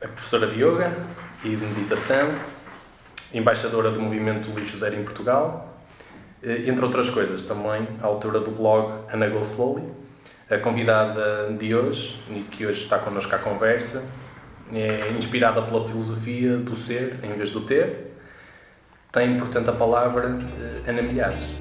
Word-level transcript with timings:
é 0.00 0.06
professora 0.06 0.46
de 0.46 0.62
yoga 0.62 0.90
e 1.44 1.54
de 1.54 1.64
meditação, 1.64 2.34
embaixadora 3.34 3.90
do 3.90 4.00
movimento 4.00 4.50
Lixo 4.50 4.78
Zero 4.78 4.96
em 4.96 5.04
Portugal, 5.04 5.78
eh, 6.42 6.64
entre 6.66 6.84
outras 6.84 7.10
coisas, 7.10 7.42
também 7.42 7.86
autora 8.00 8.40
do 8.40 8.50
blog 8.50 9.04
Ana 9.12 9.28
Go 9.28 9.40
Slowly. 9.40 9.84
A 10.50 10.56
convidada 10.58 11.52
de 11.52 11.74
hoje, 11.74 12.20
que 12.50 12.66
hoje 12.66 12.82
está 12.82 12.98
connosco 12.98 13.32
à 13.34 13.38
conversa, 13.38 14.04
é 14.72 15.12
inspirada 15.16 15.62
pela 15.62 15.86
filosofia 15.86 16.56
do 16.56 16.74
ser 16.74 17.18
em 17.22 17.34
vez 17.34 17.52
do 17.52 17.60
ter. 17.60 18.16
Tem, 19.12 19.36
portanto, 19.36 19.68
a 19.68 19.72
palavra 19.72 20.38
eh, 20.86 20.90
Ana 20.90 21.02
Milhares. 21.02 21.59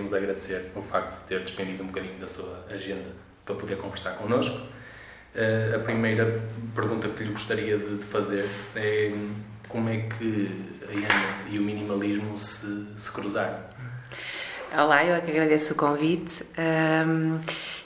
Queríamos 0.00 0.14
agradecer 0.14 0.72
o 0.74 0.82
facto 0.82 1.20
de 1.20 1.26
ter 1.26 1.44
despendido 1.44 1.82
um 1.82 1.86
bocadinho 1.86 2.18
da 2.18 2.26
sua 2.26 2.64
agenda 2.70 3.08
para 3.44 3.54
poder 3.54 3.76
conversar 3.76 4.12
connosco. 4.12 4.56
Uh, 4.56 5.76
a 5.76 5.78
primeira 5.80 6.42
pergunta 6.74 7.08
que 7.08 7.22
lhe 7.22 7.30
gostaria 7.30 7.78
de, 7.78 8.02
fazer 8.04 8.46
é 8.74 9.12
como 9.68 9.88
é 9.88 9.98
que 9.98 10.50
a 10.82 10.92
Ana 10.92 11.48
e 11.50 11.58
o 11.58 11.62
minimalismo 11.62 12.36
se, 12.38 12.86
se 12.98 13.10
cruzaram? 13.12 13.58
Olá, 14.76 15.04
eu 15.04 15.14
é 15.14 15.20
que 15.20 15.30
agradeço 15.30 15.72
o 15.72 15.76
convite. 15.76 16.44
Um, 16.58 17.38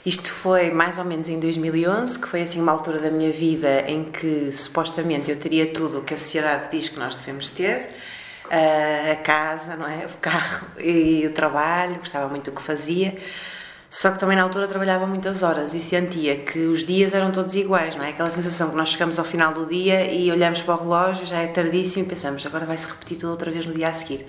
isto 0.05 0.31
foi 0.31 0.71
mais 0.71 0.97
ou 0.97 1.05
menos 1.05 1.27
em 1.29 1.39
2011, 1.39 2.19
que 2.19 2.27
foi 2.27 2.43
assim 2.43 2.61
uma 2.61 2.71
altura 2.71 2.99
da 2.99 3.11
minha 3.11 3.31
vida 3.31 3.81
em 3.87 4.05
que 4.05 4.51
supostamente 4.53 5.29
eu 5.29 5.37
teria 5.37 5.67
tudo 5.67 5.99
o 5.99 6.03
que 6.03 6.13
a 6.13 6.17
sociedade 6.17 6.71
diz 6.71 6.89
que 6.89 6.97
nós 6.97 7.17
devemos 7.17 7.49
ter 7.49 7.89
a 8.51 9.15
casa, 9.17 9.75
não 9.75 9.87
é? 9.87 10.05
O 10.05 10.17
carro 10.17 10.67
e 10.79 11.25
o 11.25 11.31
trabalho, 11.31 11.95
gostava 11.95 12.27
muito 12.27 12.51
do 12.51 12.55
que 12.55 12.61
fazia. 12.61 13.15
Só 13.89 14.11
que 14.11 14.19
também 14.19 14.35
na 14.35 14.43
altura 14.43 14.67
trabalhava 14.67 15.05
muitas 15.07 15.41
horas 15.41 15.73
e 15.73 15.79
sentia 15.79 16.35
que 16.35 16.59
os 16.59 16.83
dias 16.83 17.13
eram 17.13 17.31
todos 17.31 17.55
iguais, 17.55 17.95
não 17.95 18.03
é? 18.03 18.09
Aquela 18.09 18.29
sensação 18.29 18.69
que 18.69 18.75
nós 18.75 18.89
chegamos 18.89 19.17
ao 19.17 19.23
final 19.23 19.53
do 19.53 19.65
dia 19.65 20.11
e 20.11 20.29
olhamos 20.31 20.61
para 20.61 20.75
o 20.75 20.77
relógio, 20.77 21.25
já 21.25 21.37
é 21.39 21.47
tardíssimo 21.47 22.05
e 22.05 22.09
pensamos, 22.09 22.45
agora 22.45 22.65
vai-se 22.65 22.87
repetir 22.87 23.17
tudo 23.17 23.29
outra 23.29 23.49
vez 23.49 23.65
no 23.65 23.73
dia 23.73 23.87
a 23.87 23.93
seguir. 23.93 24.25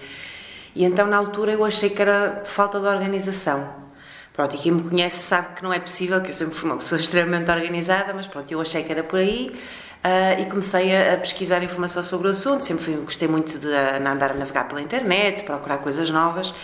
E 0.73 0.85
então 0.85 1.07
na 1.09 1.17
altura 1.17 1.53
eu 1.53 1.65
achei 1.65 1.91
que 1.91 2.01
era 2.01 2.43
falta 2.45 2.79
de 2.79 2.87
organização. 2.87 3.87
Pronto, 4.33 4.55
e 4.55 4.59
quem 4.59 4.71
me 4.71 4.83
conhece 4.89 5.19
sabe 5.19 5.57
que 5.57 5.63
não 5.65 5.73
é 5.73 5.81
possível, 5.81 6.21
que 6.21 6.29
eu 6.29 6.35
sempre 6.35 6.55
fui 6.55 6.69
uma 6.69 6.77
pessoa 6.77 7.01
extremamente 7.03 7.51
organizada, 7.51 8.13
mas 8.15 8.29
pronto, 8.29 8.53
eu 8.53 8.61
achei 8.61 8.85
que 8.85 8.93
era 8.93 9.03
por 9.03 9.19
aí 9.19 9.53
uh, 10.05 10.41
e 10.41 10.47
comecei 10.47 10.95
a, 10.95 11.15
a, 11.15 11.17
pesquisar 11.17 11.63
informação 11.63 12.03
sobre 12.03 12.29
o 12.29 12.31
assunto. 12.31 12.65
Sempre 12.65 12.85
fui, 12.85 12.95
gostei 12.97 13.29
muito 13.29 13.59
de 13.59 13.69
andar 13.69 14.31
a 14.31 14.35
navegar 14.35 14.69
pela 14.69 14.81
internet, 14.81 15.45
procurar 15.45 15.79
coisas 15.79 16.11
novas 16.11 16.55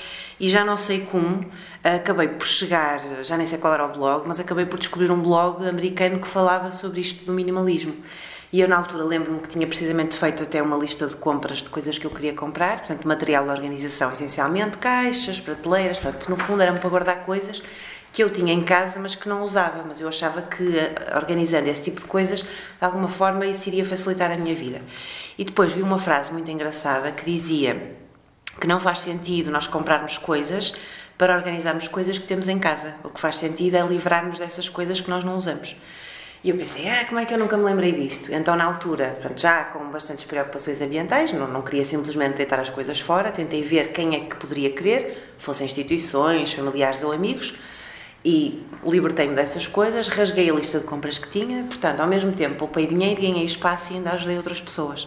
e 0.41 0.49
já 0.49 0.65
não 0.65 0.77
sei 0.77 1.03
como, 1.03 1.47
acabei 1.85 2.27
por 2.27 2.47
chegar, 2.47 3.01
já 3.23 3.37
nem 3.37 3.47
sei 3.47 3.59
qual 3.59 3.75
era 3.75 3.85
o 3.85 3.93
blog, 3.93 4.27
mas 4.27 4.41
acabei 4.41 4.67
por 4.67 4.77
descobrir 4.77 5.09
um 5.11 5.23
blog 5.23 5.65
americano 5.69 6.19
que 6.19 6.27
falava 6.27 6.73
sobre 6.73 7.01
isto 7.01 7.25
do 7.25 7.33
minimalismo. 7.33 7.95
E 8.53 8.61
eu, 8.61 8.69
na 8.69 8.77
altura, 8.77 9.05
lembro-me 9.05 9.41
que 9.41 9.49
tinha 9.49 9.67
precisamente 9.67 10.17
feito 10.17 10.43
até 10.43 10.61
uma 10.61 10.77
lista 10.77 11.07
de 11.07 11.17
compras 11.17 11.59
de 11.59 11.71
coisas 11.71 11.97
que 11.97 12.05
eu 12.05 12.11
queria 12.11 12.35
comprar, 12.35 12.79
portanto, 12.79 13.07
material 13.07 13.45
de 13.45 13.51
organização, 13.51 14.11
essencialmente, 14.11 14.77
caixas, 14.79 15.41
prateleiras, 15.41 15.99
portanto, 15.99 16.29
no 16.29 16.37
fundo, 16.37 16.63
eram 16.63 16.77
para 16.77 16.91
guardar 16.91 17.25
coisas 17.25 17.63
que 18.13 18.23
eu 18.23 18.31
tinha 18.31 18.53
em 18.53 18.63
casa, 18.63 19.01
mas 19.01 19.15
que 19.15 19.29
não 19.29 19.43
usava. 19.43 19.83
Mas 19.87 20.01
eu 20.01 20.09
achava 20.09 20.43
que, 20.43 20.77
eh, 20.77 20.95
organizando 21.17 21.69
esse 21.69 21.83
tipo 21.83 22.01
de 22.01 22.07
coisas, 22.07 22.43
de 22.43 22.49
alguma 22.81 23.09
forma, 23.09 23.47
isso 23.47 23.69
iria 23.69 23.85
facilitar 23.85 24.31
a 24.31 24.37
minha 24.37 24.55
vida. 24.55 24.83
E 25.39 25.45
depois 25.45 25.73
vi 25.73 25.83
uma 25.83 25.99
frase 25.99 26.33
muito 26.33 26.51
engraçada 26.51 27.11
que 27.11 27.25
dizia 27.25 27.97
que 28.61 28.67
não 28.67 28.79
faz 28.79 29.01
sentido 29.01 29.51
nós 29.51 29.67
comprarmos 29.67 30.19
coisas 30.19 30.75
para 31.17 31.35
organizarmos 31.35 31.89
coisas 31.89 32.19
que 32.19 32.27
temos 32.27 32.49
em 32.49 32.59
casa. 32.59 32.97
O 33.03 33.09
que 33.09 33.21
faz 33.21 33.37
sentido 33.37 33.77
é 33.77 33.83
livrarmos 33.83 34.39
dessas 34.39 34.69
coisas 34.69 35.01
que 35.01 35.09
nós 35.09 35.25
não 35.25 35.37
usamos. 35.37 35.75
E 36.45 36.51
eu 36.51 36.57
pensei, 36.57 36.89
ah, 36.89 37.05
como 37.07 37.21
é 37.21 37.25
que 37.25 37.33
eu 37.33 37.39
nunca 37.39 37.57
me 37.57 37.63
lembrei 37.63 37.93
disto? 37.93 38.35
Então, 38.35 38.57
na 38.57 38.65
altura, 38.65 39.17
pronto, 39.21 39.41
já 39.41 39.63
com 39.65 39.79
bastantes 39.93 40.25
preocupações 40.25 40.81
ambientais, 40.81 41.31
não, 41.31 41.47
não 41.47 41.63
queria 41.63 41.85
simplesmente 41.85 42.35
deitar 42.35 42.59
as 42.59 42.69
coisas 42.69 42.99
fora, 42.99 43.31
tentei 43.31 43.63
ver 43.63 43.93
quem 43.93 44.17
é 44.17 44.21
que 44.21 44.35
poderia 44.35 44.71
querer, 44.71 45.35
fossem 45.39 45.67
instituições, 45.67 46.53
familiares 46.53 47.05
ou 47.05 47.13
amigos, 47.13 47.55
e 48.25 48.65
libertei-me 48.85 49.35
dessas 49.35 49.67
coisas, 49.67 50.09
rasguei 50.09 50.51
a 50.51 50.55
lista 50.55 50.79
de 50.79 50.85
compras 50.85 51.19
que 51.19 51.29
tinha, 51.29 51.65
portanto, 51.65 52.01
ao 52.01 52.07
mesmo 52.07 52.33
tempo, 52.33 52.57
poupei 52.57 52.87
dinheiro, 52.87 53.21
ganhei 53.21 53.45
espaço 53.45 53.93
e 53.93 53.97
ainda 53.97 54.11
ajudei 54.11 54.37
outras 54.37 54.61
pessoas. 54.61 55.07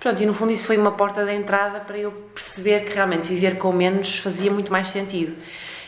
Pronto, 0.00 0.20
e 0.22 0.26
no 0.26 0.34
fundo 0.34 0.52
isso 0.52 0.66
foi 0.66 0.76
uma 0.76 0.92
porta 0.92 1.24
de 1.24 1.32
entrada 1.32 1.80
para 1.80 1.96
eu 1.96 2.10
perceber 2.34 2.84
que 2.84 2.92
realmente 2.92 3.28
viver 3.28 3.56
com 3.56 3.72
menos 3.72 4.18
fazia 4.18 4.50
muito 4.50 4.72
mais 4.72 4.88
sentido. 4.88 5.36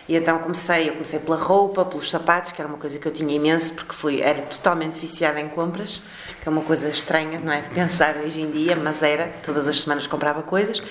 E 0.08 0.14
então 0.14 0.38
comecei, 0.38 0.88
eu 0.90 0.92
comecei 0.92 1.18
pela 1.18 1.36
roupa, 1.36 1.84
pelos 1.84 2.10
sapatos, 2.10 2.52
que 2.52 2.60
era 2.60 2.68
uma 2.68 2.78
coisa 2.78 2.98
que 2.98 3.08
eu 3.08 3.12
tinha 3.12 3.34
imenso, 3.34 3.72
porque 3.72 3.94
fui, 3.94 4.20
era 4.20 4.42
totalmente 4.42 5.00
viciada 5.00 5.40
em 5.40 5.48
compras, 5.48 6.02
que 6.40 6.48
é 6.48 6.52
uma 6.52 6.60
coisa 6.60 6.88
estranha, 6.88 7.40
não 7.40 7.52
é, 7.52 7.62
de 7.62 7.70
pensar 7.70 8.18
hoje 8.18 8.42
em 8.42 8.50
dia, 8.50 8.76
mas 8.76 9.02
era, 9.02 9.28
todas 9.42 9.66
as 9.66 9.80
semanas 9.80 10.06
comprava 10.06 10.42
coisas. 10.42 10.82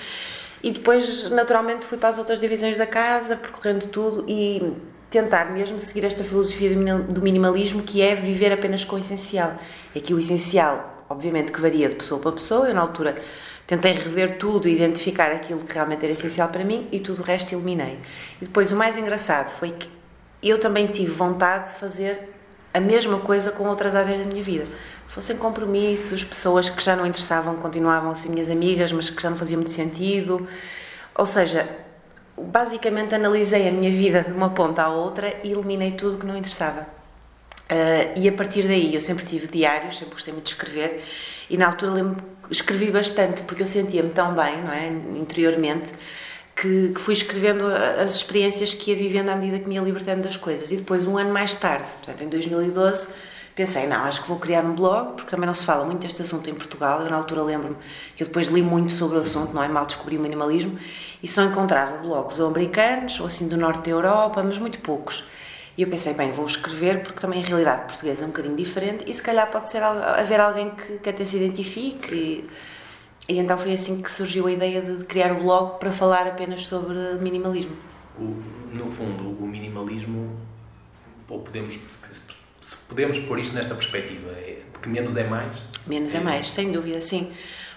E 0.62 0.70
depois, 0.70 1.30
naturalmente, 1.30 1.86
fui 1.86 1.96
para 1.96 2.08
as 2.08 2.18
outras 2.18 2.40
divisões 2.40 2.76
da 2.76 2.86
casa, 2.86 3.36
percorrendo 3.36 3.86
tudo 3.86 4.24
e 4.26 4.72
tentar 5.14 5.52
mesmo 5.52 5.80
seguir 5.80 6.04
esta 6.04 6.22
filosofia 6.22 6.74
do 7.08 7.22
minimalismo, 7.22 7.82
que 7.82 8.02
é 8.02 8.14
viver 8.14 8.52
apenas 8.52 8.84
com 8.84 8.96
o 8.96 8.98
essencial. 8.98 9.54
E 9.94 9.98
aqui 9.98 10.12
o 10.12 10.18
essencial, 10.18 11.04
obviamente, 11.08 11.52
que 11.52 11.60
varia 11.60 11.88
de 11.88 11.94
pessoa 11.94 12.20
para 12.20 12.32
pessoa, 12.32 12.68
eu 12.68 12.74
na 12.74 12.80
altura 12.80 13.16
Tentei 13.66 13.94
rever 13.94 14.36
tudo, 14.36 14.68
identificar 14.68 15.32
aquilo 15.32 15.60
que 15.60 15.72
realmente 15.72 16.04
era 16.04 16.12
essencial 16.12 16.48
para 16.48 16.62
mim 16.62 16.86
e 16.92 17.00
tudo 17.00 17.22
o 17.22 17.24
resto 17.24 17.54
eliminei. 17.54 17.98
E 18.40 18.44
depois 18.44 18.70
o 18.70 18.76
mais 18.76 18.98
engraçado 18.98 19.54
foi 19.58 19.70
que 19.70 19.88
eu 20.42 20.58
também 20.58 20.86
tive 20.86 21.10
vontade 21.10 21.72
de 21.72 21.80
fazer 21.80 22.28
a 22.74 22.80
mesma 22.80 23.20
coisa 23.20 23.50
com 23.50 23.66
outras 23.66 23.94
áreas 23.94 24.18
da 24.18 24.26
minha 24.26 24.42
vida. 24.42 24.66
Fossem 25.08 25.36
compromissos, 25.36 26.22
pessoas 26.22 26.68
que 26.68 26.82
já 26.82 26.94
não 26.94 27.06
interessavam, 27.06 27.56
continuavam 27.56 28.10
a 28.10 28.14
ser 28.14 28.28
minhas 28.28 28.50
amigas, 28.50 28.92
mas 28.92 29.08
que 29.08 29.22
já 29.22 29.30
não 29.30 29.36
fazia 29.36 29.56
muito 29.56 29.72
sentido. 29.72 30.46
Ou 31.16 31.24
seja, 31.24 31.66
basicamente 32.36 33.14
analisei 33.14 33.68
a 33.68 33.72
minha 33.72 33.90
vida 33.90 34.22
de 34.22 34.32
uma 34.32 34.50
ponta 34.50 34.82
à 34.82 34.88
outra 34.88 35.34
e 35.42 35.52
eliminei 35.52 35.92
tudo 35.92 36.18
que 36.18 36.26
não 36.26 36.36
interessava. 36.36 36.86
Uh, 37.64 38.18
e 38.18 38.28
a 38.28 38.32
partir 38.32 38.62
daí 38.64 38.94
eu 38.94 39.00
sempre 39.00 39.24
tive 39.24 39.48
diários, 39.48 39.96
sempre 39.96 40.14
gostei 40.14 40.32
muito 40.32 40.46
de 40.46 40.52
escrever 40.52 41.02
e 41.48 41.56
na 41.56 41.66
altura 41.66 41.92
lembro 41.92 42.34
escrevi 42.50 42.90
bastante 42.90 43.42
porque 43.42 43.62
eu 43.62 43.66
sentia-me 43.66 44.10
tão 44.10 44.34
bem, 44.34 44.62
não 44.62 44.72
é, 44.72 44.88
interiormente, 45.18 45.92
que, 46.54 46.90
que, 46.90 47.00
fui 47.00 47.14
escrevendo 47.14 47.66
as 47.66 48.16
experiências 48.16 48.74
que 48.74 48.90
ia 48.90 48.96
vivendo 48.96 49.28
à 49.30 49.36
medida 49.36 49.58
que 49.58 49.68
me 49.68 49.74
ia 49.74 49.80
libertando 49.80 50.22
das 50.22 50.36
coisas. 50.36 50.70
E 50.70 50.76
depois, 50.76 51.06
um 51.06 51.18
ano 51.18 51.32
mais 51.32 51.54
tarde, 51.54 51.86
portanto, 51.96 52.22
em 52.22 52.28
2012, 52.28 53.08
pensei, 53.54 53.86
não, 53.86 54.04
acho 54.04 54.22
que 54.22 54.28
vou 54.28 54.38
criar 54.38 54.64
um 54.64 54.74
blog, 54.74 55.14
porque 55.14 55.30
também 55.30 55.46
não 55.46 55.54
se 55.54 55.64
fala 55.64 55.84
muito 55.84 56.00
deste 56.00 56.22
assunto 56.22 56.50
em 56.50 56.54
Portugal. 56.54 57.02
Eu, 57.02 57.10
na 57.10 57.16
altura, 57.16 57.42
lembro-me 57.42 57.76
que 58.16 58.22
eu 58.22 58.26
depois 58.26 58.48
li 58.48 58.62
muito 58.62 58.92
sobre 58.92 59.18
o 59.18 59.20
assunto, 59.20 59.54
não 59.54 59.62
é? 59.62 59.68
Mal 59.68 59.86
descobri 59.86 60.16
o 60.16 60.20
minimalismo, 60.20 60.78
e 61.22 61.28
só 61.28 61.42
encontrava 61.42 61.98
blogs 61.98 62.38
ou 62.38 62.48
americanos, 62.48 63.20
ou 63.20 63.26
assim 63.26 63.46
do 63.46 63.56
norte 63.56 63.84
da 63.84 63.90
Europa, 63.90 64.42
mas 64.42 64.58
muito 64.58 64.80
poucos. 64.80 65.24
E 65.76 65.82
eu 65.82 65.88
pensei, 65.88 66.14
bem, 66.14 66.30
vou 66.30 66.46
escrever 66.46 67.02
porque 67.02 67.20
também 67.20 67.42
a 67.42 67.46
realidade 67.46 67.82
portuguesa 67.82 68.22
é 68.22 68.24
um 68.24 68.28
bocadinho 68.28 68.54
diferente 68.54 69.10
e 69.10 69.14
se 69.14 69.22
calhar 69.22 69.50
pode 69.50 69.68
ser 69.68 69.82
haver 69.82 70.40
alguém 70.40 70.70
que, 70.70 70.98
que 70.98 71.10
até 71.10 71.24
se 71.24 71.36
identifique. 71.36 72.14
E, 72.14 72.50
e 73.28 73.38
então 73.40 73.58
foi 73.58 73.74
assim 73.74 74.00
que 74.00 74.10
surgiu 74.10 74.46
a 74.46 74.52
ideia 74.52 74.80
de 74.80 75.04
criar 75.04 75.32
o 75.32 75.40
blog 75.42 75.78
para 75.80 75.90
falar 75.90 76.28
apenas 76.28 76.66
sobre 76.66 76.94
minimalismo. 77.20 77.76
O, 78.16 78.36
no 78.72 78.86
fundo, 78.86 79.30
o 79.30 79.46
minimalismo, 79.46 80.38
ou 81.28 81.40
podemos, 81.40 81.76
podemos 82.94 83.18
pôr 83.18 83.40
isto 83.40 83.54
nesta 83.54 83.74
perspectiva, 83.74 84.30
é 84.30 84.60
de 84.72 84.78
que 84.78 84.88
menos 84.88 85.16
é 85.16 85.24
mais? 85.24 85.56
Menos 85.84 86.14
é, 86.14 86.18
é 86.18 86.20
mais, 86.20 86.50
sem 86.50 86.70
dúvida, 86.70 87.00
sim. 87.00 87.30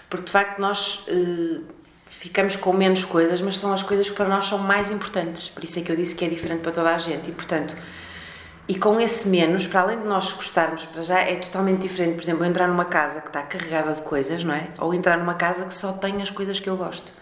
Porque 0.08 0.26
de 0.26 0.32
facto 0.32 0.58
nós. 0.60 1.04
Eh, 1.08 1.60
ficamos 2.08 2.56
com 2.56 2.72
menos 2.72 3.04
coisas, 3.04 3.42
mas 3.42 3.58
são 3.58 3.72
as 3.72 3.82
coisas 3.82 4.08
que 4.08 4.16
para 4.16 4.28
nós 4.28 4.46
são 4.46 4.58
mais 4.58 4.90
importantes. 4.90 5.50
Por 5.50 5.62
isso 5.62 5.78
é 5.78 5.82
que 5.82 5.92
eu 5.92 5.96
disse 5.96 6.14
que 6.14 6.24
é 6.24 6.28
diferente 6.28 6.60
para 6.62 6.72
toda 6.72 6.94
a 6.94 6.98
gente. 6.98 7.28
E, 7.28 7.32
portanto, 7.32 7.76
e 8.66 8.74
com 8.74 9.00
esse 9.00 9.28
menos, 9.28 9.66
para 9.66 9.82
além 9.82 10.00
de 10.00 10.06
nós 10.06 10.32
gostarmos 10.32 10.84
para 10.86 11.02
já, 11.02 11.20
é 11.20 11.36
totalmente 11.36 11.80
diferente. 11.80 12.14
Por 12.14 12.22
exemplo, 12.22 12.44
entrar 12.44 12.66
numa 12.66 12.86
casa 12.86 13.20
que 13.20 13.28
está 13.28 13.42
carregada 13.42 13.92
de 13.92 14.02
coisas, 14.02 14.42
não 14.42 14.54
é? 14.54 14.68
Ou 14.78 14.92
entrar 14.94 15.18
numa 15.18 15.34
casa 15.34 15.66
que 15.66 15.74
só 15.74 15.92
tem 15.92 16.20
as 16.22 16.30
coisas 16.30 16.58
que 16.58 16.68
eu 16.68 16.76
gosto. 16.76 17.12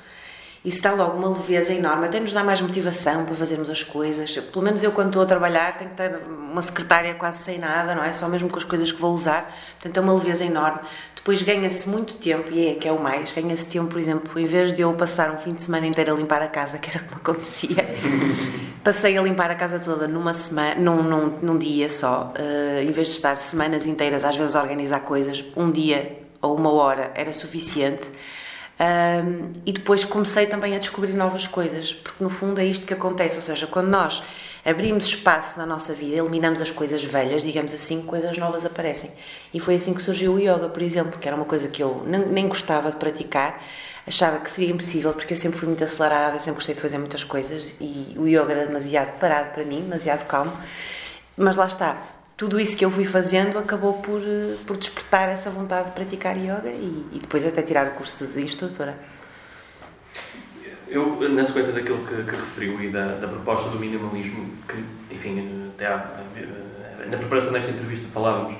Isso 0.66 0.82
dá 0.82 0.92
logo 0.92 1.16
uma 1.16 1.28
leveza 1.28 1.72
enorme, 1.72 2.06
até 2.06 2.18
nos 2.18 2.32
dá 2.32 2.42
mais 2.42 2.60
motivação 2.60 3.24
para 3.24 3.36
fazermos 3.36 3.70
as 3.70 3.84
coisas. 3.84 4.36
Pelo 4.36 4.64
menos 4.64 4.82
eu, 4.82 4.90
quando 4.90 5.10
estou 5.10 5.22
a 5.22 5.24
trabalhar, 5.24 5.78
tenho 5.78 5.90
que 5.90 5.96
ter 5.96 6.20
uma 6.26 6.60
secretária 6.60 7.14
quase 7.14 7.38
sem 7.44 7.56
nada, 7.56 7.94
não 7.94 8.02
é? 8.02 8.10
Só 8.10 8.28
mesmo 8.28 8.48
com 8.48 8.56
as 8.56 8.64
coisas 8.64 8.90
que 8.90 9.00
vou 9.00 9.14
usar. 9.14 9.54
Portanto, 9.74 9.96
é 9.96 10.00
uma 10.00 10.12
leveza 10.12 10.44
enorme. 10.44 10.80
Depois 11.14 11.40
ganha-se 11.40 11.88
muito 11.88 12.16
tempo, 12.16 12.50
e 12.50 12.66
é 12.66 12.74
que 12.74 12.88
é 12.88 12.90
o 12.90 13.00
mais, 13.00 13.30
ganha-se 13.30 13.64
tempo, 13.68 13.86
por 13.86 14.00
exemplo, 14.00 14.40
em 14.40 14.46
vez 14.46 14.74
de 14.74 14.82
eu 14.82 14.92
passar 14.94 15.30
um 15.30 15.38
fim 15.38 15.54
de 15.54 15.62
semana 15.62 15.86
inteiro 15.86 16.12
a 16.12 16.16
limpar 16.16 16.42
a 16.42 16.48
casa, 16.48 16.78
que 16.78 16.90
era 16.90 16.98
como 16.98 17.20
acontecia, 17.20 17.88
passei 18.82 19.16
a 19.16 19.22
limpar 19.22 19.52
a 19.52 19.54
casa 19.54 19.78
toda 19.78 20.08
numa 20.08 20.34
semana, 20.34 20.74
num, 20.80 21.00
num, 21.00 21.26
num 21.42 21.58
dia 21.58 21.88
só. 21.88 22.32
Uh, 22.36 22.82
em 22.82 22.90
vez 22.90 23.06
de 23.06 23.14
estar 23.14 23.36
semanas 23.36 23.86
inteiras, 23.86 24.24
às 24.24 24.34
vezes, 24.34 24.56
a 24.56 24.62
organizar 24.62 24.98
coisas, 24.98 25.44
um 25.56 25.70
dia 25.70 26.18
ou 26.42 26.56
uma 26.56 26.72
hora 26.72 27.12
era 27.14 27.32
suficiente 27.32 28.10
Um, 28.78 29.52
e 29.64 29.72
depois 29.72 30.04
comecei 30.04 30.46
também 30.46 30.76
a 30.76 30.78
descobrir 30.78 31.14
novas 31.14 31.46
coisas, 31.46 31.94
porque 31.94 32.22
no 32.22 32.28
fundo 32.28 32.60
é 32.60 32.64
isto 32.64 32.84
que 32.84 32.92
acontece, 32.92 33.36
ou 33.36 33.42
seja, 33.42 33.66
quando 33.66 33.88
nós 33.88 34.22
abrimos 34.62 35.06
espaço 35.06 35.58
na 35.58 35.64
nossa 35.64 35.94
vida, 35.94 36.16
eliminamos 36.16 36.60
as 36.60 36.70
coisas 36.70 37.02
velhas, 37.02 37.42
digamos 37.42 37.72
assim, 37.72 38.02
coisas 38.02 38.36
novas 38.36 38.66
aparecem. 38.66 39.10
E 39.54 39.60
foi 39.60 39.76
assim 39.76 39.94
que 39.94 40.02
surgiu 40.02 40.34
o 40.34 40.38
yoga, 40.38 40.68
por 40.68 40.82
exemplo, 40.82 41.18
que 41.18 41.26
era 41.26 41.36
uma 41.36 41.46
coisa 41.46 41.68
que 41.68 41.82
eu 41.82 42.02
nem, 42.06 42.26
nem 42.26 42.48
gostava 42.48 42.90
de 42.90 42.96
praticar, 42.96 43.62
achava 44.06 44.40
que 44.40 44.50
seria 44.50 44.72
impossível, 44.72 45.14
porque 45.14 45.32
eu 45.32 45.38
sempre 45.38 45.58
fui 45.58 45.68
muito 45.68 45.82
acelerada, 45.82 46.38
sempre 46.38 46.54
gostei 46.54 46.74
de 46.74 46.80
fazer 46.80 46.98
muitas 46.98 47.24
coisas 47.24 47.74
e 47.80 48.14
o 48.18 48.26
yoga 48.26 48.52
era 48.52 48.66
demasiado 48.66 49.18
parado 49.18 49.52
para 49.52 49.64
mim, 49.64 49.82
demasiado 49.82 50.26
calmo. 50.26 50.52
Mas 51.36 51.56
lá 51.56 51.66
está, 51.66 51.96
tudo 52.36 52.60
isso 52.60 52.76
que 52.76 52.84
eu 52.84 52.90
fui 52.90 53.04
fazendo 53.04 53.58
acabou 53.58 53.94
por, 53.94 54.20
eh, 54.20 54.56
por 54.66 54.76
despertar 54.76 55.28
essa 55.28 55.48
vontade 55.50 55.88
de 55.88 55.94
praticar 55.94 56.36
yoga 56.36 56.68
e, 56.68 57.06
e 57.12 57.18
depois 57.18 57.46
até 57.46 57.62
tirar 57.62 57.86
o 57.88 57.90
curso 57.92 58.26
de 58.26 58.42
instrutora. 58.42 58.98
Eu, 60.86 61.28
na 61.30 61.42
sequência 61.44 61.72
daquilo 61.72 61.98
que, 61.98 62.14
que 62.14 62.36
referiu 62.36 62.82
e 62.82 62.90
da, 62.90 63.14
da, 63.16 63.26
proposta 63.26 63.70
do 63.70 63.78
minimalismo, 63.78 64.50
que, 64.68 64.84
enfim, 65.14 65.70
até 65.74 65.86
há, 65.86 66.22
na 67.10 67.18
preparação 67.18 67.52
desta 67.52 67.70
entrevista 67.70 68.06
falávamos 68.12 68.54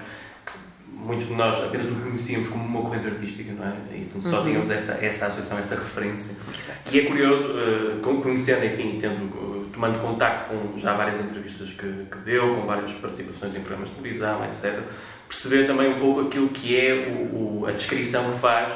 muitos 1.07 1.29
de 1.29 1.35
nós 1.35 1.57
apenas 1.63 1.91
o 1.91 1.95
conhecíamos 1.95 2.49
como 2.49 2.65
uma 2.65 2.83
corrente 2.83 3.07
artística, 3.07 3.53
não 3.53 3.65
é? 3.65 3.75
Então 3.95 4.21
só 4.21 4.39
uhum. 4.39 4.45
tínhamos 4.45 4.71
essa, 4.71 4.93
essa 4.93 5.27
associação, 5.27 5.59
essa 5.59 5.75
referência. 5.75 6.35
Exato. 6.49 6.95
E 6.95 7.01
é 7.01 7.05
curioso, 7.05 7.49
uh, 7.49 8.21
conhecendo, 8.23 8.65
enfim, 8.65 8.99
tendo 9.01 9.67
tomando 9.77 9.99
contacto 9.99 10.49
com 10.49 10.79
já 10.79 10.95
várias 10.95 11.21
entrevistas 11.21 11.71
que, 11.71 12.07
que, 12.11 12.19
deu, 12.25 12.57
com 12.57 12.67
várias 12.67 12.91
participações 12.93 13.55
em 13.55 13.61
programas 13.61 13.91
de 13.91 13.97
televisão, 13.97 14.43
etc., 14.45 14.81
perceber 15.29 15.67
também 15.67 15.95
um 15.95 15.99
pouco 15.99 16.23
aquilo 16.23 16.49
que 16.49 16.75
é 16.75 17.09
o, 17.09 17.61
o, 17.61 17.67
a 17.67 17.73
descrição 17.73 18.33
que 18.33 18.39
faz 18.39 18.73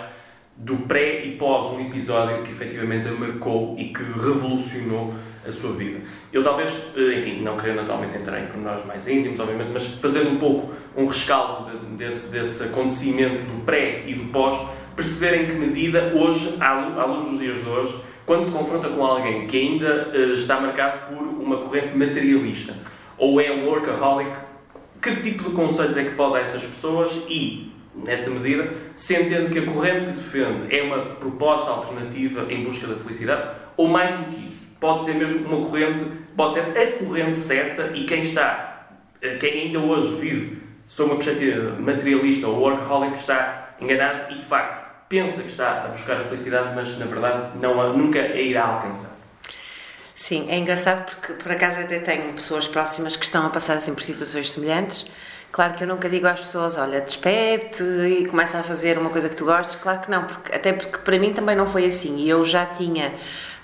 do 0.57 0.77
pré 0.77 1.25
e 1.25 1.37
pós 1.37 1.73
um 1.73 1.87
episódio 1.87 2.43
que 2.43 2.53
efetivamente 2.53 3.09
a 3.09 3.13
marcou 3.13 3.77
e 3.79 3.87
que 3.87 4.03
revolucionou 4.03 5.15
a 5.47 5.51
sua 5.51 5.73
vida. 5.73 6.01
Eu 6.33 6.43
talvez, 6.43 6.71
eh, 6.97 7.19
enfim, 7.19 7.43
não 7.43 7.57
querendo 7.57 7.77
naturalmente 7.77 8.17
entrar 8.17 8.41
em 8.41 8.47
pormenores 8.47 8.85
mais 8.85 9.09
íntimos, 9.09 9.41
obviamente, 9.41 9.71
mas 9.73 9.87
fazendo 9.87 10.31
um 10.31 10.37
pouco 10.37 10.73
um 10.97 11.07
rescaldo 11.07 11.79
de, 11.79 11.87
desse, 11.97 12.31
desse 12.31 12.63
acontecimento 12.63 13.45
do 13.45 13.65
pré 13.65 14.05
e 14.07 14.15
do 14.15 14.31
pós, 14.31 14.69
perceber 14.95 15.43
em 15.43 15.47
que 15.47 15.53
medida 15.53 16.13
hoje, 16.15 16.57
à 16.61 17.05
luz 17.05 17.27
dos 17.27 17.39
dias 17.39 17.63
de 17.63 17.69
hoje, 17.69 17.97
quando 18.27 18.45
se 18.45 18.51
confronta 18.51 18.89
com 18.89 19.05
alguém 19.05 19.47
que 19.47 19.59
ainda 19.59 20.09
uh, 20.15 20.35
está 20.35 20.61
marcado 20.61 21.15
por 21.15 21.23
uma 21.23 21.57
corrente 21.57 21.97
materialista 21.97 22.75
ou 23.19 23.41
é 23.41 23.51
um 23.51 23.67
workaholic, 23.67 24.31
que 25.01 25.17
tipo 25.17 25.51
de 25.51 25.57
conselhos 25.57 25.97
é 25.97 26.05
que 26.05 26.11
pode 26.11 26.35
dar 26.35 26.39
a 26.41 26.43
essas 26.43 26.65
pessoas 26.65 27.13
e, 27.29 27.73
nessa 27.95 28.31
medida, 28.31 28.73
se 28.95 29.15
entende 29.15 29.51
que 29.51 29.59
a 29.59 29.73
corrente 29.73 30.07
que 30.07 30.13
defende 30.13 30.77
é 30.77 30.83
uma 30.83 30.99
proposta 31.17 31.71
alternativa 31.71 32.47
em 32.53 32.63
busca 32.63 32.87
da 32.87 32.97
felicidade 32.97 33.51
ou 33.77 33.89
mais 33.89 34.15
do 34.15 34.25
que 34.27 34.47
isso, 34.47 34.60
pode 34.81 35.05
ser 35.05 35.15
mesmo 35.15 35.47
uma 35.47 35.69
corrente, 35.69 36.05
pode 36.37 36.55
ser 36.55 36.61
a 36.61 37.05
corrente 37.05 37.37
certa 37.37 37.91
e 37.95 38.05
quem 38.07 38.23
está, 38.23 38.89
eh, 39.21 39.37
quem 39.37 39.67
ainda 39.67 39.79
hoje 39.79 40.15
vive 40.17 40.63
sob 40.89 41.11
uma 41.11 41.19
perspectiva 41.19 41.77
materialista 41.79 42.49
ou 42.49 42.59
workaholic 42.61 43.17
está 43.17 43.75
enganado 43.81 44.33
e, 44.33 44.39
de 44.39 44.45
facto, 44.45 44.91
pensa 45.09 45.43
que 45.43 45.49
está 45.49 45.85
a 45.85 45.89
buscar 45.89 46.21
a 46.21 46.25
felicidade, 46.25 46.75
mas 46.75 46.99
na 46.99 47.07
verdade 47.07 47.59
não, 47.59 47.97
nunca 47.97 48.21
a 48.21 48.41
irá 48.41 48.65
alcançar. 48.65 49.11
Sim, 50.15 50.47
é 50.51 50.59
engraçado 50.59 51.05
porque 51.07 51.33
por 51.33 51.51
acaso 51.51 51.81
até 51.81 51.99
tenho 51.99 52.33
pessoas 52.35 52.67
próximas 52.67 53.17
que 53.17 53.25
estão 53.25 53.47
a 53.47 53.51
passar 53.51 53.77
assim 53.77 53.95
por 53.95 54.03
situações 54.03 54.51
semelhantes. 54.51 55.07
Claro 55.51 55.75
que 55.75 55.83
eu 55.83 55.89
nunca 55.89 56.09
digo 56.09 56.27
às 56.27 56.41
pessoas, 56.41 56.77
olha, 56.77 57.01
despete 57.01 57.83
e 57.83 58.27
começa 58.27 58.59
a 58.59 58.63
fazer 58.63 58.99
uma 58.99 59.11
coisa 59.11 59.29
que 59.29 59.35
tu 59.35 59.45
gostes. 59.45 59.77
Claro 59.77 60.01
que 60.01 60.11
não, 60.11 60.25
porque, 60.25 60.55
até 60.55 60.73
porque 60.73 60.99
para 60.99 61.19
mim 61.19 61.33
também 61.33 61.57
não 61.57 61.67
foi 61.67 61.87
assim. 61.87 62.19
E 62.19 62.29
eu 62.29 62.45
já 62.45 62.67
tinha, 62.67 63.13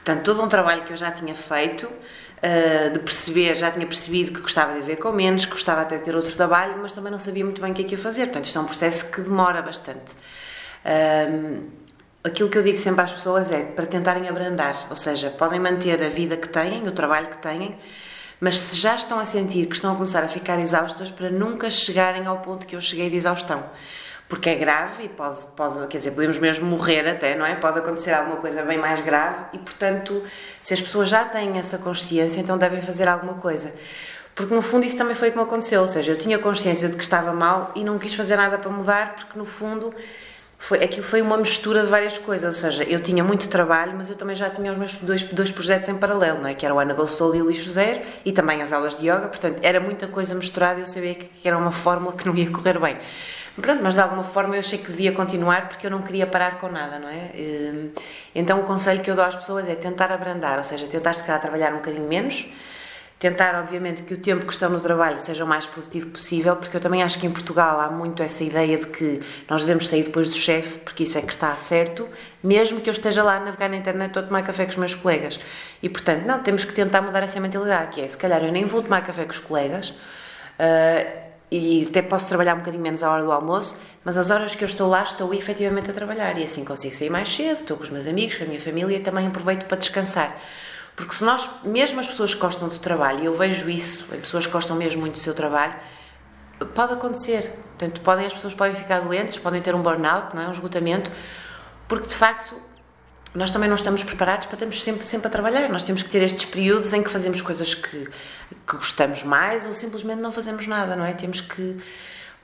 portanto, 0.07 0.25
todo 0.25 0.41
um 0.41 0.49
trabalho 0.49 0.83
que 0.83 0.93
eu 0.93 0.97
já 0.97 1.11
tinha 1.11 1.35
feito, 1.35 1.87
uh, 1.87 2.93
de 2.93 2.99
perceber, 3.01 3.57
já 3.57 3.73
tinha 3.73 3.87
percebido 3.87 4.31
que 4.31 4.41
gostava 4.41 4.75
de 4.75 4.81
viver 4.81 4.97
com 4.97 5.11
menos, 5.11 5.45
que 5.45 5.51
gostava 5.51 5.81
até 5.81 5.99
de 5.99 6.05
ter 6.05 6.15
outro 6.15 6.33
trabalho, 6.37 6.77
mas 6.81 6.93
também 6.93 7.11
não 7.11 7.19
sabia 7.19 7.45
muito 7.45 7.61
bem 7.61 7.73
o 7.73 7.75
que 7.75 7.83
é 7.83 7.85
que 7.85 7.95
ia 7.95 7.99
fazer. 7.99 8.27
Portanto, 8.27 8.45
isto 8.45 8.57
é 8.57 8.61
um 8.61 8.65
processo 8.65 9.11
que 9.11 9.21
demora 9.21 9.61
bastante. 9.61 10.15
Aquilo 12.23 12.49
que 12.49 12.59
eu 12.59 12.63
digo 12.63 12.77
sempre 12.77 13.03
às 13.03 13.13
pessoas 13.13 13.51
é 13.51 13.65
para 13.65 13.87
tentarem 13.87 14.29
abrandar, 14.29 14.87
ou 14.91 14.97
seja, 14.97 15.31
podem 15.31 15.61
manter 15.61 16.03
a 16.03 16.09
vida 16.09 16.37
que 16.37 16.49
têm, 16.49 16.87
o 16.87 16.93
trabalho 16.93 17.29
que 17.29 17.39
têm, 17.39 17.77
mas 18.41 18.59
se 18.59 18.77
já 18.77 18.95
estão 18.95 19.19
a 19.19 19.25
sentir 19.25 19.67
que 19.67 19.75
estão 19.75 19.93
a 19.93 19.95
começar 19.95 20.23
a 20.23 20.29
ficar 20.29 20.59
exaustas, 20.59 21.11
para 21.11 21.31
nunca 21.31 21.71
chegarem 21.71 22.27
ao 22.27 22.39
ponto 22.39 22.67
que 22.67 22.77
eu 22.77 22.81
cheguei 22.81 23.09
de 23.11 23.17
exaustão. 23.17 23.65
Porque 24.29 24.51
é 24.51 24.55
grave 24.57 25.05
e 25.05 25.09
pode, 25.09 25.47
pode, 25.57 25.87
quer 25.87 25.99
dizer, 25.99 26.11
podemos 26.11 26.39
mesmo 26.39 26.67
morrer 26.67 27.09
até, 27.09 27.37
não 27.37 27.47
é? 27.47 27.55
Pode 27.55 27.79
acontecer 27.79 28.13
alguma 28.13 28.37
coisa 28.37 28.65
bem 28.65 28.77
mais 28.77 29.01
grave 29.01 29.45
e, 29.53 29.59
portanto, 29.59 30.23
se 30.63 30.75
as 30.75 30.81
pessoas 30.81 31.09
já 31.09 31.25
têm 31.25 31.59
essa 31.59 31.79
consciência, 31.79 32.41
então 32.41 32.59
devem 32.59 32.83
fazer 32.83 33.07
alguma 33.07 33.35
coisa. 33.35 33.73
Porque 34.35 34.55
no 34.55 34.61
fundo 34.61 34.85
isso 34.85 34.99
também 34.99 35.15
foi 35.15 35.31
como 35.31 35.45
aconteceu, 35.45 35.81
ou 35.81 35.89
seja, 35.89 36.13
eu 36.13 36.19
tinha 36.19 36.39
consciência 36.39 36.89
de 36.89 36.97
que 36.97 37.03
estava 37.03 37.33
mal 37.33 37.73
e 37.75 37.85
não 37.85 37.99
quis 37.99 38.15
fazer 38.15 38.37
nada 38.37 38.59
para 38.59 38.71
mudar, 38.71 39.15
porque 39.15 39.39
no 39.39 39.47
fundo 39.47 39.95
foi, 40.59 40.83
aquilo 40.83 41.03
foi 41.03 41.23
uma 41.23 41.37
mistura 41.37 41.83
de 41.83 41.89
várias 41.89 42.19
coisas, 42.19 42.55
ou 42.55 42.61
seja, 42.61 42.83
eu 42.85 43.01
tinha 43.01 43.23
muito 43.23 43.49
trabalho, 43.49 43.95
mas 43.97 44.11
eu 44.11 44.17
também 44.17 44.35
já 44.35 44.51
tinha 44.51 44.73
os 44.73 44.77
meus 44.77 44.95
dois, 44.95 45.23
dois 45.23 45.51
projetos 45.51 45.89
em 45.89 45.97
paralelo, 45.97 46.41
não 46.41 46.49
é? 46.49 46.55
que 46.55 46.67
era 46.67 46.75
o 46.75 46.79
Ana 46.79 46.95
Gostou 46.95 47.35
e 47.35 47.41
o 47.41 47.49
Lixo 47.49 47.71
Zero, 47.71 48.03
e 48.25 48.33
também 48.33 48.61
as 48.61 48.73
aulas 48.73 48.95
de 48.95 49.09
yoga, 49.09 49.29
portanto, 49.29 49.61
era 49.63 49.79
muita 49.79 50.07
coisa 50.07 50.35
misturada 50.35 50.81
e 50.81 50.83
eu 50.83 50.87
sabia 50.87 51.15
que 51.15 51.31
era 51.47 51.57
uma 51.57 51.71
fórmula 51.71 52.13
que 52.13 52.27
não 52.27 52.35
ia 52.35 52.51
correr 52.51 52.79
bem. 52.79 52.99
Pronto, 53.61 53.83
mas 53.83 53.95
de 53.95 54.01
alguma 54.01 54.23
forma 54.23 54.55
eu 54.55 54.61
achei 54.61 54.79
que 54.79 54.91
devia 54.91 55.13
continuar 55.13 55.69
porque 55.69 55.87
eu 55.87 55.91
não 55.91 56.03
queria 56.03 56.27
parar 56.27 56.59
com 56.59 56.69
nada, 56.69 56.99
não 56.99 57.09
é? 57.09 57.31
Hum, 57.35 57.91
então 58.35 58.61
o 58.61 58.65
conselho 58.65 59.01
que 59.01 59.11
eu 59.11 59.15
dou 59.15 59.25
às 59.25 59.35
pessoas 59.35 59.67
é 59.67 59.75
tentar 59.75 60.13
abrandar, 60.13 60.59
ou 60.59 60.65
seja, 60.65 60.87
tentar 60.87 61.15
se 61.15 61.25
calhar 61.25 61.41
trabalhar 61.41 61.73
um 61.73 61.77
bocadinho 61.77 62.07
menos, 62.07 62.47
tentar, 63.19 63.55
obviamente, 63.55 64.03
que 64.03 64.13
o 64.13 64.19
tempo 64.19 64.45
que 64.45 64.53
estão 64.53 64.69
no 64.69 64.79
trabalho 64.79 65.19
seja 65.19 65.43
o 65.43 65.47
mais 65.47 65.65
produtivo 65.65 66.11
possível, 66.11 66.55
porque 66.55 66.77
eu 66.77 66.81
também 66.81 67.03
acho 67.03 67.19
que 67.19 67.27
em 67.27 67.31
Portugal 67.31 67.81
há 67.81 67.91
muito 67.91 68.23
essa 68.23 68.45
ideia 68.45 68.77
de 68.77 68.89
que 68.89 69.23
nós 69.49 69.63
devemos 69.63 69.89
sair 69.89 70.03
depois 70.03 70.29
do 70.29 70.37
chefe, 70.37 70.79
porque 70.81 71.05
isso 71.05 71.17
é 71.17 71.23
que 71.23 71.33
está 71.33 71.55
certo, 71.57 72.07
mesmo 72.45 72.83
que 72.83 72.91
eu 72.91 72.93
esteja 72.93 73.23
lá 73.23 73.37
a 73.37 73.41
navegar 73.41 73.71
na 73.71 73.77
internet 73.77 74.15
ou 74.19 74.23
a 74.23 74.27
tomar 74.27 74.43
café 74.43 74.65
com 74.65 74.73
os 74.73 74.77
meus 74.77 74.95
colegas. 74.95 75.41
E, 75.83 75.89
portanto, 75.89 76.27
não, 76.27 76.43
temos 76.43 76.63
que 76.65 76.75
tentar 76.75 77.01
mudar 77.01 77.23
essa 77.23 77.41
mentalidade, 77.41 77.93
que 77.93 78.03
é, 78.03 78.09
se 78.09 78.19
calhar 78.19 78.45
eu 78.45 78.53
nem 78.53 78.67
vou 78.67 78.83
tomar 78.83 79.01
café 79.01 79.25
com 79.25 79.31
os 79.31 79.39
colegas, 79.39 79.91
uh, 79.91 81.26
e 81.51 81.87
até 81.89 82.03
posso 82.03 82.27
trabalhar 82.29 82.55
um 82.55 82.59
bocadinho 82.59 82.83
menos 82.83 83.03
à 83.03 83.11
hora 83.11 83.23
do 83.23 83.31
almoço, 83.31 83.77
mas 84.05 84.17
as 84.17 84.31
horas 84.31 84.55
que 84.55 84.65
eu 84.65 84.67
estou 84.67 84.89
lá 84.89 85.03
estou 85.03 85.33
efetivamente 85.33 85.91
a 85.91 85.95
trabalhar, 85.95 86.37
e 86.39 86.45
assim 86.45 86.65
consigo 86.65 86.95
sair 86.95 87.11
mais 87.11 87.29
cedo, 87.29 87.61
estou 87.61 87.77
com 87.77 87.85
os 87.85 87.91
meus 87.91 88.07
amigos, 88.07 88.37
com 88.37 88.45
a 88.45 88.47
minha 88.47 88.61
família, 88.61 88.97
e 88.97 89.01
também 89.01 89.27
aproveito 89.27 89.67
para 89.67 89.77
descansar. 89.77 90.37
Porque 90.97 91.15
se 91.15 91.23
nós, 91.25 91.49
mesmo 91.63 92.01
as 92.01 92.09
pessoas 92.09 92.35
que 92.35 92.41
gostam 92.41 92.69
do 92.69 92.79
trabalho, 92.79 93.21
e 93.21 93.27
eu 93.27 93.35
vejo 93.35 93.69
isso, 93.69 94.05
em 94.13 94.21
pessoas 94.21 94.47
que 94.47 94.53
gostam 94.53 94.75
mesmo 94.77 95.01
muito 95.01 95.15
do 95.15 95.21
seu 95.21 95.35
trabalho, 95.35 95.75
pode 96.75 96.95
acontecer. 96.95 97.53
Portanto, 97.79 98.01
podem, 98.01 98.27
as 98.27 98.33
pessoas 98.33 98.55
podem 98.55 98.75
ficar 98.75 99.01
doentes, 99.01 99.37
podem 99.37 99.61
ter 99.61 99.75
um 99.75 99.83
burnout, 99.83 100.35
não 100.35 100.43
é? 100.43 100.49
um 100.49 100.53
esgotamento, 100.53 101.11
porque 101.87 102.09
de 102.09 102.15
facto 102.15 102.57
nós 103.37 103.51
também 103.51 103.69
não 103.69 103.77
estamos 103.77 104.03
preparados 104.03 104.47
para 104.47 104.55
estarmos 104.55 104.83
sempre, 104.83 105.05
sempre 105.05 105.29
a 105.29 105.31
trabalhar. 105.31 105.69
Nós 105.69 105.83
temos 105.83 106.03
que 106.03 106.09
ter 106.09 106.23
estes 106.23 106.47
períodos 106.47 106.93
em 106.93 107.03
que 107.03 107.11
fazemos 107.11 107.41
coisas 107.41 107.75
que, 107.75 108.09
que 108.67 108.77
gostamos 108.77 109.23
mais 109.23 109.67
ou 109.67 109.75
simplesmente 109.75 110.21
não 110.21 110.33
fazemos 110.33 110.67
nada, 110.67 110.97
não 110.97 111.05
é? 111.05 111.13
Temos 111.13 111.41
que 111.41 111.77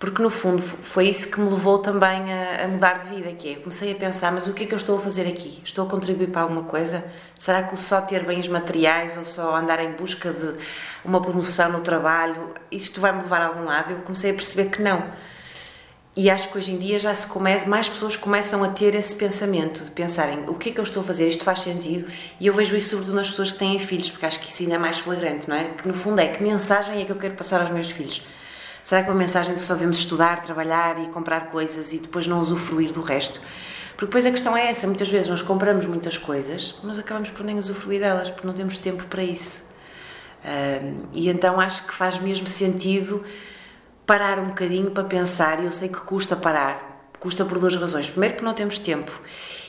porque 0.02 0.20
no 0.20 0.30
fundo 0.30 0.61
foi 0.61 1.08
isso 1.08 1.30
que 1.30 1.38
me 1.38 1.49
levou 1.49 1.78
também 1.78 2.25
a, 2.34 2.64
a, 2.64 2.66
mudar 2.66 2.94
de 2.94 3.08
vida, 3.14 3.32
que 3.34 3.52
é, 3.52 3.54
comecei 3.54 3.92
a 3.92 3.94
pensar, 3.94 4.32
mas 4.32 4.49
o 4.49 4.52
que 4.52 4.64
é 4.64 4.66
que 4.66 4.75
eu 4.75 4.76
estou 4.76 4.96
a 4.96 4.99
fazer 4.99 5.28
aqui? 5.28 5.62
Estou 5.64 5.87
a 5.87 5.88
contribuir 5.88 6.26
para 6.26 6.42
alguma 6.42 6.64
coisa? 6.64 7.04
Será 7.38 7.62
que 7.62 7.72
o 7.72 7.76
só 7.76 8.00
ter 8.00 8.26
bens 8.26 8.49
materiais 8.49 9.16
ou 9.16 9.25
só 9.25 9.54
andar 9.54 9.78
em 9.78 9.92
busca 9.92 10.32
de 10.32 10.56
uma 11.04 11.22
promoção 11.22 11.70
no 11.70 11.78
trabalho, 11.82 12.52
isto 12.68 13.00
vai 13.00 13.12
me 13.12 13.22
levar 13.22 13.42
a 13.42 13.46
algum 13.46 13.62
lado? 13.62 13.92
Eu 13.92 13.99
comecei 13.99 14.32
a 14.32 14.34
perceber 14.34 14.70
que 14.70 14.82
não. 14.82 15.08
E 16.14 16.28
acho 16.28 16.50
que 16.50 16.59
hoje 16.59 16.73
em 16.73 16.78
dia 16.78 17.00
já 17.00 17.14
se 17.14 17.26
começa, 17.26 17.66
mais 17.66 17.88
pessoas 17.88 18.16
começam 18.16 18.62
a 18.62 18.69
ter 18.69 18.95
esse 18.95 19.14
pensamento, 19.14 19.83
de 19.83 19.90
pensarem, 19.90 20.45
o 20.47 20.54
que 20.54 20.69
é 20.69 20.73
que 20.73 20.78
eu 20.78 20.85
estou 20.85 21.00
a 21.00 21.04
fazer? 21.04 21.26
Isto 21.26 21.42
faz 21.42 21.61
sentido? 21.61 22.07
E 22.38 22.47
eu 22.47 22.52
vejo 22.52 22.76
isso 22.76 22.90
sobretudo 22.90 23.16
nas 23.16 23.31
pessoas 23.31 23.50
que 23.50 23.59
têm 23.59 23.78
filhos, 23.78 24.11
porque 24.11 24.26
acho 24.26 24.38
que 24.38 24.50
isso 24.50 24.62
ainda 24.62 24.75
é 24.75 24.78
mais 24.78 24.99
flagrante, 24.99 25.49
não 25.49 25.57
é? 25.57 25.64
Que 25.64 25.88
no 25.88 25.95
fundo 25.95 26.21
é, 26.21 26.28
que 26.28 26.42
mensagem 26.42 27.00
é 27.00 27.04
que 27.07 27.12
eu 27.12 27.16
quero 27.16 27.33
passar 27.35 27.62
aos 27.62 27.71
meus 27.71 27.90
filhos? 27.90 28.23
Será 28.85 29.02
que 29.02 29.09
é 29.09 29.12
uma 29.12 29.19
mensagem 29.19 29.54
que 29.54 29.61
só 29.62 29.73
devemos 29.73 30.00
estudar, 30.00 30.42
trabalhar 30.42 31.02
e 31.02 31.07
comprar 31.07 31.47
coisas 31.47 31.95
e 31.95 31.99
depois 31.99 32.26
não 32.26 32.40
usufruir 32.40 32.92
do 32.92 33.00
resto? 33.00 33.40
Porque 33.92 34.04
depois 34.07 34.26
a 34.26 34.31
questão 34.31 34.54
é 34.54 34.69
essa, 34.69 34.87
muitas 34.87 35.09
vezes 35.09 35.28
nós 35.28 35.40
compramos 35.40 35.87
muitas 35.87 36.19
coisas, 36.19 36.75
mas 36.83 36.99
acabamos 36.99 37.31
por 37.31 37.42
nem 37.42 37.57
usufruir 37.57 38.00
delas, 38.00 38.28
porque 38.28 38.47
não 38.47 38.52
temos 38.52 38.76
tempo 38.76 39.04
para 39.07 39.23
isso. 39.23 39.64
e 41.14 41.31
então 41.31 41.59
acho 41.59 41.87
que 41.87 41.95
faz 41.95 42.19
mesmo 42.19 42.49
sentido 42.49 43.25
parar 44.06 44.38
um 44.38 44.47
bocadinho 44.47 44.90
para 44.90 45.04
pensar, 45.04 45.61
e 45.61 45.66
eu 45.66 45.73
sei 45.73 45.88
que 45.88 46.00
custa 46.00 46.37
parar, 46.37 47.11
custa 47.21 47.44
por 47.44 47.59
duas 47.59 47.76
razões. 47.76 48.11
Primeiro, 48.11 48.35
porque 48.35 48.47
não 48.47 48.54
temos 48.54 48.78
tempo. 48.78 49.12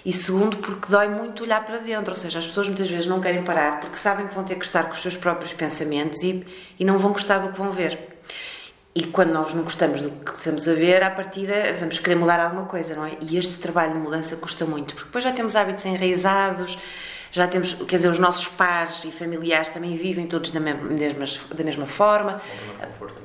E 0.05 0.11
segundo, 0.11 0.57
porque 0.57 0.89
dói 0.89 1.07
muito 1.07 1.43
olhar 1.43 1.63
para 1.63 1.77
dentro, 1.77 2.13
ou 2.13 2.19
seja, 2.19 2.39
as 2.39 2.45
pessoas 2.45 2.67
muitas 2.67 2.89
vezes 2.89 3.05
não 3.05 3.21
querem 3.21 3.41
parar 3.43 3.79
porque 3.79 3.95
sabem 3.95 4.27
que 4.27 4.33
vão 4.33 4.43
ter 4.43 4.55
que 4.55 4.65
estar 4.65 4.83
com 4.83 4.91
os 4.91 5.01
seus 5.01 5.15
próprios 5.15 5.53
pensamentos 5.53 6.21
e, 6.23 6.45
e 6.77 6.83
não 6.83 6.97
vão 6.97 7.13
gostar 7.13 7.37
do 7.39 7.49
que 7.49 7.57
vão 7.57 7.71
ver. 7.71 8.19
e 8.95 9.03
quando 9.05 9.31
nós 9.31 9.53
não 9.53 9.63
gostamos 9.63 10.01
do 10.01 10.11
que 10.11 10.33
estamos 10.37 10.67
a 10.67 10.73
ver, 10.73 11.01
à 11.03 11.09
partida 11.09 11.53
vamos 11.79 11.97
querer 11.99 12.15
mudar 12.15 12.39
alguma 12.39 12.65
coisa, 12.65 12.95
não 12.95 13.05
é? 13.05 13.11
E 13.21 13.37
este 13.37 13.57
trabalho 13.57 13.93
de 13.93 13.99
mudança 13.99 14.35
custa 14.35 14.65
muito, 14.65 14.93
porque 14.93 15.05
depois 15.05 15.23
já 15.23 15.31
temos 15.31 15.55
hábitos 15.55 15.85
enraizados, 15.85 16.77
já 17.33 17.47
temos, 17.47 17.73
quer 17.73 17.95
dizer, 17.95 18.09
os 18.09 18.19
nossos 18.19 18.47
pares 18.47 19.03
e 19.05 19.11
familiares 19.11 19.67
também 19.69 19.95
vivem 19.95 20.27
todos 20.27 20.51
da 20.51 20.59
mesma, 20.59 20.87
da 21.51 21.63
mesma 21.63 21.87
forma. 21.87 22.39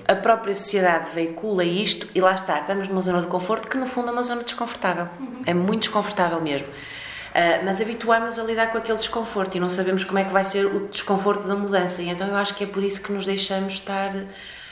A 0.08 0.14
própria 0.14 0.54
sociedade 0.54 1.10
veicula 1.14 1.62
isto 1.62 2.08
e 2.14 2.20
lá 2.22 2.34
está, 2.34 2.58
estamos 2.58 2.88
numa 2.88 3.02
zona 3.02 3.20
de 3.20 3.26
conforto 3.26 3.68
que 3.68 3.76
no 3.76 3.84
fundo 3.84 4.08
é 4.08 4.12
uma 4.12 4.22
zona 4.22 4.42
desconfortável. 4.42 5.10
É 5.44 5.52
muito 5.52 5.80
desconfortável 5.80 6.40
mesmo. 6.40 6.66
Uh, 6.68 7.62
mas 7.66 7.82
habituamos 7.82 8.38
a 8.38 8.42
lidar 8.42 8.68
com 8.68 8.78
aquele 8.78 8.96
desconforto 8.96 9.58
e 9.58 9.60
não 9.60 9.68
sabemos 9.68 10.04
como 10.04 10.18
é 10.18 10.24
que 10.24 10.32
vai 10.32 10.42
ser 10.42 10.64
o 10.64 10.88
desconforto 10.88 11.46
da 11.46 11.54
mudança. 11.54 12.00
E 12.00 12.08
então 12.08 12.26
eu 12.26 12.36
acho 12.36 12.54
que 12.54 12.64
é 12.64 12.66
por 12.66 12.82
isso 12.82 13.02
que 13.02 13.12
nos 13.12 13.26
deixamos 13.26 13.74
estar, 13.74 14.14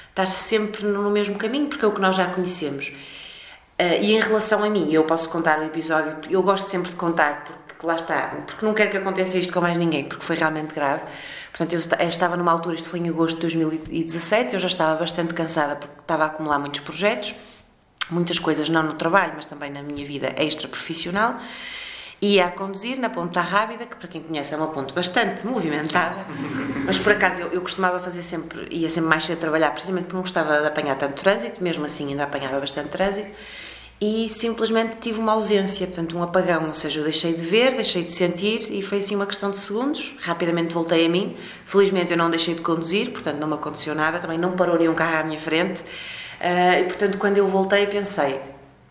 estar 0.09 0.27
sempre 0.27 0.87
no 0.87 1.11
mesmo 1.11 1.37
caminho, 1.37 1.67
porque 1.67 1.85
é 1.85 1.89
o 1.89 1.93
que 1.93 2.01
nós 2.01 2.17
já 2.17 2.25
conhecemos. 2.25 2.89
Uh, 3.79 4.01
e 4.01 4.15
em 4.15 4.21
relação 4.21 4.65
a 4.65 4.71
mim, 4.71 4.91
eu 4.91 5.05
posso 5.05 5.29
contar 5.29 5.59
o 5.59 5.63
episódio, 5.63 6.17
eu 6.31 6.43
gosto 6.43 6.71
sempre 6.71 6.89
de 6.89 6.97
contar, 6.97 7.45
porque 7.45 7.66
lá 7.85 7.97
está, 7.97 8.29
porque 8.47 8.65
não 8.65 8.73
quero 8.73 8.91
que 8.91 8.97
aconteça 8.97 9.37
isto 9.37 9.53
com 9.53 9.61
mais 9.61 9.77
ninguém, 9.77 10.05
porque 10.05 10.25
foi 10.25 10.37
realmente 10.37 10.73
grave. 10.73 11.03
Portanto, 11.51 11.73
eu 11.73 12.09
estava 12.09 12.37
numa 12.37 12.53
altura, 12.53 12.77
isto 12.77 12.89
foi 12.89 13.01
em 13.01 13.09
agosto 13.09 13.37
de 13.37 13.43
2017, 13.43 14.55
eu 14.55 14.61
já 14.61 14.67
estava 14.69 14.99
bastante 14.99 15.35
cansada 15.35 15.75
porque 15.77 16.01
estava 16.01 16.25
a 16.25 16.27
acumular 16.27 16.59
muitos 16.59 16.81
projetos, 16.81 17.35
muitas 18.11 18.39
coisas, 18.39 18.69
não 18.69 18.83
no 18.83 18.95
trabalho, 18.95 19.33
mas 19.35 19.47
também 19.47 19.71
na 19.71 19.83
minha 19.83 20.07
vida 20.07 20.33
extra 20.37 20.69
profissional. 20.69 21.37
Ia 22.21 22.47
a 22.47 22.51
conduzir 22.51 22.99
na 22.99 23.11
Ponta 23.11 23.43
Rábida, 23.43 23.85
que 23.85 23.95
para 23.95 24.09
quem 24.09 24.23
conhece 24.23 24.55
é 24.55 24.57
uma 24.57 24.69
ponte 24.69 24.95
bastante 24.95 25.47
movimentada, 25.47 26.25
mas 26.87 26.99
por 26.99 27.13
acaso 27.13 27.43
eu, 27.43 27.53
eu 27.53 27.61
costumava 27.61 28.01
fazer 28.01 28.23
sempre, 28.23 28.67
ia 28.71 28.89
sempre 28.89 29.11
mais 29.11 29.25
cedo 29.25 29.39
trabalhar, 29.39 29.71
precisamente 29.73 30.05
porque 30.05 30.17
não 30.17 30.23
gostava 30.23 30.61
de 30.61 30.67
apanhar 30.67 30.97
tanto 30.97 31.23
trânsito, 31.23 31.63
mesmo 31.63 31.85
assim 31.85 32.09
ainda 32.09 32.25
apanhava 32.25 32.59
bastante 32.59 32.89
trânsito, 32.89 33.29
e 34.01 34.29
simplesmente 34.29 34.99
tive 35.01 35.19
uma 35.19 35.33
ausência, 35.33 35.87
portanto 35.87 36.17
um 36.17 36.23
apagão, 36.23 36.67
ou 36.67 36.75
seja, 36.75 37.01
eu 37.01 37.05
deixei 37.05 37.33
de 37.33 37.43
ver, 37.43 37.73
deixei 37.73 38.03
de 38.03 38.13
sentir 38.13 38.71
e 38.71 38.83
foi 38.83 38.99
assim 38.99 39.15
uma 39.15 39.27
questão 39.27 39.51
de 39.51 39.57
segundos, 39.57 40.15
rapidamente 40.21 40.75
voltei 40.75 41.07
a 41.07 41.09
mim, 41.09 41.35
felizmente 41.65 42.13
eu 42.13 42.19
não 42.19 42.29
deixei 42.29 42.55
de 42.55 42.61
conduzir, 42.61 43.11
portanto 43.11 43.39
não 43.39 43.49
me 43.49 43.55
aconteceu 43.55 43.95
nada, 43.95 44.19
também 44.19 44.37
não 44.37 44.53
parou 44.53 44.79
nenhum 44.79 44.95
carro 44.95 45.21
à 45.21 45.25
minha 45.25 45.39
frente, 45.39 45.81
uh, 45.81 46.81
e 46.81 46.85
portanto 46.85 47.17
quando 47.17 47.39
eu 47.39 47.47
voltei 47.47 47.87
pensei, 47.87 48.39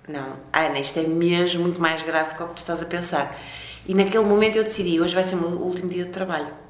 não, 0.08 0.38
Ana, 0.52 0.80
isto 0.80 1.00
é 1.00 1.04
mesmo 1.04 1.62
muito 1.62 1.80
mais 1.80 2.02
grave 2.02 2.30
do 2.30 2.38
que 2.38 2.44
o 2.44 2.48
que 2.48 2.54
tu 2.56 2.58
estás 2.58 2.82
a 2.82 2.86
pensar. 2.86 3.40
E 3.88 3.94
naquele 3.94 4.24
momento 4.24 4.56
eu 4.56 4.64
decidi, 4.64 5.00
hoje 5.00 5.14
vai 5.14 5.24
ser 5.24 5.36
o 5.36 5.40
meu 5.40 5.50
último 5.50 5.90
dia 5.90 6.06
de 6.06 6.10
trabalho. 6.10 6.65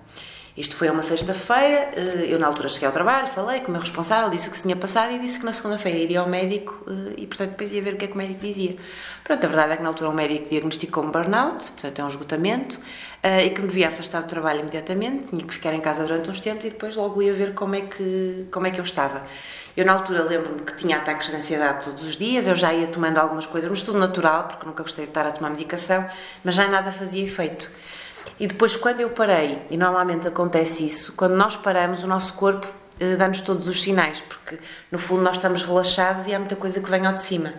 Isto 0.57 0.77
foi 0.77 0.89
uma 0.89 1.01
sexta-feira, 1.01 1.91
eh, 1.97 2.27
eu 2.29 2.39
na 2.39 2.47
altura 2.47 2.69
cheguei 2.69 2.85
ao 2.88 2.93
trabalho, 2.93 3.27
falei 3.27 3.59
com 3.59 3.67
o 3.67 3.71
meu 3.71 3.81
responsável, 3.81 4.29
disse 4.29 4.47
o 4.47 4.51
que 4.51 4.55
se 4.55 4.63
tinha 4.63 4.75
passado 4.75 5.12
e 5.12 5.19
disse 5.19 5.38
que 5.38 5.45
na 5.45 5.51
segunda-feira 5.51 5.97
iria 5.97 6.21
ao 6.21 6.29
médico 6.29 6.81
eh, 6.88 7.13
e, 7.17 7.27
portanto, 7.27 7.50
depois 7.50 7.74
ia 7.74 7.81
ver 7.81 7.95
o 7.95 7.97
que 7.97 8.05
é 8.05 8.07
que 8.07 8.13
o 8.13 8.17
médico 8.17 8.39
dizia. 8.39 8.77
Pronto, 9.21 9.43
a 9.43 9.47
verdade 9.50 9.74
é 9.74 9.75
que 9.77 9.83
na 9.83 9.89
altura 9.89 10.09
o 10.12 10.13
médico 10.13 10.47
diagnosticou 10.47 11.03
um 11.03 11.12
burnout, 11.12 11.71
portanto 11.71 12.00
é 12.00 12.03
um 12.05 12.07
esgotamento, 12.07 12.79
eh, 13.21 13.47
e 13.47 13.50
que 13.50 13.62
me 13.62 13.67
devia 13.67 13.89
afastar 13.89 14.21
do 14.21 14.29
trabalho 14.29 14.62
imediatamente, 14.62 15.27
tinha 15.27 15.43
que 15.43 15.53
ficar 15.53 15.74
em 15.74 15.81
casa 15.81 16.03
durante 16.03 16.29
uns 16.29 16.39
tempos 16.39 16.63
e 16.63 16.69
depois 16.69 16.95
logo 16.95 17.21
ia 17.21 17.33
ver 17.33 17.53
como 17.53 17.75
é 17.75 17.81
que, 17.81 18.45
como 18.50 18.65
é 18.65 18.71
que 18.71 18.79
eu 18.79 18.83
estava. 18.85 19.24
Eu, 19.75 19.85
na 19.85 19.91
altura, 19.91 20.24
lembro-me 20.24 20.62
que 20.62 20.77
tinha 20.77 20.95
ataques 20.95 21.31
de 21.31 21.35
ansiedade 21.35 21.83
todos 21.83 22.01
os 22.07 22.15
dias, 22.15 22.47
eu 22.47 22.55
já 22.55 22.74
ia 22.74 22.88
tomando 22.88 23.17
algumas 23.17 23.45
coisas, 23.45 23.69
mas 23.69 23.81
tudo 23.81 24.00
natural, 24.00 24.47
porque 24.47 24.65
nunca 24.65 24.83
gostei 24.83 25.03
de 25.03 25.12
estar 25.12 25.27
a 25.27 25.33
tomar 25.33 25.50
medicação, 25.50 26.07
mas 26.45 26.55
já 26.55 26.65
nada 26.69 26.93
fazia 26.93 27.21
efeito. 27.25 27.69
E 28.39 28.48
depois, 28.48 28.75
quando 28.75 29.01
eu 29.01 29.10
parei, 29.10 29.62
e 29.70 29.77
normalmente 29.77 30.27
acontece 30.27 30.86
isso, 30.86 31.13
quando 31.13 31.36
nós 31.36 31.55
paramos, 31.55 32.03
o 32.03 32.08
nosso 32.08 32.34
corpo 32.34 32.67
eh, 33.00 33.15
dá-nos 33.15 33.41
todos 33.41 33.67
os 33.67 33.82
sinais, 33.82 34.22
porque 34.22 34.60
no 34.91 34.98
fundo 34.98 35.22
nós 35.22 35.38
estamos 35.38 35.62
relaxados 35.62 36.27
e 36.27 36.34
há 36.34 36.39
muita 36.39 36.55
coisa 36.55 36.79
que 36.79 36.89
vem 36.89 37.05
ao 37.05 37.13
de 37.13 37.22
cima. 37.22 37.53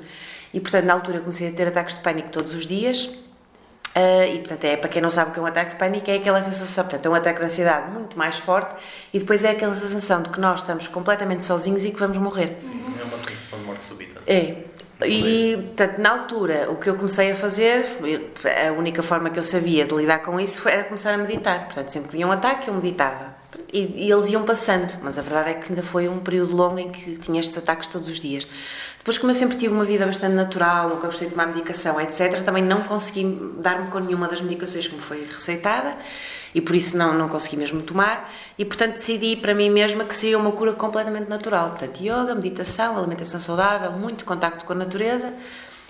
E 0.53 0.61
portanto, 0.61 0.85
na 0.85 0.95
altura, 0.95 1.19
eu 1.19 1.21
comecei 1.23 1.49
a 1.49 1.53
ter 1.53 1.69
ataques 1.69 1.95
de 1.95 2.01
pânico 2.01 2.29
todos 2.31 2.55
os 2.55 2.67
dias. 2.67 3.05
Uh, 3.97 4.29
e 4.35 4.39
portanto, 4.41 4.65
é 4.65 4.77
para 4.77 4.91
quem 4.91 5.01
não 5.01 5.11
sabe 5.11 5.31
o 5.31 5.33
que 5.33 5.39
é 5.39 5.43
um 5.43 5.47
ataque 5.47 5.71
de 5.71 5.77
pânico, 5.77 6.11
é 6.11 6.17
aquela 6.17 6.43
sensação, 6.43 6.85
portanto, 6.85 7.07
é 7.07 7.09
um 7.09 7.15
ataque 7.15 7.41
de 7.41 7.47
ansiedade 7.47 7.91
muito 7.91 8.19
mais 8.19 8.37
forte 8.37 8.75
e 9.11 9.19
depois 9.19 9.43
é 9.43 9.53
aquela 9.53 9.75
sensação 9.75 10.21
de 10.21 10.29
que 10.29 10.39
nós 10.39 10.61
estamos 10.61 10.87
completamente 10.87 11.43
sozinhos 11.43 11.83
e 11.83 11.91
que 11.91 11.99
vamos 11.99 12.19
morrer. 12.19 12.59
Sim, 12.61 12.85
é 13.01 13.05
uma 13.05 13.17
sensação 13.17 13.59
de 13.59 13.65
morte 13.65 13.85
súbita. 13.87 14.21
É. 14.27 14.66
E, 15.05 15.57
portanto, 15.57 15.99
na 15.99 16.11
altura, 16.11 16.71
o 16.71 16.77
que 16.77 16.89
eu 16.89 16.95
comecei 16.95 17.31
a 17.31 17.35
fazer, 17.35 17.85
a 18.67 18.73
única 18.73 19.03
forma 19.03 19.29
que 19.29 19.39
eu 19.39 19.43
sabia 19.43 19.85
de 19.85 19.95
lidar 19.95 20.21
com 20.21 20.41
isso 20.41 20.67
era 20.69 20.85
começar 20.85 21.13
a 21.13 21.19
meditar. 21.19 21.67
Portanto, 21.67 21.91
sempre 21.91 22.09
que 22.09 22.15
vinha 22.15 22.27
um 22.27 22.33
ataque, 22.33 22.69
eu 22.69 22.75
meditava. 22.75 23.37
E, 23.73 24.07
e, 24.07 24.11
eles 24.11 24.31
iam 24.31 24.45
passando, 24.45 24.95
mas 25.03 25.19
a 25.19 25.23
verdade 25.23 25.51
é 25.51 25.55
que 25.55 25.69
ainda 25.71 25.83
foi 25.83 26.09
um 26.09 26.19
período 26.21 26.57
longo 26.57 26.79
em 26.79 26.91
que 26.91 27.19
tinha 27.19 27.41
estes 27.41 27.59
ataques 27.59 27.87
todos 27.89 28.09
os 28.09 28.21
dias. 28.21 28.47
Depois, 28.99 29.19
como 29.19 29.33
eu 29.33 29.37
sempre 29.37 29.57
tive 29.57 29.73
uma 29.73 29.85
vida 29.85 30.07
bastante 30.07 30.35
natural, 30.35 30.89
nunca 30.89 31.07
gostei 31.07 31.29
de 31.29 31.35
tomar 31.35 31.47
medicação, 31.47 32.01
etc., 32.01 32.43
também 32.43 32.63
não 32.63 32.83
consegui 32.83 33.39
dar-me 33.59 33.89
com 33.91 33.99
nenhuma 33.99 34.29
das 34.29 34.41
medicações 34.41 34.87
que 34.87 34.95
me 34.95 35.01
foi 35.01 35.27
receitada 35.27 35.97
e 36.55 36.61
por 36.61 36.75
isso 36.75 36.97
não, 36.97 37.13
não 37.15 37.29
consegui 37.29 37.57
mesmo 37.57 37.83
tomar. 37.83 38.33
E 38.59 38.65
portanto 38.65 38.95
decidi 38.95 39.37
para 39.37 39.55
mim 39.55 39.71
mesma 39.71 40.05
que 40.05 40.15
seria 40.15 40.39
uma 40.39 40.53
cura 40.53 40.73
completamente 40.73 41.29
natural. 41.29 41.71
Portanto, 41.71 42.01
yoga, 42.01 42.35
meditação, 42.35 42.97
alimentação 42.97 43.41
saudável, 43.41 43.93
muito 43.93 44.25
contacto 44.25 44.65
com 44.65 44.73
a 44.73 44.77
natureza. 44.77 45.33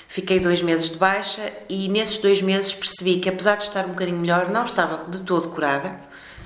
Fiquei 0.09 0.39
dois 0.39 0.63
meses 0.63 0.91
de 0.91 0.97
baixa 0.97 1.53
e 1.69 1.89
nesses 1.89 2.19
dois 2.19 2.41
meses 2.41 2.73
percebi 2.73 3.19
que, 3.19 3.29
apesar 3.29 3.57
de 3.57 3.65
estar 3.65 3.85
um 3.85 3.91
bocadinho 3.91 4.19
melhor, 4.19 4.49
não 4.49 4.65
estava 4.65 5.11
de 5.11 5.21
todo 5.21 5.49
curada, 5.49 6.01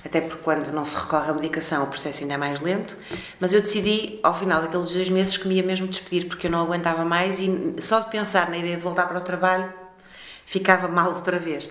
até 0.05 0.21
porque 0.21 0.43
quando 0.43 0.73
não 0.73 0.85
se 0.85 0.97
recorre 0.97 1.31
à 1.31 1.35
medicação 1.35 1.85
o 1.85 1.87
processo 1.87 2.23
ainda 2.23 2.35
é 2.35 2.37
mais 2.39 2.61
lento. 2.61 2.97
Mas 3.39 3.53
eu 3.53 3.61
decidi, 3.61 4.19
ao 4.23 4.33
final 4.33 4.63
daqueles 4.63 4.91
dois 4.91 5.11
meses, 5.11 5.37
que 5.37 5.47
me 5.47 5.57
ia 5.57 5.63
mesmo 5.63 5.87
despedir 5.87 6.27
porque 6.27 6.47
eu 6.47 6.51
não 6.51 6.63
aguentava 6.63 7.05
mais 7.05 7.39
e 7.39 7.77
só 7.81 8.01
de 8.01 8.11
pensar 8.11 8.49
na 8.49 8.57
ideia 8.57 8.77
de 8.77 8.83
voltar 8.83 9.07
para 9.07 9.19
o 9.19 9.21
trabalho 9.21 9.73
ficava 10.51 10.89
mal 10.89 11.11
outra 11.11 11.39
vez. 11.39 11.71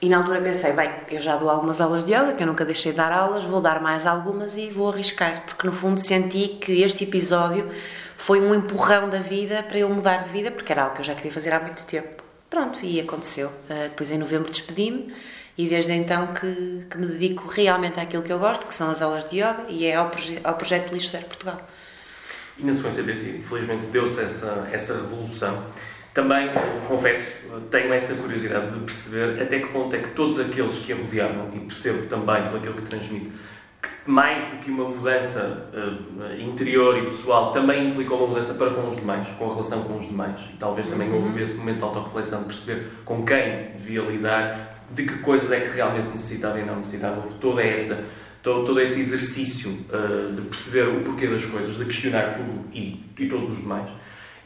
E 0.00 0.08
na 0.08 0.18
altura 0.18 0.40
pensei, 0.40 0.72
bem, 0.72 0.90
eu 1.10 1.20
já 1.20 1.36
dou 1.36 1.50
algumas 1.50 1.80
aulas 1.80 2.04
de 2.04 2.12
yoga, 2.12 2.32
que 2.32 2.42
eu 2.42 2.46
nunca 2.46 2.64
deixei 2.64 2.92
de 2.92 2.98
dar 2.98 3.10
aulas, 3.10 3.44
vou 3.44 3.60
dar 3.60 3.80
mais 3.80 4.06
algumas 4.06 4.56
e 4.56 4.70
vou 4.70 4.90
arriscar, 4.90 5.44
porque 5.44 5.66
no 5.66 5.72
fundo 5.72 5.98
senti 5.98 6.56
que 6.60 6.82
este 6.82 7.02
episódio 7.02 7.68
foi 8.16 8.40
um 8.40 8.54
empurrão 8.54 9.08
da 9.08 9.18
vida 9.18 9.60
para 9.62 9.78
eu 9.78 9.88
mudar 9.88 10.18
de 10.22 10.30
vida, 10.30 10.52
porque 10.52 10.70
era 10.70 10.82
algo 10.82 10.94
que 10.94 11.00
eu 11.00 11.04
já 11.04 11.16
queria 11.16 11.32
fazer 11.32 11.52
há 11.52 11.58
muito 11.58 11.82
tempo. 11.82 12.22
Pronto, 12.48 12.78
e 12.84 13.00
aconteceu. 13.00 13.48
Uh, 13.48 13.88
depois 13.88 14.10
em 14.10 14.18
novembro 14.18 14.50
despedi-me 14.50 15.12
e 15.56 15.68
desde 15.68 15.92
então 15.92 16.28
que, 16.28 16.86
que, 16.88 16.96
me 16.96 17.06
dedico 17.06 17.48
realmente 17.48 17.98
àquilo 17.98 18.22
que 18.22 18.32
eu 18.32 18.38
gosto, 18.38 18.66
que 18.66 18.74
são 18.74 18.90
as 18.90 19.02
aulas 19.02 19.28
de 19.28 19.38
yoga 19.38 19.66
e 19.68 19.84
é 19.84 19.96
ao, 19.96 20.10
proje 20.10 20.38
ao 20.44 20.54
projeto 20.54 20.92
Lixo 20.92 21.10
Portugal. 21.18 21.60
E 22.56 22.64
na 22.64 22.72
sequência 22.72 23.02
desse, 23.02 23.28
infelizmente, 23.30 23.86
deu-se 23.86 24.20
essa, 24.20 24.68
essa 24.72 24.94
revolução 24.94 25.64
também, 26.14 26.50
confesso, 26.86 27.32
tenho 27.70 27.92
essa 27.92 28.14
curiosidade 28.14 28.72
de 28.72 28.78
perceber 28.80 29.42
até 29.42 29.60
que 29.60 29.68
ponto 29.68 29.94
é 29.94 29.98
que 29.98 30.08
todos 30.10 30.38
aqueles 30.40 30.78
que 30.78 30.92
a 30.92 30.96
rodeavam, 30.96 31.50
e 31.54 31.60
percebo 31.60 32.06
também 32.06 32.42
pelo 32.60 32.74
que 32.74 32.82
transmite, 32.82 33.30
que 33.80 34.10
mais 34.10 34.44
do 34.44 34.56
que 34.56 34.70
uma 34.70 34.88
mudança 34.88 35.68
uh, 35.72 36.40
interior 36.40 36.98
e 36.98 37.04
pessoal, 37.06 37.52
também 37.52 37.90
implicou 37.90 38.18
uma 38.18 38.26
mudança 38.28 38.54
para 38.54 38.70
com 38.70 38.88
os 38.88 38.96
demais, 38.96 39.28
com 39.38 39.44
a 39.44 39.48
relação 39.48 39.82
com 39.82 39.98
os 39.98 40.06
demais. 40.06 40.40
E 40.52 40.56
talvez 40.56 40.88
também 40.88 41.08
uhum. 41.08 41.26
houve 41.26 41.42
esse 41.42 41.56
momento 41.56 41.78
de 41.78 41.84
autorreflexão, 41.84 42.40
de 42.40 42.46
perceber 42.46 42.88
com 43.04 43.24
quem 43.24 43.70
devia 43.76 44.02
lidar, 44.02 44.82
de 44.90 45.04
que 45.04 45.18
coisas 45.18 45.50
é 45.52 45.60
que 45.60 45.76
realmente 45.76 46.08
necessitava 46.08 46.58
e 46.58 46.64
não 46.64 46.76
necessitava. 46.76 47.20
Houve 47.20 47.34
toda 47.34 47.62
essa 47.62 48.04
todo, 48.42 48.64
todo 48.64 48.80
esse 48.80 49.00
exercício 49.00 49.70
uh, 49.70 50.32
de 50.32 50.42
perceber 50.42 50.88
o 50.88 51.02
porquê 51.02 51.26
das 51.26 51.44
coisas, 51.44 51.76
de 51.76 51.84
questionar 51.84 52.34
tudo 52.34 52.64
e, 52.72 53.04
e 53.18 53.28
todos 53.28 53.50
os 53.50 53.58
demais. 53.58 53.88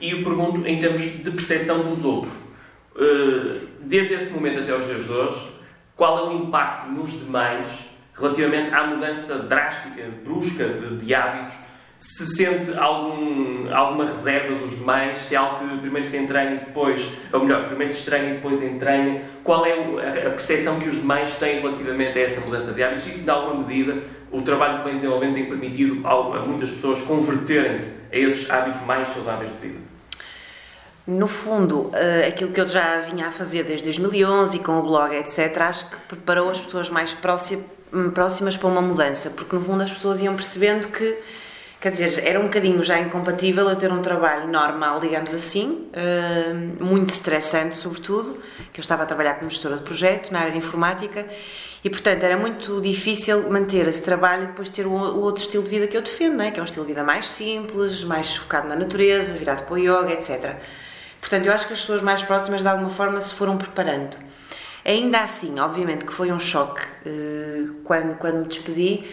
E 0.02 0.10
eu 0.10 0.22
pergunto 0.24 0.66
em 0.66 0.80
termos 0.80 1.00
de 1.00 1.30
percepção 1.30 1.78
dos 1.84 2.04
outros. 2.04 2.32
Eh, 2.98 3.60
desde 3.82 4.14
esse 4.14 4.32
momento 4.32 4.58
até 4.58 4.72
aos 4.72 4.84
dias 4.84 5.04
de 5.04 5.12
hoje, 5.12 5.48
qual 5.94 6.18
é 6.18 6.28
o 6.28 6.42
impacto 6.42 6.90
nos 6.90 7.12
demais 7.12 7.84
relativamente 8.12 8.74
à 8.74 8.84
mudança 8.84 9.38
drástica, 9.38 10.02
brusca 10.24 10.66
de, 10.66 10.96
de 10.96 11.14
hábitos? 11.14 11.54
Se 11.98 12.26
sente 12.34 12.76
algum, 12.76 13.72
alguma 13.72 14.04
reserva 14.04 14.56
dos 14.56 14.70
demais, 14.72 15.18
se 15.18 15.36
é 15.36 15.38
algo 15.38 15.68
que 15.68 15.78
primeiro 15.78 16.04
se 16.04 16.16
entranha 16.16 16.56
e 16.56 16.58
depois, 16.58 17.08
ou 17.32 17.44
melhor, 17.44 17.68
primeiro 17.68 17.92
se 17.92 18.00
estranha 18.00 18.30
e 18.30 18.34
depois 18.34 18.60
entranha, 18.60 19.22
qual 19.44 19.64
é 19.64 19.72
a 20.26 20.30
percepção 20.30 20.80
que 20.80 20.88
os 20.88 20.96
demais 20.96 21.36
têm 21.36 21.60
relativamente 21.60 22.18
a 22.18 22.22
essa 22.22 22.40
mudança 22.40 22.72
de 22.72 22.82
hábitos? 22.82 23.06
E 23.06 23.10
se, 23.10 23.22
de 23.22 23.30
alguma 23.30 23.64
medida, 23.64 24.02
o 24.32 24.42
trabalho 24.42 24.78
que 24.78 24.84
vem 24.84 24.94
desenvolvendo 24.94 25.34
tem 25.34 25.46
permitido 25.46 26.04
a 26.04 26.40
muitas 26.40 26.72
pessoas 26.72 27.00
converterem-se 27.02 27.92
a 28.10 28.18
esses 28.18 28.50
hábitos 28.50 28.84
mais 28.84 29.06
saudáveis 29.06 29.48
de 29.52 29.68
vida? 29.68 29.91
No 31.06 31.26
fundo, 31.26 31.86
uh, 31.86 32.28
aquilo 32.28 32.52
que 32.52 32.60
eu 32.60 32.66
já 32.66 33.00
vinha 33.00 33.26
a 33.26 33.30
fazer 33.30 33.64
desde 33.64 33.84
2011 33.86 34.56
e 34.56 34.60
com 34.60 34.78
o 34.78 34.82
blog, 34.82 35.14
etc., 35.16 35.60
acho 35.62 35.90
que 35.90 35.96
preparou 36.08 36.48
as 36.48 36.60
pessoas 36.60 36.88
mais 36.88 37.12
próximas 37.12 38.56
para 38.56 38.68
uma 38.68 38.80
mudança, 38.80 39.30
porque 39.30 39.56
no 39.56 39.62
fundo 39.62 39.82
as 39.82 39.92
pessoas 39.92 40.22
iam 40.22 40.34
percebendo 40.34 40.88
que 40.88 41.18
Quer 41.82 41.90
dizer, 41.90 42.22
era 42.24 42.38
um 42.38 42.44
bocadinho 42.44 42.80
já 42.84 43.00
incompatível 43.00 43.68
eu 43.68 43.74
ter 43.74 43.90
um 43.90 44.00
trabalho 44.00 44.46
normal, 44.46 45.00
digamos 45.00 45.34
assim, 45.34 45.88
uh, 45.90 46.84
muito 46.84 47.12
estressante, 47.12 47.74
sobretudo, 47.74 48.40
que 48.72 48.78
eu 48.78 48.82
estava 48.82 49.02
a 49.02 49.06
trabalhar 49.06 49.34
como 49.34 49.50
gestora 49.50 49.74
de 49.74 49.82
projeto 49.82 50.30
na 50.30 50.38
área 50.38 50.52
de 50.52 50.58
informática 50.58 51.26
e, 51.82 51.90
portanto, 51.90 52.22
era 52.22 52.36
muito 52.36 52.80
difícil 52.80 53.50
manter 53.50 53.88
esse 53.88 54.00
trabalho 54.00 54.44
e 54.44 54.46
depois 54.46 54.68
ter 54.68 54.86
o, 54.86 54.92
outro 54.92 55.42
estilo 55.42 55.64
de 55.64 55.70
vida 55.70 55.88
que 55.88 55.96
eu 55.96 56.02
defendo, 56.02 56.36
não 56.36 56.44
é? 56.44 56.52
que 56.52 56.60
é 56.60 56.62
um 56.62 56.64
estilo 56.64 56.86
de 56.86 56.92
vida 56.92 57.02
mais 57.02 57.26
simples, 57.26 58.04
mais 58.04 58.36
focado 58.36 58.68
na 58.68 58.76
natureza, 58.76 59.36
virado 59.36 59.64
para 59.64 59.74
o 59.74 59.76
yoga, 59.76 60.12
etc. 60.12 60.54
Portanto, 61.22 61.46
eu 61.46 61.52
acho 61.52 61.68
que 61.68 61.72
as 61.72 61.80
pessoas 61.80 62.02
mais 62.02 62.20
próximas, 62.20 62.62
de 62.62 62.68
alguma 62.68 62.90
forma, 62.90 63.20
se 63.20 63.32
foram 63.32 63.56
preparando. 63.56 64.18
Ainda 64.84 65.20
assim, 65.20 65.58
obviamente 65.60 66.04
que 66.04 66.12
foi 66.12 66.32
um 66.32 66.38
choque 66.38 66.82
uh, 67.06 67.74
quando, 67.84 68.16
quando 68.16 68.40
me 68.40 68.46
despedi, 68.46 69.04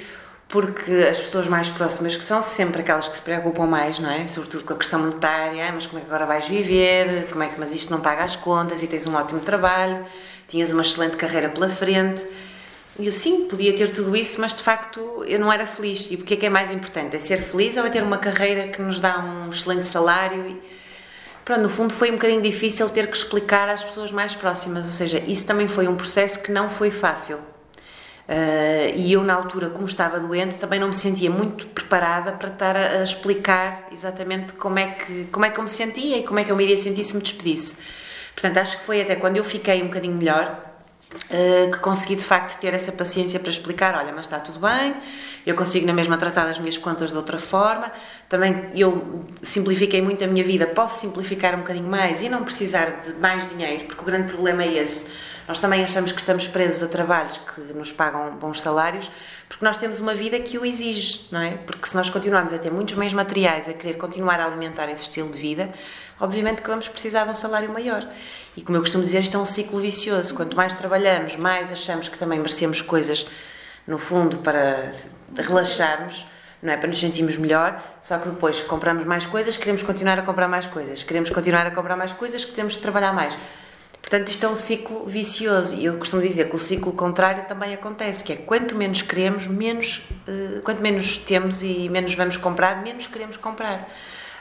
porque 0.47 0.91
as 1.09 1.19
pessoas 1.19 1.47
mais 1.47 1.69
próximas 1.69 2.15
que 2.15 2.23
são 2.23 2.41
sempre 2.41 2.81
aquelas 2.81 3.07
que 3.07 3.15
se 3.15 3.21
preocupam 3.21 3.67
mais, 3.67 3.99
não 3.99 4.09
é? 4.09 4.27
Sobretudo 4.27 4.63
com 4.63 4.73
a 4.73 4.77
questão 4.77 4.99
monetária, 4.99 5.71
mas 5.71 5.85
como 5.85 5.99
é 5.99 6.01
que 6.01 6.07
agora 6.07 6.25
vais 6.25 6.47
viver? 6.47 7.27
Como 7.29 7.43
é 7.43 7.47
que 7.47 7.59
mas 7.59 7.71
isto 7.75 7.91
não 7.91 8.01
paga 8.01 8.23
as 8.23 8.35
contas 8.35 8.81
e 8.81 8.87
tens 8.87 9.05
um 9.05 9.13
ótimo 9.13 9.41
trabalho, 9.41 10.03
tinhas 10.47 10.71
uma 10.71 10.81
excelente 10.81 11.15
carreira 11.15 11.49
pela 11.49 11.69
frente. 11.69 12.25
E 12.97 13.05
eu 13.05 13.13
sim, 13.13 13.45
podia 13.45 13.73
ter 13.75 13.91
tudo 13.91 14.15
isso, 14.15 14.41
mas 14.41 14.55
de 14.55 14.63
facto 14.63 15.23
eu 15.27 15.39
não 15.39 15.53
era 15.53 15.67
feliz. 15.67 16.07
E 16.09 16.15
o 16.15 16.23
que 16.23 16.33
é 16.33 16.37
que 16.37 16.45
é 16.47 16.49
mais 16.49 16.71
importante? 16.71 17.15
É 17.15 17.19
ser 17.19 17.37
feliz 17.43 17.77
ou 17.77 17.85
é 17.85 17.89
ter 17.91 18.01
uma 18.01 18.17
carreira 18.17 18.67
que 18.69 18.81
nos 18.81 18.99
dá 18.99 19.19
um 19.19 19.51
excelente 19.51 19.85
salário? 19.85 20.47
E, 20.47 20.88
pronto, 21.49 21.63
no 21.63 21.69
fundo 21.69 21.93
foi 21.93 22.11
um 22.11 22.13
bocadinho 22.13 22.41
difícil 22.41 22.87
ter 22.89 23.07
que 23.07 23.17
explicar 23.17 23.67
às 23.67 23.83
pessoas 23.83 24.11
mais 24.11 24.35
próximas, 24.35 24.85
ou 24.85 24.91
seja, 24.91 25.19
isso 25.25 25.45
também 25.45 25.67
foi 25.67 25.87
um 25.87 25.95
processo 25.95 26.39
que 26.39 26.51
não 26.51 26.69
foi 26.69 26.91
fácil 26.91 27.39
Uh, 28.29 28.93
e 28.95 29.11
eu, 29.11 29.23
na 29.23 29.33
altura, 29.33 29.71
como 29.71 29.85
estava 29.85 30.19
doente, 30.19 30.53
também 30.57 30.79
não 30.79 30.89
me 30.89 30.93
sentia 30.93 31.31
muito 31.31 31.65
preparada 31.65 32.31
para 32.33 32.49
estar 32.49 32.77
a, 32.77 32.99
a, 32.99 33.03
explicar 33.03 33.87
exatamente 33.91 34.53
como 34.53 34.77
é, 34.77 34.85
que, 34.85 35.23
como 35.31 35.45
é 35.45 35.49
que 35.49 35.59
eu 35.59 35.63
me 35.63 35.69
sentia 35.69 36.15
e 36.15 36.21
como 36.21 36.37
é 36.37 36.43
que 36.43 36.51
eu 36.51 36.55
me 36.55 36.63
iria 36.63 36.77
sentir 36.77 37.03
se 37.03 37.15
me 37.15 37.23
despedisse. 37.23 37.75
Portanto, 38.35 38.57
acho 38.57 38.77
que 38.77 38.83
foi 38.85 39.01
até 39.01 39.15
quando 39.15 39.37
eu 39.37 39.43
fiquei 39.43 39.81
um 39.81 39.87
bocadinho 39.87 40.15
melhor 40.15 40.68
que 41.71 41.79
consegui 41.79 42.15
de 42.15 42.23
facto 42.23 42.59
ter 42.59 42.73
essa 42.73 42.91
paciência 42.91 43.39
para 43.39 43.49
explicar: 43.49 43.95
olha, 43.95 44.11
mas 44.11 44.25
está 44.25 44.39
tudo 44.39 44.59
bem, 44.59 44.95
eu 45.45 45.55
consigo 45.55 45.85
na 45.85 45.93
mesma 45.93 46.17
tratar 46.17 46.45
das 46.45 46.59
minhas 46.59 46.77
contas 46.77 47.11
de 47.11 47.17
outra 47.17 47.39
forma. 47.39 47.91
Também 48.27 48.69
eu 48.75 49.25
simplifiquei 49.41 50.01
muito 50.01 50.23
a 50.23 50.27
minha 50.27 50.43
vida, 50.43 50.67
posso 50.67 50.99
simplificar 50.99 51.55
um 51.55 51.59
bocadinho 51.59 51.89
mais 51.89 52.21
e 52.21 52.29
não 52.29 52.43
precisar 52.43 53.01
de 53.01 53.13
mais 53.15 53.49
dinheiro, 53.49 53.85
porque 53.85 54.01
o 54.01 54.05
grande 54.05 54.31
problema 54.31 54.63
é 54.63 54.73
esse 54.73 55.05
nós 55.49 55.57
também 55.57 55.83
achamos 55.83 56.11
que 56.11 56.19
estamos 56.19 56.45
presos 56.45 56.83
a 56.83 56.87
trabalhos 56.87 57.39
que 57.39 57.73
nos 57.73 57.91
pagam 57.91 58.35
bons 58.35 58.61
salários, 58.61 59.09
porque 59.49 59.65
nós 59.65 59.75
temos 59.75 59.99
uma 59.99 60.13
vida 60.13 60.39
que 60.39 60.59
o 60.59 60.65
exige, 60.65 61.27
não 61.31 61.41
é? 61.41 61.57
Porque 61.57 61.87
se 61.87 61.95
nós 61.95 62.07
continuarmos 62.09 62.53
a 62.53 62.59
ter 62.59 62.71
muitos 62.71 62.93
meios 62.93 63.13
materiais, 63.13 63.67
a 63.67 63.73
querer 63.73 63.95
continuar 63.95 64.39
a 64.39 64.45
alimentar 64.45 64.87
esse 64.89 65.01
estilo 65.01 65.29
de 65.31 65.39
vida, 65.39 65.73
obviamente 66.19 66.61
que 66.61 66.69
vamos 66.69 66.87
precisar 66.87 67.25
de 67.25 67.31
um 67.31 67.35
salário 67.35 67.69
maior. 67.73 68.07
E 68.55 68.61
como 68.61 68.77
eu 68.77 68.81
costumo 68.81 69.03
dizer, 69.03 69.19
isto 69.21 69.35
é 69.35 69.39
um 69.39 69.47
ciclo 69.47 69.79
vicioso. 69.79 70.35
Quanto 70.35 70.55
mais 70.55 70.73
trabalhamos, 70.75 71.35
mais 71.35 71.71
achamos 71.71 72.07
que 72.07 72.17
também 72.17 72.37
merecemos 72.37 72.81
coisas, 72.81 73.25
no 73.87 73.97
fundo, 73.97 74.37
para 74.37 74.91
relaxarmos 75.35 76.25
não 76.61 76.73
é? 76.73 76.77
Para 76.77 76.87
nos 76.87 76.99
sentirmos 76.99 77.37
melhor, 77.37 77.81
só 78.01 78.17
que 78.17 78.29
depois 78.29 78.59
compramos 78.61 79.05
mais 79.05 79.25
coisas, 79.25 79.55
queremos 79.55 79.81
continuar 79.81 80.19
a 80.19 80.21
comprar 80.21 80.47
mais 80.47 80.65
coisas, 80.65 81.01
queremos 81.01 81.29
continuar 81.29 81.65
a 81.65 81.71
comprar 81.71 81.95
mais 81.95 82.11
coisas, 82.11 82.43
que 82.43 82.51
temos 82.51 82.73
de 82.73 82.79
trabalhar 82.79 83.13
mais. 83.13 83.37
Portanto, 84.09 84.29
isto 84.29 84.43
é 84.43 84.49
um 84.49 84.55
ciclo 84.55 85.05
vicioso 85.05 85.75
e 85.75 85.85
eu 85.85 85.95
costumo 85.99 86.19
dizer 86.19 86.49
que 86.49 86.55
o 86.55 86.59
ciclo 86.59 86.91
contrário 86.93 87.43
também 87.45 87.75
acontece, 87.75 88.23
que 88.23 88.33
é 88.33 88.35
quanto 88.35 88.75
menos 88.75 89.03
queremos, 89.03 89.45
menos, 89.45 90.01
uh, 90.27 90.61
quanto 90.63 90.81
menos 90.81 91.17
temos 91.17 91.61
e 91.61 91.87
menos 91.89 92.15
vamos 92.15 92.35
comprar, 92.35 92.81
menos 92.81 93.05
queremos 93.05 93.37
comprar. 93.37 93.87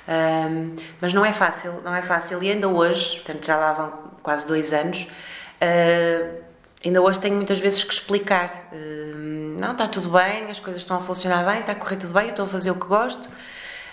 Um, 0.08 0.74
mas 1.02 1.12
não 1.12 1.22
é 1.22 1.34
fácil, 1.34 1.82
não 1.84 1.94
é 1.94 2.00
fácil. 2.00 2.42
E 2.42 2.50
ainda 2.50 2.66
hoje, 2.66 3.16
portanto 3.16 3.44
já 3.44 3.58
lá 3.58 3.72
vão 3.74 3.92
quase 4.22 4.46
dois 4.46 4.72
anos, 4.72 5.02
uh, 5.02 6.38
ainda 6.82 7.02
hoje 7.02 7.20
tenho 7.20 7.36
muitas 7.36 7.58
vezes 7.58 7.84
que 7.84 7.92
explicar. 7.92 8.70
Uh, 8.72 9.60
não, 9.60 9.72
está 9.72 9.86
tudo 9.86 10.08
bem, 10.08 10.50
as 10.50 10.58
coisas 10.58 10.80
estão 10.80 10.96
a 10.96 11.00
funcionar 11.02 11.44
bem, 11.44 11.60
está 11.60 11.72
a 11.72 11.74
correr 11.74 11.96
tudo 11.96 12.14
bem, 12.14 12.24
eu 12.24 12.30
estou 12.30 12.46
a 12.46 12.48
fazer 12.48 12.70
o 12.70 12.74
que 12.74 12.86
gosto. 12.86 13.28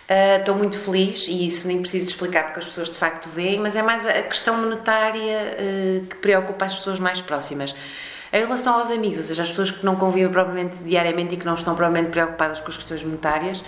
Uh, 0.07 0.39
estou 0.39 0.53
muito 0.53 0.77
feliz 0.77 1.27
e 1.27 1.47
isso 1.47 1.67
nem 1.67 1.79
preciso 1.79 2.05
explicar 2.05 2.43
porque 2.43 2.59
as 2.59 2.65
pessoas 2.65 2.91
de 2.91 2.95
facto 2.95 3.27
veem, 3.27 3.59
mas 3.59 3.75
é 3.75 3.81
mais 3.81 4.05
a 4.05 4.21
questão 4.21 4.55
monetária 4.55 5.57
uh, 5.57 6.05
que 6.05 6.15
preocupa 6.17 6.65
as 6.65 6.75
pessoas 6.75 6.99
mais 6.99 7.21
próximas. 7.21 7.73
Em 8.31 8.41
relação 8.41 8.77
aos 8.77 8.91
amigos, 8.91 9.17
ou 9.17 9.23
seja, 9.23 9.41
as 9.41 9.49
pessoas 9.49 9.71
que 9.71 9.83
não 9.83 9.95
convivem 9.95 10.31
propriamente 10.31 10.75
diariamente 10.83 11.33
e 11.33 11.37
que 11.37 11.45
não 11.45 11.55
estão 11.55 11.73
propriamente 11.73 12.11
preocupadas 12.11 12.59
com 12.59 12.67
as 12.67 12.75
questões 12.75 13.03
monetárias, 13.03 13.61
uh, 13.61 13.63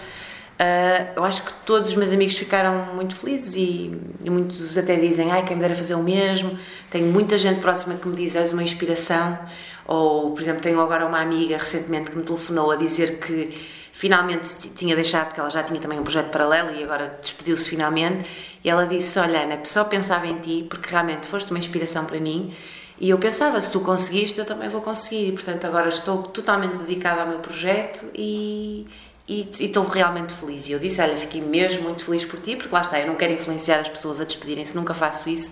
eu 1.16 1.24
acho 1.24 1.42
que 1.42 1.52
todos 1.66 1.90
os 1.90 1.96
meus 1.96 2.12
amigos 2.12 2.36
ficaram 2.36 2.94
muito 2.94 3.16
felizes 3.16 3.56
e, 3.56 4.00
e, 4.24 4.30
muitos 4.30 4.78
até 4.78 4.96
dizem: 4.96 5.32
Ai, 5.32 5.44
quem 5.44 5.56
me 5.56 5.62
dera 5.64 5.74
fazer 5.74 5.96
o 5.96 6.04
mesmo. 6.04 6.56
Tenho 6.92 7.08
muita 7.08 7.36
gente 7.36 7.62
próxima 7.62 7.96
que 7.96 8.08
me 8.08 8.16
diz: 8.16 8.36
És 8.36 8.52
uma 8.52 8.62
inspiração. 8.62 9.40
Ou, 9.88 10.32
por 10.32 10.42
exemplo, 10.42 10.62
tenho 10.62 10.80
agora 10.82 11.04
uma 11.04 11.20
amiga 11.20 11.58
recentemente 11.58 12.12
que 12.12 12.18
me 12.18 12.24
telefonou 12.24 12.70
a 12.70 12.76
dizer 12.76 13.18
que 13.18 13.58
finalmente 13.98 14.70
tinha 14.76 14.96
deixado, 14.96 15.26
porque 15.26 15.40
ela 15.40 15.50
já 15.50 15.64
tinha 15.64 15.80
também 15.80 16.00
um 16.00 16.04
projeto 16.04 16.30
paralelo 16.30 16.72
e 16.72 16.84
agora 16.84 17.18
despediu-se 17.20 17.68
finalmente. 17.68 18.30
E 18.64 18.70
ela 18.70 18.86
disse: 18.86 19.18
Olha, 19.18 19.42
Ana, 19.42 19.60
só 19.64 19.84
pensava 19.84 20.28
em 20.28 20.38
ti, 20.38 20.66
porque 20.70 20.88
realmente 20.92 21.26
foste 21.26 21.50
uma 21.50 21.58
inspiração 21.58 22.06
para 22.06 22.20
mim. 22.20 22.54
E 23.00 23.10
eu 23.10 23.18
pensava: 23.18 23.60
se 23.60 23.72
tu 23.72 23.80
conseguiste, 23.80 24.38
eu 24.38 24.46
também 24.46 24.70
vou 24.70 24.82
conseguir. 24.82 25.30
E 25.30 25.32
portanto, 25.32 25.66
agora 25.66 25.90
estou 25.90 26.22
totalmente 26.22 26.78
dedicada 26.78 27.22
ao 27.22 27.28
meu 27.28 27.40
projeto 27.40 28.06
e, 28.14 28.86
e, 29.28 29.50
e, 29.60 29.66
estou 29.66 29.84
realmente 29.84 30.32
feliz. 30.32 30.70
E 30.70 30.74
eu 30.74 30.80
disse: 30.80 31.02
Olha, 31.02 31.18
fiquei 31.18 31.42
mesmo 31.42 31.82
muito 31.82 32.06
feliz 32.06 32.24
por 32.24 32.40
ti, 32.40 32.56
porque 32.56 32.74
lá 32.74 32.82
está, 32.82 33.00
eu 33.00 33.08
não 33.08 33.16
quero 33.16 33.34
influenciar 33.34 33.80
as 33.80 33.90
pessoas 33.90 34.22
a 34.22 34.26
despedirem-se, 34.26 34.76
nunca 34.76 34.94
faço 34.94 35.28
isso, 35.28 35.52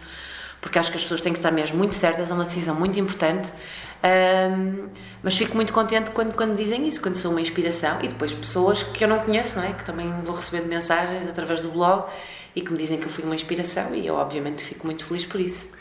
porque 0.61 0.77
acho 0.77 0.91
que 0.91 0.97
as 0.97 1.03
pessoas 1.03 1.19
têm 1.19 1.33
que 1.33 1.39
estar 1.39 1.51
mesmo 1.51 1.79
muito 1.79 1.95
certas, 1.95 2.29
é 2.29 2.33
uma 2.35 2.43
decisão 2.43 2.75
muito 2.75 2.99
importante. 2.99 3.51
Um, 4.05 4.87
mas 5.23 5.35
fico 5.35 5.55
muito 5.55 5.73
contente 5.73 6.11
quando, 6.11 6.35
quando 6.35 6.55
dizem 6.55 6.87
isso, 6.87 7.01
quando 7.01 7.15
sou 7.15 7.31
uma 7.31 7.41
inspiração 7.41 7.97
e 8.03 8.07
depois 8.07 8.33
pessoas 8.33 8.83
que 8.83 9.03
eu 9.03 9.07
não 9.07 9.19
conheço, 9.19 9.57
não 9.57 9.65
é? 9.65 9.73
Que 9.73 9.83
também 9.83 10.11
vou 10.21 10.35
recebendo 10.35 10.67
mensagens 10.67 11.27
através 11.27 11.61
do 11.61 11.71
blog 11.71 12.07
e 12.55 12.61
que 12.61 12.71
me 12.71 12.77
dizem 12.77 12.99
que 12.99 13.05
eu 13.05 13.09
fui 13.09 13.23
uma 13.23 13.33
inspiração 13.33 13.95
e 13.95 14.05
eu 14.05 14.15
obviamente 14.15 14.63
fico 14.63 14.85
muito 14.85 15.03
feliz 15.03 15.25
por 15.25 15.41
isso. 15.41 15.71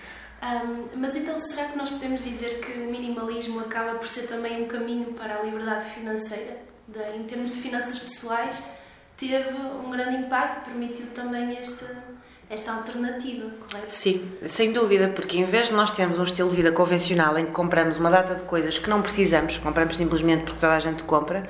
Um, 0.43 0.99
mas 0.99 1.17
então 1.17 1.37
será 1.39 1.69
que 1.69 1.77
nós 1.77 1.91
podemos 1.91 2.25
dizer 2.25 2.61
que 2.61 2.73
o 2.73 2.91
minimalismo 2.91 3.61
acaba 3.61 3.99
por 3.99 4.09
ser 4.09 4.23
também 4.23 4.63
um 4.63 4.69
caminho 4.69 5.13
para 5.13 5.39
a 5.39 5.43
liberdade 5.43 5.85
financeira? 5.91 6.57
De, 6.89 7.01
em 7.17 7.25
termos 7.25 7.53
de 7.53 7.61
finanças 7.61 7.99
pessoais, 7.99 8.65
teve 9.17 9.55
um 9.55 9.91
grande 9.91 10.17
impacto, 10.17 10.65
permitiu 10.65 11.07
também 11.15 11.59
este 11.59 11.85
esta 12.49 12.73
alternativa, 12.73 13.51
correto? 13.69 13.91
Sim, 13.91 14.31
sem 14.47 14.73
dúvida, 14.73 15.09
porque 15.09 15.39
em 15.39 15.45
vez 15.45 15.69
de 15.69 15.75
nós 15.75 15.91
termos 15.91 16.19
um 16.19 16.23
estilo 16.23 16.51
de 16.51 16.57
vida 16.57 16.73
convencional 16.73 17.39
em 17.39 17.47
que 17.47 17.53
compramos 17.53 17.99
uma 17.99 18.11
data 18.11 18.35
de 18.35 18.43
coisas 18.43 18.79
que 18.79 18.89
não 18.89 19.03
precisamos, 19.03 19.59
compramos 19.59 19.97
simplesmente 19.97 20.45
porque 20.45 20.61
toda 20.61 20.75
a 20.75 20.81
gente 20.81 21.03
compra, 21.05 21.49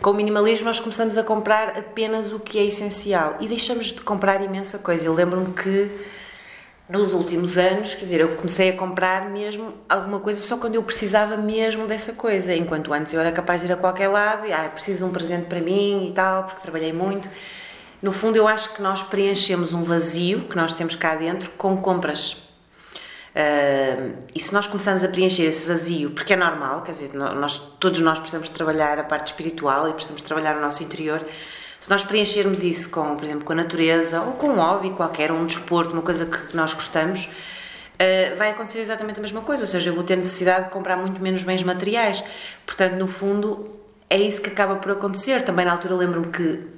com 0.00 0.10
o 0.10 0.14
minimalismo 0.14 0.66
nós 0.66 0.80
começamos 0.80 1.16
a 1.16 1.22
comprar 1.22 1.78
apenas 1.78 2.32
o 2.32 2.38
que 2.38 2.58
é 2.58 2.64
essencial 2.64 3.36
e 3.40 3.48
deixamos 3.48 3.86
de 3.86 4.02
comprar 4.02 4.42
imensa 4.42 4.78
coisa. 4.78 5.06
Eu 5.06 5.14
lembro-me 5.14 5.52
que 5.52 5.90
nos 6.88 7.12
últimos 7.12 7.58
anos, 7.58 7.94
quer 7.94 8.04
dizer, 8.04 8.20
eu 8.20 8.36
comecei 8.36 8.70
a 8.70 8.76
comprar 8.76 9.28
mesmo 9.28 9.74
alguma 9.88 10.20
coisa 10.20 10.40
só 10.40 10.56
quando 10.56 10.76
eu 10.76 10.82
precisava 10.82 11.36
mesmo 11.36 11.86
dessa 11.86 12.12
coisa, 12.12 12.54
enquanto 12.54 12.92
antes 12.92 13.12
eu 13.12 13.20
era 13.20 13.32
capaz 13.32 13.62
de 13.62 13.66
ir 13.66 13.72
a 13.72 13.76
qualquer 13.76 14.08
lado 14.08 14.46
e 14.46 14.52
ah, 14.52 14.68
preciso 14.72 15.04
de 15.04 15.10
um 15.10 15.12
presente 15.12 15.46
para 15.46 15.60
mim 15.60 16.08
e 16.08 16.12
tal, 16.12 16.44
porque 16.44 16.60
trabalhei 16.60 16.92
muito. 16.92 17.28
No 18.06 18.12
fundo, 18.12 18.36
eu 18.36 18.46
acho 18.46 18.72
que 18.72 18.80
nós 18.80 19.02
preenchemos 19.02 19.74
um 19.74 19.82
vazio 19.82 20.42
que 20.42 20.54
nós 20.54 20.72
temos 20.72 20.94
cá 20.94 21.16
dentro 21.16 21.50
com 21.58 21.76
compras. 21.76 22.34
Uh, 23.34 24.14
e 24.32 24.40
se 24.40 24.54
nós 24.54 24.68
começarmos 24.68 25.02
a 25.02 25.08
preencher 25.08 25.42
esse 25.42 25.66
vazio, 25.66 26.12
porque 26.12 26.32
é 26.32 26.36
normal, 26.36 26.82
quer 26.82 26.92
dizer, 26.92 27.12
nós, 27.14 27.58
todos 27.80 28.00
nós 28.00 28.20
precisamos 28.20 28.48
trabalhar 28.48 28.96
a 29.00 29.02
parte 29.02 29.32
espiritual 29.32 29.88
e 29.88 29.92
precisamos 29.92 30.22
trabalhar 30.22 30.56
o 30.56 30.60
nosso 30.60 30.84
interior. 30.84 31.20
Se 31.80 31.90
nós 31.90 32.04
preenchermos 32.04 32.62
isso 32.62 32.90
com, 32.90 33.16
por 33.16 33.24
exemplo, 33.24 33.44
com 33.44 33.54
a 33.54 33.56
natureza 33.56 34.22
ou 34.22 34.34
com 34.34 34.50
um 34.50 34.60
hobby 34.60 34.90
qualquer, 34.90 35.32
um 35.32 35.44
desporto, 35.44 35.92
uma 35.92 36.02
coisa 36.02 36.26
que 36.26 36.56
nós 36.56 36.72
gostamos, 36.72 37.24
uh, 37.24 38.36
vai 38.36 38.50
acontecer 38.50 38.78
exatamente 38.78 39.18
a 39.18 39.20
mesma 39.20 39.40
coisa. 39.40 39.64
Ou 39.64 39.68
seja, 39.68 39.90
eu 39.90 39.94
vou 39.96 40.04
ter 40.04 40.14
necessidade 40.14 40.66
de 40.66 40.70
comprar 40.70 40.96
muito 40.96 41.20
menos 41.20 41.42
bens 41.42 41.64
materiais. 41.64 42.22
Portanto, 42.64 42.92
no 42.92 43.08
fundo, 43.08 43.80
é 44.08 44.16
isso 44.16 44.40
que 44.40 44.48
acaba 44.48 44.76
por 44.76 44.92
acontecer. 44.92 45.42
Também 45.42 45.64
na 45.64 45.72
altura 45.72 45.96
lembro-me 45.96 46.28
que 46.28 46.76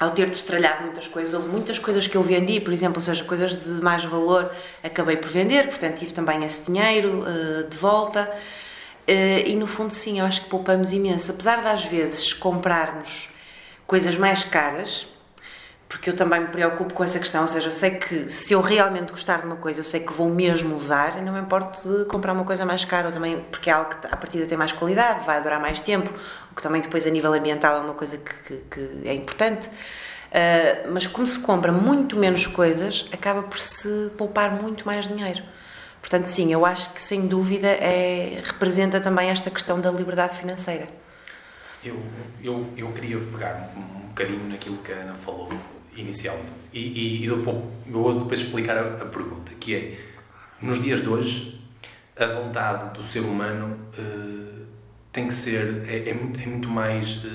ao 0.00 0.10
ter 0.10 0.30
destralhado 0.30 0.82
muitas 0.82 1.06
coisas, 1.06 1.34
houve 1.34 1.48
muitas 1.50 1.78
coisas 1.78 2.06
que 2.06 2.16
eu 2.16 2.22
vendi, 2.22 2.58
por 2.58 2.72
exemplo, 2.72 2.96
ou 2.96 3.02
seja, 3.02 3.22
coisas 3.22 3.54
de 3.54 3.82
mais 3.82 4.02
valor, 4.02 4.50
acabei 4.82 5.18
por 5.18 5.28
vender, 5.30 5.68
portanto 5.68 5.98
tive 5.98 6.14
também 6.14 6.42
esse 6.42 6.62
dinheiro 6.62 7.22
uh, 7.22 7.68
de 7.68 7.76
volta. 7.76 8.28
Uh, 9.06 9.46
e 9.46 9.54
no 9.54 9.66
fundo, 9.66 9.92
sim, 9.92 10.18
eu 10.18 10.24
acho 10.24 10.42
que 10.42 10.48
poupamos 10.48 10.94
imenso. 10.94 11.30
Apesar 11.30 11.60
de 11.60 11.68
às 11.68 11.84
vezes 11.84 12.32
comprarmos 12.32 13.28
coisas 13.86 14.16
mais 14.16 14.42
caras, 14.42 15.06
porque 15.90 16.08
eu 16.08 16.14
também 16.14 16.38
me 16.38 16.46
preocupo 16.46 16.94
com 16.94 17.02
essa 17.02 17.18
questão, 17.18 17.42
ou 17.42 17.48
seja, 17.48 17.66
eu 17.66 17.72
sei 17.72 17.90
que 17.90 18.30
se 18.30 18.52
eu 18.52 18.60
realmente 18.60 19.10
gostar 19.10 19.40
de 19.40 19.46
uma 19.46 19.56
coisa, 19.56 19.80
eu 19.80 19.84
sei 19.84 19.98
que 19.98 20.12
vou 20.12 20.30
mesmo 20.30 20.76
usar, 20.76 21.18
e 21.18 21.20
não 21.20 21.32
me 21.32 21.40
importo 21.40 21.82
de 21.82 22.04
comprar 22.04 22.32
uma 22.32 22.44
coisa 22.44 22.64
mais 22.64 22.84
cara, 22.84 23.08
ou 23.08 23.12
também 23.12 23.40
porque 23.50 23.68
é 23.68 23.72
algo 23.72 23.90
que 23.90 24.06
partir 24.06 24.46
tem 24.46 24.56
mais 24.56 24.70
qualidade, 24.70 25.26
vai 25.26 25.42
durar 25.42 25.58
mais 25.58 25.80
tempo, 25.80 26.08
o 26.52 26.54
que 26.54 26.62
também 26.62 26.80
depois 26.80 27.04
a 27.08 27.10
nível 27.10 27.34
ambiental 27.34 27.78
é 27.78 27.80
uma 27.80 27.94
coisa 27.94 28.18
que, 28.18 28.32
que, 28.46 28.56
que 28.70 29.08
é 29.08 29.14
importante. 29.14 29.66
Uh, 29.66 30.92
mas 30.92 31.08
como 31.08 31.26
se 31.26 31.40
compra 31.40 31.72
muito 31.72 32.16
menos 32.16 32.46
coisas, 32.46 33.08
acaba 33.12 33.42
por 33.42 33.58
se 33.58 34.12
poupar 34.16 34.52
muito 34.52 34.86
mais 34.86 35.08
dinheiro. 35.08 35.42
Portanto, 36.00 36.26
sim, 36.26 36.52
eu 36.52 36.64
acho 36.64 36.94
que 36.94 37.02
sem 37.02 37.26
dúvida 37.26 37.66
é, 37.66 38.40
representa 38.44 39.00
também 39.00 39.28
esta 39.28 39.50
questão 39.50 39.80
da 39.80 39.90
liberdade 39.90 40.38
financeira. 40.38 40.88
Eu, 41.84 42.00
eu, 42.40 42.68
eu 42.76 42.92
queria 42.92 43.18
pegar 43.18 43.72
um, 43.76 43.80
um 43.80 44.08
bocadinho 44.10 44.48
naquilo 44.48 44.76
que 44.78 44.92
a 44.92 44.96
Ana 44.96 45.14
falou 45.14 45.48
inicialmente. 46.00 46.48
E, 46.72 46.78
e, 46.78 47.22
e 47.22 47.26
eu 47.26 47.42
vou 47.42 48.18
depois 48.18 48.40
explicar 48.40 48.76
a, 48.76 49.02
a, 49.02 49.06
pergunta, 49.06 49.52
que 49.58 49.74
é, 49.74 49.98
nos 50.62 50.82
dias 50.82 51.00
de 51.02 51.08
hoje, 51.08 51.60
a 52.18 52.26
vontade 52.26 52.96
do 52.96 53.02
ser 53.02 53.20
humano 53.20 53.76
uh, 53.98 54.66
tem 55.12 55.26
que 55.26 55.34
ser, 55.34 55.84
é, 55.88 56.10
é, 56.10 56.14
muito, 56.14 56.40
é 56.40 56.46
muito 56.46 56.68
mais, 56.68 57.16
uh, 57.16 57.28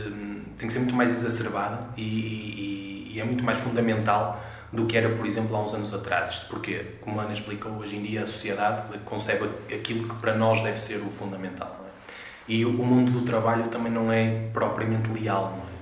tem 0.58 0.68
que 0.68 0.72
ser 0.72 0.80
muito 0.80 0.96
mais 0.96 1.12
exacerbada 1.12 1.90
e, 1.98 3.12
e, 3.14 3.20
é 3.20 3.24
muito 3.24 3.44
mais 3.44 3.60
fundamental 3.60 4.44
do 4.74 4.86
que 4.86 4.98
era, 4.98 5.10
por 5.10 5.26
exemplo, 5.26 5.56
há 5.56 5.64
uns 5.64 5.74
anos 5.74 5.94
atrás. 5.94 6.32
Isto 6.32 6.48
porque, 6.48 6.86
como 7.00 7.20
a 7.20 7.24
Ana 7.24 7.34
explicou, 7.34 7.72
hoje 7.74 7.96
em 7.96 8.04
dia 8.04 8.24
a 8.24 8.26
sociedade 8.26 8.98
concebe 9.06 9.50
aquilo 9.74 10.10
que 10.10 10.16
para 10.16 10.36
nós 10.36 10.62
deve 10.62 10.80
ser 10.80 10.98
o 10.98 11.10
fundamental. 11.10 11.80
É? 11.88 12.52
E 12.52 12.66
o 12.66 12.72
mundo 12.72 13.12
do 13.12 13.22
trabalho 13.22 13.70
também 13.70 13.92
não 13.92 14.12
é 14.12 14.50
propriamente 14.52 15.10
leal. 15.10 15.58
É? 15.72 15.75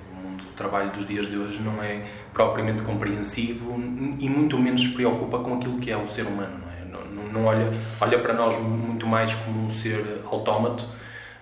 Trabalho 0.53 0.91
dos 0.91 1.07
dias 1.07 1.27
de 1.27 1.37
hoje 1.37 1.59
não 1.61 1.81
é 1.81 2.05
propriamente 2.33 2.83
compreensivo 2.83 3.73
e 4.19 4.29
muito 4.29 4.57
menos 4.57 4.81
se 4.81 4.89
preocupa 4.89 5.39
com 5.39 5.55
aquilo 5.55 5.79
que 5.79 5.91
é 5.91 5.97
o 5.97 6.07
ser 6.07 6.25
humano. 6.25 6.59
Não, 6.91 6.99
é? 6.99 7.05
não, 7.05 7.33
não 7.33 7.45
olha, 7.45 7.71
olha 7.99 8.19
para 8.19 8.33
nós 8.33 8.59
muito 8.61 9.05
mais 9.05 9.33
como 9.33 9.65
um 9.65 9.69
ser 9.69 10.21
autómato 10.25 10.87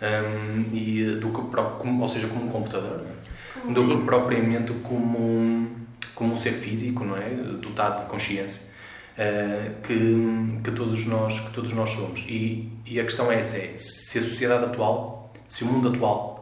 um, 0.02 0.76
e 0.76 1.18
do 1.20 1.30
que, 1.30 1.42
como, 1.78 2.02
ou 2.02 2.08
seja, 2.08 2.28
como 2.28 2.46
um 2.46 2.50
computador, 2.50 3.06
é? 3.06 3.72
do 3.72 3.88
que 3.88 4.06
propriamente 4.06 4.74
como 4.82 5.20
um, 5.20 5.70
como 6.16 6.34
um 6.34 6.36
ser 6.36 6.54
físico, 6.54 7.04
não 7.04 7.18
é? 7.18 7.30
Dotado 7.30 8.02
de 8.02 8.06
consciência. 8.08 8.72
Uh, 9.12 9.82
que, 9.82 10.62
que, 10.64 10.72
todos 10.72 11.06
nós, 11.06 11.40
que 11.42 11.52
todos 11.52 11.74
nós 11.74 11.90
somos. 11.90 12.26
E, 12.28 12.72
e 12.86 13.00
a 13.00 13.04
questão 13.04 13.32
é 13.32 13.40
essa: 13.40 13.58
é, 13.58 13.76
se 13.78 14.18
a 14.18 14.24
sociedade 14.24 14.66
atual, 14.66 15.34
se 15.50 15.64
o 15.64 15.68
mundo 15.68 15.90
atual 15.90 16.42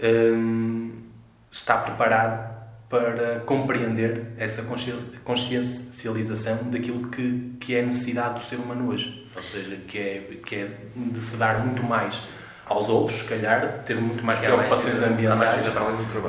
um, 0.00 0.90
está 1.50 1.76
preparado 1.78 2.58
para 2.88 3.40
compreender 3.40 4.32
essa 4.38 4.62
consciencialização 5.24 6.70
daquilo 6.70 7.08
que, 7.08 7.56
que 7.60 7.76
é 7.76 7.82
necessidade 7.82 8.38
do 8.38 8.44
ser 8.44 8.56
humano 8.56 8.88
hoje. 8.88 9.28
Ou 9.36 9.42
seja, 9.42 9.76
que 9.76 9.98
é, 9.98 10.20
que 10.44 10.54
é 10.54 10.70
de 10.96 11.20
se 11.20 11.36
dar 11.36 11.64
muito 11.64 11.82
mais 11.82 12.18
aos 12.64 12.88
outros, 12.88 13.20
se 13.20 13.24
calhar, 13.24 13.82
ter 13.84 13.96
muito 13.96 14.24
mais 14.24 14.38
preocupações 14.40 15.02
ambientais, 15.02 15.64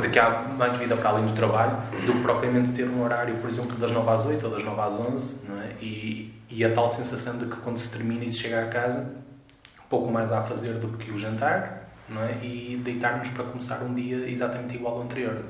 de 0.02 0.10
que 0.10 0.20
há 0.20 0.30
mais 0.30 0.78
vida 0.78 0.96
para 0.96 1.10
além 1.10 1.26
do 1.26 1.34
trabalho, 1.34 1.78
do 2.06 2.14
que 2.14 2.22
propriamente 2.22 2.72
ter 2.72 2.88
um 2.88 3.04
horário, 3.04 3.36
por 3.36 3.50
exemplo, 3.50 3.76
das 3.78 3.92
9 3.92 4.10
às 4.10 4.26
8 4.26 4.46
ou 4.46 4.52
das 4.52 4.64
9 4.64 4.82
às 4.82 4.94
11, 4.94 5.42
não 5.50 5.62
é? 5.62 5.68
e, 5.82 6.34
e 6.50 6.64
a 6.64 6.74
tal 6.74 6.90
sensação 6.90 7.38
de 7.38 7.46
que 7.46 7.58
quando 7.58 7.78
se 7.78 7.90
termina 7.90 8.24
e 8.24 8.32
se 8.32 8.40
chega 8.40 8.62
a 8.62 8.68
casa, 8.68 9.14
pouco 9.90 10.12
mais 10.12 10.32
há 10.32 10.40
a 10.40 10.44
fazer 10.44 10.76
do 10.76 10.98
que 10.98 11.12
o 11.12 11.18
jantar, 11.18 11.89
não 12.10 12.24
é? 12.24 12.38
e 12.44 12.80
deitarmos 12.84 13.30
para 13.30 13.44
começar 13.44 13.82
um 13.84 13.94
dia 13.94 14.30
exatamente 14.30 14.76
igual 14.76 14.96
ao 14.96 15.04
anterior. 15.04 15.44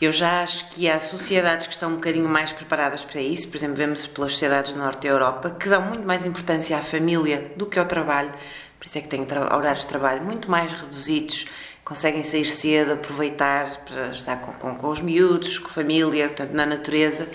Eu 0.00 0.10
já 0.10 0.42
acho 0.42 0.68
que 0.70 0.88
há 0.90 0.98
sociedades 0.98 1.66
que 1.66 1.72
estão 1.72 1.92
um 1.92 1.94
bocadinho 1.94 2.28
mais 2.28 2.50
preparadas 2.50 3.04
para 3.04 3.20
isso, 3.20 3.48
por 3.48 3.56
exemplo, 3.56 3.76
vemos 3.76 4.06
pelas 4.06 4.32
sociedades 4.32 4.72
do 4.72 4.78
norte 4.78 5.02
da 5.02 5.08
Europa, 5.08 5.50
que 5.50 5.68
dão 5.68 5.82
muito 5.82 6.04
mais 6.04 6.26
importância 6.26 6.76
à 6.76 6.82
família 6.82 7.52
do 7.56 7.64
que 7.64 7.78
ao 7.78 7.86
trabalho, 7.86 8.32
por 8.78 8.86
isso 8.86 8.98
é 8.98 9.00
que 9.00 9.08
têm 9.08 9.22
horários 9.22 9.80
de 9.80 9.86
trabalho 9.86 10.22
muito 10.22 10.50
mais 10.50 10.72
reduzidos, 10.72 11.46
conseguem 11.84 12.24
sair 12.24 12.44
cedo, 12.44 12.94
aproveitar 12.94 13.84
para 13.84 14.08
estar 14.08 14.36
com, 14.36 14.52
com, 14.52 14.74
com 14.74 14.88
os 14.88 15.00
miúdos, 15.00 15.58
com 15.58 15.68
a 15.68 15.70
família, 15.70 16.28
portanto, 16.28 16.52
na 16.52 16.66
natureza. 16.66 17.28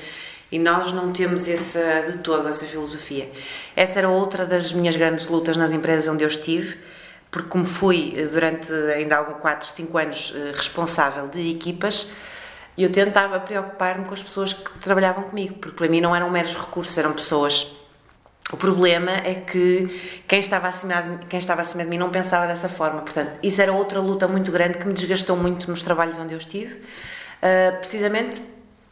E 0.51 0.57
nós 0.57 0.91
não 0.91 1.11
temos 1.11 1.47
essa, 1.47 2.03
de 2.07 2.17
toda 2.19 2.49
essa 2.49 2.65
filosofia. 2.65 3.29
Essa 3.75 3.99
era 3.99 4.09
outra 4.09 4.45
das 4.47 4.73
minhas 4.73 4.95
grandes 4.95 5.27
lutas 5.27 5.55
nas 5.55 5.71
empresas 5.71 6.07
onde 6.07 6.23
eu 6.23 6.27
estive, 6.27 6.77
porque 7.31 7.47
como 7.49 7.65
fui 7.65 8.13
eh, 8.15 8.25
durante 8.25 8.71
ainda 8.95 9.17
alguns 9.17 9.39
4, 9.39 9.69
5 9.69 9.97
anos 9.97 10.33
eh, 10.35 10.51
responsável 10.55 11.27
de 11.27 11.51
equipas, 11.51 12.07
eu 12.77 12.91
tentava 12.91 13.39
preocupar-me 13.39 14.05
com 14.05 14.13
as 14.13 14.21
pessoas 14.21 14.53
que 14.53 14.71
trabalhavam 14.79 15.25
comigo, 15.25 15.55
porque 15.55 15.75
para 15.75 15.87
mim 15.89 16.01
não 16.01 16.15
eram 16.15 16.29
meros 16.29 16.55
recursos, 16.55 16.97
eram 16.97 17.13
pessoas. 17.13 17.67
O 18.51 18.57
problema 18.57 19.11
é 19.11 19.35
que 19.35 20.23
quem 20.27 20.39
estava, 20.39 20.67
acima 20.67 21.01
de, 21.01 21.25
quem 21.27 21.37
estava 21.37 21.61
acima 21.61 21.83
de 21.83 21.89
mim 21.89 21.97
não 21.97 22.09
pensava 22.09 22.47
dessa 22.47 22.67
forma. 22.67 23.01
Portanto, 23.01 23.37
isso 23.43 23.61
era 23.61 23.71
outra 23.71 23.99
luta 23.99 24.27
muito 24.27 24.51
grande 24.51 24.79
que 24.79 24.87
me 24.87 24.93
desgastou 24.93 25.37
muito 25.37 25.69
nos 25.69 25.81
trabalhos 25.83 26.17
onde 26.17 26.33
eu 26.33 26.37
estive, 26.37 26.73
uh, 26.75 27.77
precisamente 27.77 28.41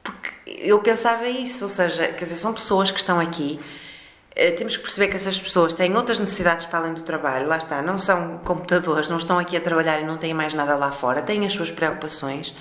porque 0.03 0.29
eu 0.45 0.77
pensava 0.79 1.27
isso. 1.27 1.63
Ou 1.63 1.69
seja, 1.69 2.09
quer 2.09 2.25
dizer, 2.25 2.35
são 2.35 2.53
pessoas 2.53 2.91
que 2.91 2.99
estão 2.99 3.19
aqui. 3.19 3.59
Uh, 4.37 4.55
temos 4.55 4.77
que 4.77 4.83
perceber 4.83 5.07
que 5.07 5.15
essas 5.15 5.39
pessoas 5.39 5.73
têm 5.73 5.95
outras 5.95 6.19
necessidades 6.19 6.67
para 6.67 6.79
além 6.79 6.93
do 6.93 7.01
trabalho. 7.01 7.47
Lá 7.47 7.57
está, 7.57 7.81
não 7.81 7.97
são 7.97 8.37
computadores, 8.45 9.09
não 9.09 9.17
estão 9.17 9.39
aqui 9.39 9.57
a 9.57 9.61
trabalhar 9.61 9.99
e 9.99 10.05
não 10.05 10.17
têm 10.17 10.33
mais 10.33 10.53
nada 10.53 10.75
lá 10.75 10.91
fora, 10.91 11.21
têm 11.21 11.45
as 11.45 11.53
suas 11.53 11.71
preocupações 11.71 12.53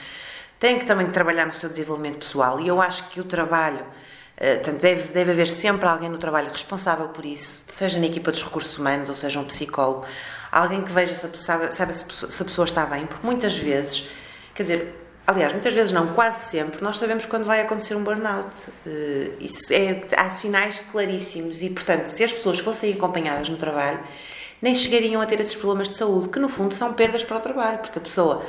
tem 0.59 0.79
que 0.79 0.87
também 0.87 1.11
trabalhar 1.11 1.47
no 1.47 1.53
seu 1.53 1.69
desenvolvimento 1.69 2.19
pessoal 2.19 2.61
e 2.61 2.69
eu 2.69 2.81
acho 2.81 3.09
que 3.09 3.21
o 3.21 3.25
trabalho, 3.25 3.85
eh, 4.37 4.57
deve, 4.57 5.13
deve 5.13 5.31
haver 5.33 5.49
sempre 5.49 5.87
alguém 5.87 6.09
no 6.09 6.19
trabalho 6.19 6.51
responsável 6.51 7.09
por 7.09 7.25
isso, 7.27 7.63
seja 7.69 7.99
na 7.99 8.07
equipa 8.07 8.31
dos 8.31 8.43
recursos 8.43 8.77
humanos 8.79 9.09
ou 9.09 9.15
seja 9.15 9.39
um 9.39 9.45
psicólogo, 9.45 10.07
alguém 10.51 10.83
que 10.83 10.91
veja 10.91 11.15
se 11.15 11.27
a, 11.27 11.71
sabe 11.71 11.93
se 11.93 12.43
a 12.43 12.45
pessoa 12.45 12.65
está 12.65 12.87
bem, 12.87 13.07
porque 13.07 13.27
muitas 13.27 13.57
vezes, 13.57 14.09
quer 14.55 14.63
dizer, 14.63 15.06
aliás, 15.27 15.53
muitas 15.53 15.75
vezes 15.75 15.93
não, 15.93 16.09
quase 16.09 16.51
sempre, 16.51 16.83
nós 16.83 16.99
sabemos 16.99 17.27
quando 17.27 17.45
vai 17.45 17.61
acontecer 17.61 17.95
um 17.95 18.05
burnout. 18.05 18.69
Eh, 18.87 19.31
isso 19.41 19.73
é, 19.73 20.03
há 20.17 20.31
sinais 20.31 20.81
claríssimos 20.93 21.63
e, 21.63 21.71
portanto, 21.71 22.07
se 22.09 22.23
as 22.23 22.33
pessoas 22.33 22.59
fossem 22.59 22.93
acompanhadas 22.93 23.49
no 23.49 23.57
trabalho, 23.57 24.01
nem 24.63 24.75
chegariam 24.75 25.21
a 25.21 25.27
ter 25.27 25.41
esses 25.41 25.55
problemas 25.55 25.89
de 25.89 25.97
saúde, 25.97 26.29
que 26.29 26.39
no 26.39 26.49
fundo 26.49 26.75
são 26.75 26.93
perdas 26.95 27.25
para 27.25 27.37
o 27.37 27.41
trabalho, 27.41 27.79
porque 27.79 27.99
a 27.99 28.03
pessoa 28.03 28.43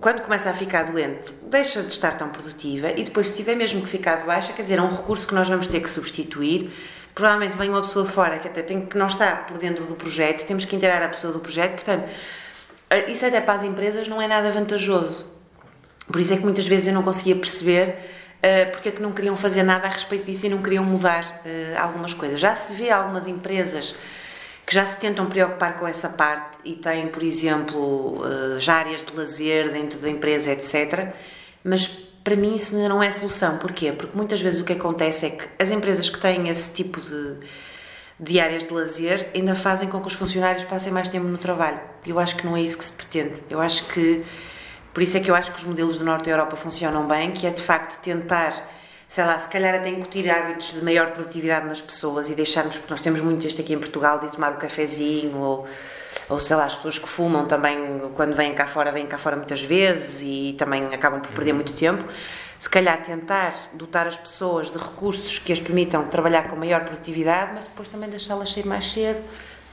quando 0.00 0.22
começa 0.22 0.48
a 0.48 0.54
ficar 0.54 0.84
doente, 0.84 1.32
deixa 1.50 1.82
de 1.82 1.92
estar 1.92 2.16
tão 2.16 2.28
produtiva 2.28 2.90
e 2.90 3.02
depois, 3.02 3.28
se 3.28 3.34
tiver 3.34 3.56
mesmo 3.56 3.82
que 3.82 3.88
ficar 3.88 4.16
de 4.16 4.24
baixa, 4.24 4.52
quer 4.52 4.62
dizer, 4.62 4.78
é 4.78 4.82
um 4.82 4.94
recurso 4.94 5.26
que 5.26 5.34
nós 5.34 5.48
vamos 5.48 5.66
ter 5.66 5.80
que 5.80 5.90
substituir. 5.90 6.70
Provavelmente 7.14 7.58
vem 7.58 7.68
uma 7.68 7.82
pessoa 7.82 8.04
de 8.04 8.12
fora 8.12 8.38
que 8.38 8.46
até 8.46 8.62
tem, 8.62 8.86
que 8.86 8.96
não 8.96 9.06
está 9.06 9.34
por 9.36 9.58
dentro 9.58 9.84
do 9.84 9.96
projeto, 9.96 10.46
temos 10.46 10.64
que 10.64 10.76
inteirar 10.76 11.02
a 11.02 11.08
pessoa 11.08 11.32
do 11.32 11.40
projeto, 11.40 11.72
portanto, 11.72 12.08
eh, 12.88 13.10
isso 13.10 13.26
até 13.26 13.40
para 13.40 13.54
as 13.54 13.64
empresas 13.64 14.06
não 14.06 14.22
é 14.22 14.28
nada 14.28 14.50
vantajoso. 14.52 15.31
Por 16.10 16.20
isso 16.20 16.32
é 16.32 16.36
que 16.36 16.42
muitas 16.42 16.66
vezes 16.66 16.88
eu 16.88 16.94
não 16.94 17.02
conseguia 17.02 17.36
perceber 17.36 17.88
uh, 18.38 18.70
porque 18.72 18.88
é 18.88 18.92
que 18.92 19.00
não 19.00 19.12
queriam 19.12 19.36
fazer 19.36 19.62
nada 19.62 19.86
a 19.86 19.90
respeito 19.90 20.26
disso 20.26 20.46
e 20.46 20.48
não 20.48 20.62
queriam 20.62 20.84
mudar 20.84 21.42
uh, 21.44 21.80
algumas 21.80 22.12
coisas. 22.12 22.40
Já 22.40 22.56
se 22.56 22.74
vê 22.74 22.90
algumas 22.90 23.26
empresas 23.26 23.94
que 24.66 24.74
já 24.74 24.86
se 24.86 24.96
tentam 24.96 25.26
preocupar 25.26 25.78
com 25.78 25.86
essa 25.86 26.08
parte 26.08 26.58
e 26.64 26.74
têm, 26.74 27.08
por 27.08 27.22
exemplo, 27.22 28.22
eh, 28.24 28.60
já 28.60 28.74
áreas 28.74 29.04
de 29.04 29.14
lazer 29.14 29.70
dentro 29.72 29.98
da 29.98 30.08
empresa, 30.08 30.52
etc. 30.52 31.12
Mas 31.64 31.86
para 31.86 32.36
mim 32.36 32.54
isso 32.54 32.74
ainda 32.74 32.88
não 32.88 33.02
é 33.02 33.10
solução. 33.10 33.58
Porquê? 33.58 33.92
Porque 33.92 34.16
muitas 34.16 34.40
vezes 34.40 34.60
o 34.60 34.64
que 34.64 34.72
acontece 34.72 35.26
é 35.26 35.30
que 35.30 35.48
as 35.58 35.70
empresas 35.70 36.08
que 36.08 36.18
têm 36.18 36.48
esse 36.48 36.70
tipo 36.70 37.00
de, 37.00 37.36
de 38.18 38.40
áreas 38.40 38.64
de 38.64 38.72
lazer 38.72 39.30
ainda 39.34 39.54
fazem 39.54 39.88
com 39.88 40.00
que 40.00 40.06
os 40.06 40.14
funcionários 40.14 40.64
passem 40.64 40.92
mais 40.92 41.08
tempo 41.08 41.26
no 41.26 41.38
trabalho. 41.38 41.80
Eu 42.06 42.18
acho 42.18 42.36
que 42.36 42.46
não 42.46 42.56
é 42.56 42.62
isso 42.62 42.78
que 42.78 42.84
se 42.84 42.92
pretende. 42.92 43.42
Eu 43.50 43.60
acho 43.60 43.86
que. 43.88 44.24
Por 44.92 45.02
isso 45.02 45.16
é 45.16 45.20
que 45.20 45.30
eu 45.30 45.34
acho 45.34 45.52
que 45.52 45.58
os 45.58 45.64
modelos 45.64 45.98
do 45.98 46.04
Norte 46.04 46.26
da 46.26 46.32
Europa 46.32 46.56
funcionam 46.56 47.06
bem, 47.06 47.30
que 47.30 47.46
é 47.46 47.50
de 47.50 47.62
facto 47.62 48.00
tentar 48.02 48.52
sei 49.12 49.24
lá, 49.24 49.38
se 49.38 49.46
calhar 49.46 49.74
até 49.74 49.90
incutir 49.90 50.30
hábitos 50.30 50.72
de 50.72 50.82
maior 50.82 51.10
produtividade 51.10 51.66
nas 51.66 51.82
pessoas 51.82 52.30
e 52.30 52.34
deixarmos, 52.34 52.78
porque 52.78 52.90
nós 52.90 53.00
temos 53.02 53.20
muito 53.20 53.46
isto 53.46 53.60
aqui 53.60 53.74
em 53.74 53.78
Portugal, 53.78 54.18
de 54.18 54.32
tomar 54.32 54.52
o 54.52 54.54
um 54.54 54.58
cafezinho 54.58 55.36
ou, 55.36 55.66
ou 56.30 56.38
sei 56.38 56.56
lá, 56.56 56.64
as 56.64 56.74
pessoas 56.74 56.98
que 56.98 57.06
fumam 57.06 57.44
também, 57.44 57.76
quando 58.16 58.32
vêm 58.32 58.54
cá 58.54 58.66
fora, 58.66 58.90
vêm 58.90 59.06
cá 59.06 59.18
fora 59.18 59.36
muitas 59.36 59.62
vezes 59.62 60.22
e 60.22 60.54
também 60.56 60.86
acabam 60.94 61.20
por 61.20 61.30
perder 61.32 61.52
muito 61.52 61.74
tempo. 61.74 62.02
Se 62.58 62.70
calhar 62.70 63.02
tentar 63.02 63.52
dotar 63.74 64.06
as 64.06 64.16
pessoas 64.16 64.70
de 64.70 64.78
recursos 64.78 65.38
que 65.38 65.52
as 65.52 65.60
permitam 65.60 66.08
trabalhar 66.08 66.48
com 66.48 66.56
maior 66.56 66.82
produtividade, 66.82 67.50
mas 67.52 67.66
depois 67.66 67.88
também 67.88 68.08
deixá-las 68.08 68.50
sair 68.50 68.64
mais 68.64 68.90
cedo, 68.90 69.22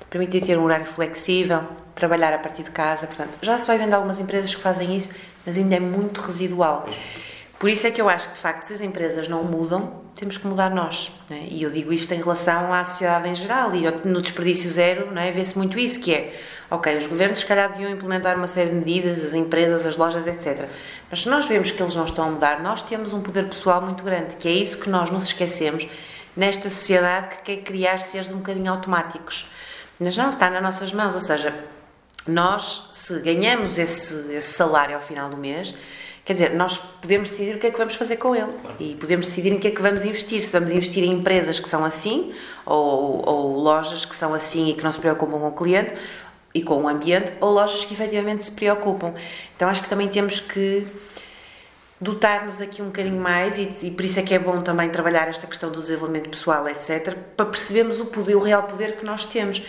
permitir 0.10 0.42
ter 0.42 0.58
um 0.58 0.64
horário 0.64 0.86
flexível, 0.86 1.64
trabalhar 1.96 2.34
a 2.34 2.38
partir 2.38 2.64
de 2.64 2.72
casa. 2.72 3.06
Portanto, 3.06 3.32
já 3.42 3.58
se 3.58 3.68
vai 3.68 3.78
vendo 3.78 3.94
algumas 3.94 4.20
empresas 4.20 4.54
que 4.54 4.62
fazem 4.62 4.96
isso, 4.96 5.10
mas 5.46 5.58
ainda 5.58 5.76
é 5.76 5.80
muito 5.80 6.22
residual. 6.22 6.88
Por 7.60 7.70
isso 7.70 7.86
é 7.86 7.92
que 7.92 8.02
eu 8.02 8.08
acho 8.08 8.30
que, 8.30 8.36
de 8.36 8.40
facto, 8.40 8.64
se 8.64 8.74
as 8.74 8.80
empresas 8.80 9.28
não 9.28 9.44
mudam, 9.44 10.02
temos 10.16 10.38
que 10.38 10.48
mudar 10.48 10.70
nós. 10.70 11.12
Né? 11.30 11.46
E 11.50 11.62
eu 11.62 11.70
digo 11.70 11.92
isto 11.92 12.14
em 12.14 12.18
relação 12.18 12.72
à 12.72 12.86
sociedade 12.86 13.28
em 13.28 13.36
geral, 13.36 13.76
e 13.76 13.82
no 14.08 14.22
desperdício 14.22 14.70
zero 14.70 15.10
é? 15.18 15.30
vê-se 15.30 15.58
muito 15.58 15.78
isso, 15.78 16.00
que 16.00 16.14
é, 16.14 16.34
ok, 16.72 16.96
os 16.96 17.06
governos 17.06 17.40
se 17.40 17.46
calhar 17.46 17.70
deviam 17.70 17.92
implementar 17.92 18.38
uma 18.38 18.48
série 18.48 18.70
de 18.70 18.76
medidas, 18.78 19.24
as 19.26 19.34
empresas, 19.34 19.86
as 19.86 19.98
lojas, 19.98 20.26
etc. 20.26 20.70
Mas 21.10 21.22
se 21.22 21.30
nós 21.30 21.48
vemos 21.48 21.70
que 21.70 21.84
eles 21.84 21.96
não 21.96 22.06
estão 22.06 22.30
a 22.30 22.32
mudar, 22.32 22.62
nós 22.62 22.82
temos 22.82 23.14
um 23.14 23.22
poder 23.22 23.46
pessoal 23.50 23.82
muito 23.82 24.06
grande, 24.06 24.38
que 24.38 24.48
é 24.48 24.52
isso 24.52 24.78
que 24.78 24.90
nós 24.90 25.10
nos 25.10 25.26
esquecemos 25.26 25.86
nesta 26.38 26.70
sociedade 26.70 27.38
que 27.38 27.56
quer 27.56 27.64
criar 27.64 28.00
seres 28.00 28.32
um 28.32 28.38
bocadinho 28.38 28.72
automáticos. 28.72 29.46
Mas 30.00 30.16
não, 30.16 30.30
está 30.30 30.50
nas 30.50 30.62
nossas 30.62 30.94
mãos, 30.94 31.14
ou 31.16 31.22
seja, 31.22 31.54
nós, 32.28 32.90
se 32.94 33.20
ganhamos 33.20 33.78
esse, 33.78 34.14
esse 34.32 34.54
salário 34.54 34.96
ao 34.96 35.02
final 35.02 35.30
do 35.30 35.38
mês, 35.38 35.76
Quer 36.30 36.34
dizer, 36.34 36.54
nós 36.54 36.78
podemos 36.78 37.32
decidir 37.32 37.56
o 37.56 37.58
que 37.58 37.66
é 37.66 37.72
que 37.72 37.78
vamos 37.80 37.96
fazer 37.96 38.18
com 38.18 38.36
ele 38.36 38.54
claro. 38.62 38.76
e 38.80 38.94
podemos 38.94 39.26
decidir 39.26 39.52
em 39.52 39.58
que 39.58 39.68
é 39.68 39.72
que 39.72 39.82
vamos 39.82 40.06
investir. 40.06 40.40
Se 40.42 40.52
vamos 40.52 40.72
investir 40.72 41.04
em 41.04 41.12
empresas 41.12 41.60
que 41.60 41.68
são 41.68 41.84
assim, 41.84 42.32
ou, 42.68 43.28
ou, 43.28 43.58
lojas 43.58 44.06
que 44.06 44.16
são 44.16 44.32
assim 44.32 44.70
e 44.70 44.76
que 44.76 44.84
não 44.84 44.94
se 44.94 45.00
preocupam 45.00 45.40
com 45.40 45.48
o 45.48 45.52
cliente 45.52 45.96
e 46.54 46.62
com 46.62 46.84
o 46.84 46.88
ambiente, 46.88 47.34
ou 47.42 47.50
lojas 47.50 47.84
que 47.84 47.96
efetivamente 47.96 48.46
se 48.46 48.52
preocupam. 48.52 49.16
Então 49.56 49.68
acho 49.68 49.82
que 49.82 49.90
também 49.90 50.08
temos 50.08 50.40
que 50.40 50.86
dotar-nos 52.02 52.62
aqui 52.62 52.82
um 52.82 52.86
bocadinho 52.86 53.20
mais 53.20 53.58
e, 53.58 53.88
e, 53.88 53.92
por 53.92 54.06
isso 54.06 54.20
é 54.20 54.24
que 54.24 54.34
é 54.34 54.40
bom 54.40 54.62
também 54.62 54.90
trabalhar 54.90 55.28
esta 55.28 55.46
questão 55.46 55.72
do 55.72 55.82
desenvolvimento 55.82 56.30
pessoal, 56.30 56.68
etc., 56.68 57.18
para 57.36 57.46
percebermos 57.46 58.00
o 58.00 58.06
poder, 58.06 58.36
o 58.36 58.40
real 58.40 58.64
poder 58.64 58.96
que 58.96 59.06
nós 59.06 59.26
temos. 59.26 59.62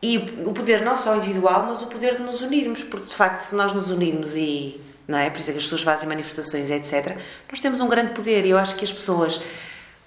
E 0.00 0.16
o 0.46 0.52
poder 0.52 0.82
não 0.82 0.96
só 0.96 1.16
individual, 1.16 1.66
mas 1.68 1.82
o 1.82 1.86
poder 1.86 2.16
de 2.16 2.22
nos 2.22 2.40
unirmos, 2.40 2.84
porque 2.84 3.06
de 3.06 3.14
facto, 3.14 3.40
se 3.40 3.54
nós 3.54 3.72
nos 3.72 3.90
unirmos 3.90 4.36
e 4.36 4.80
não 5.08 5.16
é? 5.16 5.30
Por 5.30 5.40
isso 5.40 5.48
é 5.48 5.52
que 5.52 5.58
as 5.58 5.64
pessoas 5.64 5.82
fazem 5.82 6.06
manifestações, 6.06 6.70
etc. 6.70 7.16
Nós 7.50 7.60
temos 7.60 7.80
um 7.80 7.88
grande 7.88 8.12
poder 8.12 8.44
e 8.44 8.50
eu 8.50 8.58
acho 8.58 8.76
que 8.76 8.84
as 8.84 8.92
pessoas, 8.92 9.40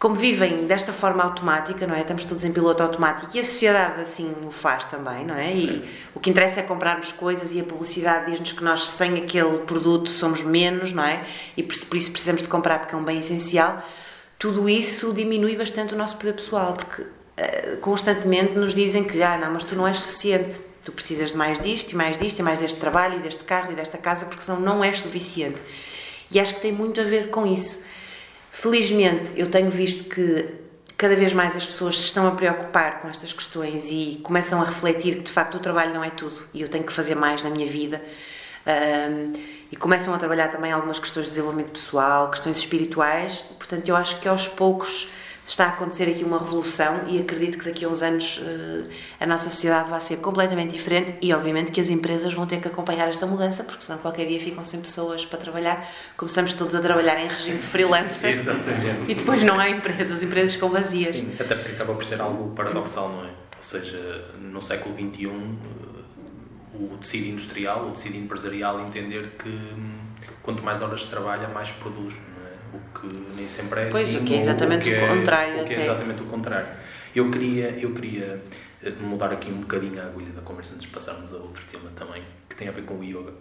como 0.02 0.16
vivem 0.16 0.66
desta 0.66 0.92
forma 0.92 1.22
automática, 1.22 1.86
não 1.86 1.94
é? 1.94 2.02
Estamos 2.02 2.24
todos 2.24 2.44
em 2.44 2.52
piloto 2.52 2.82
automático 2.82 3.38
e 3.38 3.40
a 3.40 3.46
sociedade 3.46 4.02
assim 4.02 4.34
o 4.44 4.50
faz 4.50 4.84
também, 4.86 5.24
não 5.24 5.36
é? 5.36 5.54
E 5.54 5.88
o 6.16 6.20
que 6.20 6.28
interessa 6.32 6.60
é 6.60 6.64
comprarmos 6.64 7.12
coisas 7.12 7.54
e 7.54 7.60
a 7.60 7.64
publicidade 7.64 8.32
diz-nos 8.32 8.52
que 8.52 8.64
nós 8.64 8.90
sem 8.90 9.14
aquele 9.20 9.60
produto 9.60 10.10
somos 10.10 10.42
menos, 10.42 10.92
não 10.92 11.04
é? 11.04 11.24
E 11.56 11.62
por 11.62 11.96
isso 11.96 12.10
precisamos 12.10 12.42
de 12.42 12.48
comprar 12.48 12.80
porque 12.80 12.96
é 12.96 12.98
um 12.98 13.04
bem 13.04 13.20
essencial. 13.20 13.80
Tudo 14.40 14.68
isso 14.68 15.14
diminui 15.14 15.56
bastante 15.56 15.94
o 15.94 15.98
nosso 15.98 16.18
poder 16.18 16.34
pessoal, 16.34 16.74
porque 16.74 17.04
uh, 17.04 17.78
constantemente 17.80 18.54
nos 18.54 18.74
dizem 18.74 19.04
que, 19.04 19.22
ah, 19.22 19.38
não, 19.38 19.54
mas 19.54 19.64
tu 19.64 19.76
não 19.76 19.88
és 19.88 19.98
suficiente 19.98 20.60
Tu 20.84 20.92
precisas 20.92 21.30
de 21.30 21.38
mais 21.38 21.60
disto 21.60 21.92
e 21.92 21.96
mais 21.96 22.18
disto 22.18 22.40
e 22.40 22.42
mais 22.42 22.60
deste 22.60 22.80
trabalho 22.80 23.20
e 23.20 23.22
deste 23.22 23.44
carro 23.44 23.72
e 23.72 23.76
desta 23.76 24.00
casa 24.00 24.26
porque 24.26 24.44
senão 24.44 24.60
não 24.60 24.84
és 24.84 24.98
suficiente. 24.98 25.62
E 26.32 26.40
acho 26.40 26.56
que 26.56 26.62
tem 26.62 26.72
muito 26.72 27.00
a 27.00 27.04
ver 27.04 27.30
com 27.30 27.46
isso. 27.46 27.80
Felizmente, 28.52 29.32
eu 29.40 29.50
tenho 29.50 29.72
visto 29.72 30.04
que 30.04 30.62
cada 30.98 31.16
vez 31.16 31.34
mais 31.34 31.56
as 31.56 31.66
pessoas 31.66 31.98
se 31.98 32.04
estão 32.04 32.28
a 32.28 32.32
preocupar 32.32 33.02
com 33.02 33.08
estas 33.08 33.34
questões 33.34 33.86
e 33.90 34.20
começam 34.22 34.62
a 34.62 34.66
refletir 34.66 35.16
que 35.16 35.24
de 35.24 35.32
facto 35.32 35.56
o 35.56 35.60
trabalho 35.60 35.94
não 35.94 36.04
é 36.04 36.12
tudo 36.12 36.46
e 36.54 36.62
eu 36.62 36.68
tenho 36.68 36.84
que 36.84 36.94
fazer 36.94 37.16
mais 37.16 37.42
na 37.42 37.50
minha 37.50 37.68
vida. 37.68 38.04
Um, 38.68 39.34
e 39.72 39.76
começam 39.76 40.14
a 40.14 40.18
trabalhar 40.18 40.50
também 40.50 40.72
algumas 40.72 41.00
questões 41.00 41.24
de 41.24 41.30
desenvolvimento 41.32 41.72
pessoal, 41.72 42.30
questões 42.30 42.58
espirituais. 42.58 43.42
Portanto, 43.58 43.88
eu 43.88 43.96
acho 43.96 44.20
que 44.20 44.28
aos 44.28 44.46
poucos 44.46 45.08
está 45.46 45.66
a 45.66 45.70
acontecer 45.70 46.04
aqui 46.04 46.24
uma 46.24 46.38
revolução 46.38 47.02
e 47.08 47.20
acredito 47.20 47.58
que 47.58 47.66
daqui 47.66 47.84
a 47.84 47.90
uns 47.90 48.02
anos 48.02 48.38
uh, 48.38 48.88
a 49.20 49.26
nossa 49.26 49.50
sociedade 49.50 49.90
vai 49.90 50.00
ser 50.00 50.18
completamente 50.18 50.72
diferente 50.72 51.16
e 51.22 51.34
obviamente 51.34 51.72
que 51.72 51.82
as 51.82 51.90
empresas 51.90 52.34
vão 52.34 52.46
ter 52.46 52.62
que 52.62 52.68
acompanhar 52.68 53.08
esta 53.08 53.26
mudança 53.26 53.64
porque 53.64 53.82
senão 53.82 54.00
qualquer 54.00 54.28
dia 54.28 54.40
ficam 54.40 54.64
sem 54.64 54.80
pessoas 54.80 55.26
para 55.26 55.40
trabalhar 55.40 55.86
começamos 56.16 56.54
todos 56.54 56.76
a 56.76 56.80
trabalhar 56.80 57.20
em 57.20 57.28
regime 57.28 57.60
freelancer 57.60 58.40
Exatamente. 58.40 59.12
e 59.12 59.16
depois 59.16 59.44
não 59.44 59.60
há 59.60 59.70
empresas, 59.70 60.18
as 60.18 60.24
empresas 60.24 60.54
ficam 60.54 60.70
vazias 60.70 61.18
Sim, 61.18 61.34
até 61.40 61.56
porque 61.56 61.72
acaba 61.72 61.94
por 61.94 62.06
ser 62.06 62.22
algo 62.22 62.54
paradoxal, 62.56 63.10
não 63.10 63.26
é? 63.26 63.32
Ou 63.58 63.64
seja, 63.64 64.26
no 64.40 64.60
século 64.60 64.96
XXI 64.96 65.28
eh, 65.28 65.92
o 66.74 66.98
tecido 66.98 67.28
industrial, 67.28 67.90
o 67.90 67.92
tecido 67.92 68.18
empresarial 68.18 68.80
entender 68.82 69.36
que 69.38 69.50
hum, 69.50 70.00
quanto 70.42 70.64
mais 70.64 70.82
horas 70.82 71.04
se 71.04 71.10
trabalha, 71.10 71.48
mais 71.48 71.70
produz 71.70 72.16
o 72.74 73.00
que 73.00 73.08
nem 73.36 73.48
sempre 73.48 73.82
é 73.82 73.90
pois, 73.90 74.04
assim. 74.04 74.14
Pois, 74.14 74.24
o 74.24 74.26
que 74.26 74.34
é 74.36 74.40
exatamente 74.40 74.90
o, 74.90 74.94
o, 74.94 74.96
é, 74.96 75.08
contrário. 75.08 75.62
O 75.62 75.66
que 75.66 75.74
é 75.74 75.84
exatamente 75.84 76.24
o 76.24 76.26
contrário. 76.26 76.68
Eu 77.16 77.30
queria, 77.30 77.70
eu 77.72 77.94
queria 77.94 78.42
eh, 78.84 78.92
mudar 79.02 79.32
aqui 79.34 79.52
um 79.52 79.60
bocadinho 79.62 80.02
a 80.02 80.06
agulha 80.06 80.32
da 80.32 80.42
conversa 80.42 80.76
antes 80.76 80.88
de 80.88 80.94
passarmos 80.94 81.34
a 81.34 81.38
outro 81.38 81.64
tema 81.70 81.90
também, 81.96 82.24
que 82.50 82.56
tem 82.56 82.68
a 82.68 82.72
ver 82.72 82.84
com 82.84 82.96
o 82.96 83.04
yoga. 83.04 83.34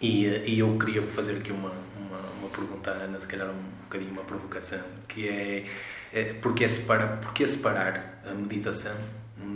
E, 0.00 0.26
eh, 0.26 0.44
e 0.46 0.58
eu 0.58 0.78
queria 0.78 1.02
fazer 1.02 1.36
aqui 1.36 1.52
uma, 1.52 1.72
uma, 1.96 2.18
uma 2.38 2.48
pergunta 2.48 2.90
à 2.90 2.94
Ana, 2.94 3.20
se 3.20 3.26
calhar 3.26 3.48
um 3.48 3.82
bocadinho 3.84 4.10
uma 4.10 4.24
provocação, 4.24 4.80
que 5.06 5.28
é, 5.28 5.66
é 6.12 6.32
porque, 6.34 6.64
é 6.64 6.68
separar, 6.68 7.18
porque 7.20 7.46
separar 7.46 8.22
a 8.24 8.32
meditação 8.34 8.96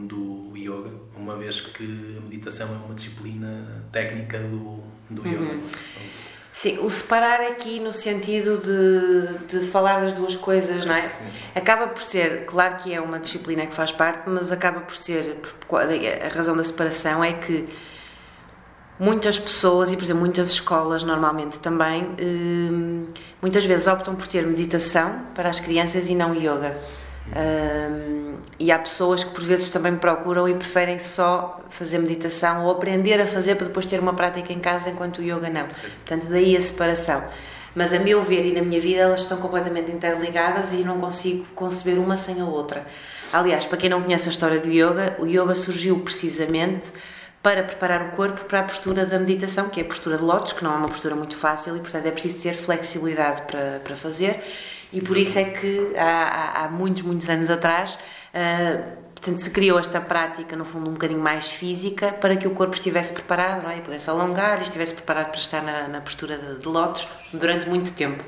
do 0.07 0.53
yoga, 0.57 0.91
uma 1.17 1.37
vez 1.37 1.61
que 1.61 2.17
a 2.19 2.21
meditação 2.21 2.69
é 2.69 2.87
uma 2.87 2.95
disciplina 2.95 3.85
técnica 3.91 4.39
do, 4.39 4.83
do 5.11 5.27
yoga. 5.27 5.59
Sim, 6.53 6.79
o 6.81 6.91
separar 6.91 7.41
aqui 7.41 7.81
no 7.81 7.95
sentido 7.95 8.59
de, 8.59 9.59
de 9.59 9.67
falar 9.67 10.03
das 10.03 10.13
duas 10.13 10.37
coisas, 10.37 10.85
não 10.85 10.95
é? 10.95 11.01
Sim. 11.01 11.25
Acaba 11.55 11.87
por 11.87 12.03
ser, 12.03 12.45
claro 12.45 12.77
que 12.77 12.93
é 12.93 13.01
uma 13.01 13.19
disciplina 13.19 13.67
que 13.67 13.75
faz 13.75 13.91
parte, 13.91 14.29
mas 14.29 14.53
acaba 14.53 14.81
por 14.81 14.95
ser, 14.95 15.41
a 16.23 16.29
razão 16.29 16.55
da 16.55 16.63
separação 16.63 17.25
é 17.25 17.33
que 17.33 17.67
muitas 18.99 19.39
pessoas, 19.39 19.93
e 19.93 19.97
por 19.97 20.05
exemplo 20.05 20.21
muitas 20.21 20.51
escolas 20.51 21.03
normalmente 21.03 21.59
também, 21.59 22.15
hum, 22.21 23.07
muitas 23.41 23.65
vezes 23.65 23.87
optam 23.87 24.15
por 24.15 24.27
ter 24.27 24.47
meditação 24.47 25.23
para 25.35 25.49
as 25.49 25.59
crianças 25.59 26.09
e 26.11 26.15
não 26.15 26.35
yoga. 26.35 26.77
Um, 27.29 28.37
e 28.59 28.71
há 28.71 28.79
pessoas 28.79 29.25
que 29.25 29.31
por 29.31 29.43
vezes 29.43 29.71
também 29.71 29.93
me 29.93 29.99
procuram 29.99 30.49
e 30.49 30.55
preferem 30.55 30.99
só 30.99 31.61
fazer 31.71 31.99
meditação 31.99 32.65
ou 32.65 32.71
aprender 32.71 33.21
a 33.21 33.27
fazer 33.27 33.55
para 33.55 33.67
depois 33.67 33.87
ter 33.87 34.01
uma 34.01 34.13
prática 34.13 34.53
em 34.53 34.59
casa 34.59 34.91
enquanto 34.91 35.19
o 35.19 35.23
yoga 35.23 35.49
não. 35.49 35.67
Portanto, 35.67 36.27
daí 36.29 36.57
a 36.57 36.61
separação. 36.61 37.23
Mas 37.75 37.93
a 37.93 37.99
meu 37.99 38.23
ver 38.23 38.45
e 38.45 38.53
na 38.53 38.61
minha 38.61 38.79
vida 38.81 39.01
elas 39.01 39.23
estão 39.23 39.39
completamente 39.39 39.91
interligadas 39.91 40.73
e 40.73 40.85
não 40.85 41.01
consigo 41.01 41.47
conceber 41.55 41.99
uma 41.99 42.17
sem 42.17 42.41
a 42.41 42.45
outra. 42.45 42.87
Aliás, 43.33 43.65
para 43.65 43.79
quem 43.79 43.89
não 43.89 44.03
conhece 44.03 44.29
a 44.29 44.33
história 44.33 44.61
do 44.61 44.69
yoga, 44.69 45.17
o 45.19 45.27
yoga 45.27 45.55
surgiu 45.55 45.99
precisamente 46.01 46.93
para 47.43 47.63
preparar 47.63 48.03
o 48.03 48.11
corpo 48.13 48.45
para 48.45 48.61
a 48.61 48.63
postura 48.63 49.05
da 49.05 49.19
meditação, 49.19 49.69
que 49.69 49.81
é 49.81 49.83
a 49.83 49.87
postura 49.87 50.17
de 50.17 50.23
lótus, 50.23 50.53
que 50.53 50.63
não 50.63 50.73
é 50.73 50.77
uma 50.77 50.89
postura 50.89 51.17
muito 51.17 51.37
fácil 51.37 51.77
e, 51.77 51.81
portanto, 51.81 52.07
é 52.07 52.11
preciso 52.11 52.39
ter 52.39 52.55
flexibilidade 52.55 53.43
para, 53.43 53.81
para 53.83 53.97
fazer 53.97 54.41
e 54.93 55.01
por 55.01 55.17
isso 55.17 55.39
é 55.39 55.45
que 55.45 55.97
há, 55.97 56.65
há 56.65 56.69
muitos, 56.69 57.03
muitos 57.03 57.29
anos 57.29 57.49
atrás, 57.49 57.95
uh, 57.95 58.83
portanto, 59.15 59.39
se 59.39 59.51
criou 59.51 59.79
esta 59.79 60.01
prática, 60.01 60.55
no 60.55 60.65
fundo, 60.65 60.91
um 60.91 60.93
bocadinho 60.93 61.21
mais 61.21 61.47
física, 61.47 62.13
para 62.13 62.37
que 62.37 62.47
o 62.47 62.51
corpo 62.51 62.75
estivesse 62.75 63.13
preparado, 63.13 63.69
é? 63.71 63.79
e 63.79 63.81
pudesse 63.81 64.11
alongar 64.11 64.59
e 64.59 64.63
estivesse 64.63 64.95
preparado 64.95 65.31
para 65.31 65.41
estar 65.41 65.63
na, 65.63 65.89
na 65.89 66.01
postura 66.01 66.37
de, 66.37 66.59
de 66.59 66.69
lótus 66.69 67.09
durante 67.33 67.69
muito 67.69 67.93
tempo. 67.93 68.23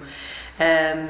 Uh, 0.58 1.08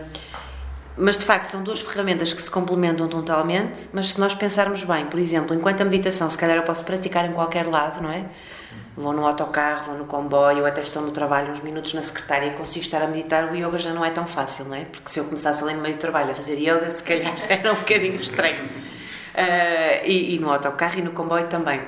mas 0.97 1.17
de 1.17 1.25
facto 1.25 1.49
são 1.49 1.63
duas 1.63 1.81
ferramentas 1.81 2.33
que 2.33 2.41
se 2.41 2.51
complementam 2.51 3.09
totalmente, 3.09 3.89
mas 3.93 4.11
se 4.11 4.21
nós 4.21 4.35
pensarmos 4.35 4.85
bem, 4.85 5.07
por 5.07 5.19
exemplo, 5.19 5.55
enquanto 5.55 5.81
a 5.81 5.85
meditação, 5.85 6.31
se 6.31 6.39
calhar 6.39 6.57
eu 6.57 6.63
posso 6.63 6.85
praticar 6.85 7.25
em 7.25 7.33
qualquer 7.33 7.67
lado, 7.67 8.03
não 8.03 8.11
é? 8.11 8.27
vou 8.97 9.13
no 9.13 9.27
autocarro, 9.27 9.87
vou 9.87 9.99
no 9.99 10.05
comboio, 10.05 10.65
até 10.65 10.81
estou 10.81 11.03
no 11.03 11.11
trabalho 11.11 11.51
uns 11.51 11.61
minutos 11.61 11.95
na 11.95 12.03
secretária 12.03 12.47
e 12.47 12.51
consigo 12.53 12.85
estar 12.85 13.03
a 13.03 13.09
meditar, 13.09 13.51
o 13.51 13.55
yoga 13.55 13.79
já 13.79 13.93
não 13.93 14.05
é 14.05 14.11
tão 14.11 14.27
fácil, 14.27 14.65
não 14.67 14.77
é? 14.77 14.85
Porque 14.85 15.11
se 15.11 15.19
eu 15.19 15.25
começasse 15.25 15.63
ali 15.65 15.75
no 15.75 15.83
meio 15.83 15.97
do 15.97 15.99
trabalho 15.99 16.31
a 16.31 16.35
fazer 16.35 16.55
yoga, 16.55 16.91
se 16.91 17.03
calhar 17.03 17.35
era 17.49 17.73
um 17.73 17.77
bocadinho 17.77 18.21
estranho. 18.21 18.65
Uh, 18.65 20.05
e, 20.05 20.37
e, 20.37 20.39
no 20.39 20.51
autocarro 20.51 20.99
e 20.99 21.03
no 21.03 21.11
comboio 21.11 21.49
também. 21.49 21.83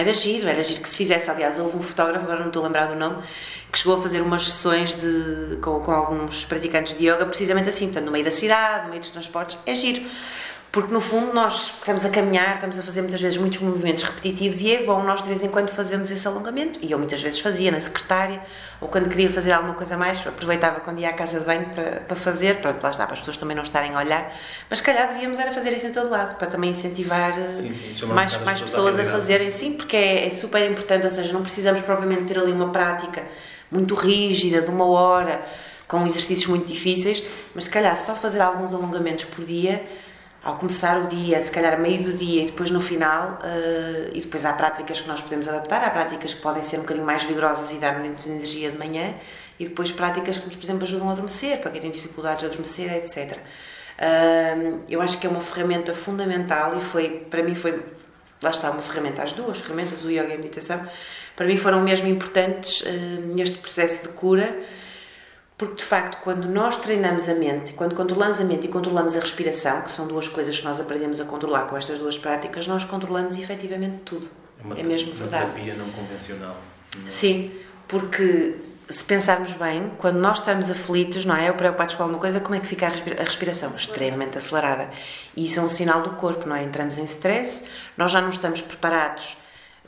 Era 0.00 0.14
giro, 0.14 0.48
era 0.48 0.62
giro 0.62 0.80
que 0.80 0.88
se 0.88 0.96
fizesse. 0.96 1.30
Aliás, 1.30 1.58
houve 1.58 1.76
um 1.76 1.80
fotógrafo, 1.80 2.24
agora 2.24 2.40
não 2.40 2.46
estou 2.46 2.62
a 2.62 2.66
lembrar 2.66 2.86
do 2.86 2.96
nome, 2.96 3.22
que 3.70 3.78
chegou 3.78 3.98
a 3.98 4.00
fazer 4.00 4.22
umas 4.22 4.44
sessões 4.44 4.94
de, 4.94 5.58
com, 5.60 5.78
com 5.80 5.92
alguns 5.92 6.42
praticantes 6.46 6.96
de 6.96 7.06
yoga, 7.06 7.26
precisamente 7.26 7.68
assim, 7.68 7.84
portanto, 7.84 8.06
no 8.06 8.12
meio 8.12 8.24
da 8.24 8.32
cidade, 8.32 8.84
no 8.84 8.88
meio 8.88 9.00
dos 9.00 9.10
transportes. 9.10 9.58
É 9.66 9.74
giro 9.74 10.02
porque 10.72 10.94
no 10.94 11.00
fundo 11.00 11.32
nós 11.32 11.72
estamos 11.80 12.04
a 12.04 12.10
caminhar, 12.10 12.54
estamos 12.54 12.78
a 12.78 12.82
fazer 12.82 13.00
muitas 13.00 13.20
vezes 13.20 13.36
muitos 13.36 13.58
movimentos 13.60 14.04
repetitivos 14.04 14.60
e 14.60 14.72
é 14.72 14.84
bom 14.84 15.02
nós 15.02 15.20
de 15.20 15.28
vez 15.28 15.42
em 15.42 15.48
quando 15.48 15.70
fazermos 15.70 16.12
esse 16.12 16.26
alongamento. 16.28 16.78
E 16.80 16.92
eu 16.92 16.98
muitas 16.98 17.20
vezes 17.20 17.40
fazia 17.40 17.72
na 17.72 17.80
secretária, 17.80 18.40
ou 18.80 18.86
quando 18.86 19.08
queria 19.08 19.28
fazer 19.28 19.50
alguma 19.50 19.74
coisa 19.74 19.96
mais, 19.96 20.24
aproveitava 20.24 20.78
quando 20.78 21.00
ia 21.00 21.08
à 21.08 21.12
casa 21.12 21.40
de 21.40 21.44
banho 21.44 21.66
para, 21.70 22.02
para 22.02 22.16
fazer. 22.16 22.60
Pronto, 22.60 22.80
lá 22.80 22.90
está, 22.90 23.04
para 23.04 23.14
as 23.14 23.18
pessoas 23.18 23.36
também 23.36 23.56
não 23.56 23.64
estarem 23.64 23.92
a 23.96 23.98
olhar. 23.98 24.32
Mas 24.68 24.80
calhar 24.80 25.08
devíamos 25.08 25.40
era 25.40 25.52
fazer 25.52 25.72
isso 25.72 25.88
em 25.88 25.92
todo 25.92 26.08
lado, 26.08 26.36
para 26.36 26.46
também 26.46 26.70
incentivar 26.70 27.32
sim, 27.50 27.72
sim, 27.72 28.06
mais, 28.06 28.36
mais 28.42 28.60
pessoas 28.60 28.96
a 28.96 29.04
fazerem, 29.04 29.50
sim, 29.50 29.72
porque 29.72 29.96
é, 29.96 30.28
é 30.28 30.30
super 30.30 30.70
importante, 30.70 31.04
ou 31.04 31.10
seja, 31.10 31.32
não 31.32 31.42
precisamos 31.42 31.80
propriamente 31.80 32.26
ter 32.26 32.38
ali 32.38 32.52
uma 32.52 32.68
prática 32.68 33.24
muito 33.72 33.96
rígida, 33.96 34.62
de 34.62 34.70
uma 34.70 34.84
hora, 34.84 35.42
com 35.88 36.06
exercícios 36.06 36.46
muito 36.46 36.66
difíceis, 36.66 37.20
mas 37.56 37.64
se 37.64 37.70
calhar 37.70 37.96
só 37.98 38.14
fazer 38.14 38.40
alguns 38.40 38.72
alongamentos 38.72 39.24
por 39.24 39.44
dia 39.44 39.84
ao 40.42 40.56
começar 40.56 40.98
o 40.98 41.06
dia, 41.06 41.42
se 41.42 41.50
calhar 41.50 41.74
a 41.74 41.76
meio 41.76 42.02
do 42.02 42.12
dia 42.14 42.42
e 42.42 42.46
depois 42.46 42.70
no 42.70 42.80
final, 42.80 43.38
uh, 43.42 44.10
e 44.14 44.20
depois 44.20 44.44
há 44.44 44.52
práticas 44.54 45.00
que 45.00 45.06
nós 45.08 45.20
podemos 45.20 45.46
adaptar, 45.46 45.84
há 45.84 45.90
práticas 45.90 46.32
que 46.32 46.40
podem 46.40 46.62
ser 46.62 46.78
um 46.78 46.80
bocadinho 46.80 47.04
mais 47.04 47.22
vigorosas 47.24 47.70
e 47.70 47.74
dar 47.74 48.00
menos 48.00 48.26
energia 48.26 48.70
de 48.70 48.78
manhã, 48.78 49.14
e 49.58 49.66
depois 49.66 49.92
práticas 49.92 50.38
que 50.38 50.46
nos, 50.46 50.56
por 50.56 50.64
exemplo, 50.64 50.84
ajudam 50.84 51.10
a 51.10 51.12
adormecer, 51.12 51.60
para 51.60 51.70
quem 51.70 51.80
tem 51.82 51.90
dificuldades 51.90 52.40
de 52.40 52.46
adormecer, 52.46 52.90
etc. 52.94 53.38
Uh, 53.98 54.80
eu 54.88 55.02
acho 55.02 55.18
que 55.18 55.26
é 55.26 55.30
uma 55.30 55.42
ferramenta 55.42 55.92
fundamental 55.92 56.74
e 56.78 56.80
foi, 56.80 57.26
para 57.28 57.42
mim 57.42 57.54
foi, 57.54 57.82
lá 58.42 58.48
está, 58.48 58.70
uma 58.70 58.80
ferramenta, 58.80 59.22
as 59.22 59.32
duas 59.32 59.58
ferramentas, 59.58 60.04
o 60.04 60.10
yoga 60.10 60.28
e 60.28 60.32
a 60.32 60.36
meditação, 60.38 60.82
para 61.36 61.44
mim 61.44 61.58
foram 61.58 61.82
mesmo 61.82 62.08
importantes 62.08 62.80
uh, 62.80 62.86
neste 63.34 63.58
processo 63.58 64.04
de 64.04 64.08
cura, 64.08 64.56
porque 65.60 65.74
de 65.74 65.84
facto, 65.84 66.16
quando 66.22 66.48
nós 66.48 66.78
treinamos 66.78 67.28
a 67.28 67.34
mente, 67.34 67.74
quando 67.74 67.94
controlamos 67.94 68.40
a 68.40 68.44
mente 68.44 68.64
e 68.64 68.68
controlamos 68.68 69.14
a 69.14 69.20
respiração, 69.20 69.82
que 69.82 69.92
são 69.92 70.06
duas 70.06 70.26
coisas 70.26 70.58
que 70.58 70.64
nós 70.64 70.80
aprendemos 70.80 71.20
a 71.20 71.26
controlar 71.26 71.66
com 71.66 71.76
estas 71.76 71.98
duas 71.98 72.16
práticas, 72.16 72.66
nós 72.66 72.86
controlamos 72.86 73.36
efetivamente 73.36 73.98
tudo. 74.06 74.30
É, 74.58 74.64
uma, 74.64 74.78
é 74.78 74.82
mesmo 74.82 75.12
verdade. 75.12 75.44
Uma 75.44 75.52
terapia 75.52 75.74
não 75.74 75.90
convencional. 75.90 76.56
Não. 76.96 77.06
É? 77.06 77.10
Sim, 77.10 77.52
porque 77.86 78.56
se 78.88 79.04
pensarmos 79.04 79.52
bem, 79.52 79.92
quando 79.98 80.16
nós 80.16 80.38
estamos 80.38 80.70
aflitos, 80.70 81.26
não 81.26 81.36
é? 81.36 81.50
Ou 81.50 81.54
preocupados 81.54 81.94
com 81.94 82.04
alguma 82.04 82.18
coisa, 82.18 82.40
como 82.40 82.54
é 82.54 82.60
que 82.60 82.66
fica 82.66 82.86
a, 82.86 82.88
respira 82.88 83.20
a 83.20 83.24
respiração? 83.26 83.68
Extremamente 83.68 84.38
acelerada. 84.38 84.88
E 85.36 85.44
isso 85.44 85.60
é 85.60 85.62
um 85.62 85.68
sinal 85.68 86.00
do 86.00 86.12
corpo, 86.12 86.48
não 86.48 86.56
é? 86.56 86.62
Entramos 86.62 86.96
em 86.96 87.04
stress, 87.04 87.62
nós 87.98 88.10
já 88.10 88.22
não 88.22 88.30
estamos 88.30 88.62
preparados 88.62 89.36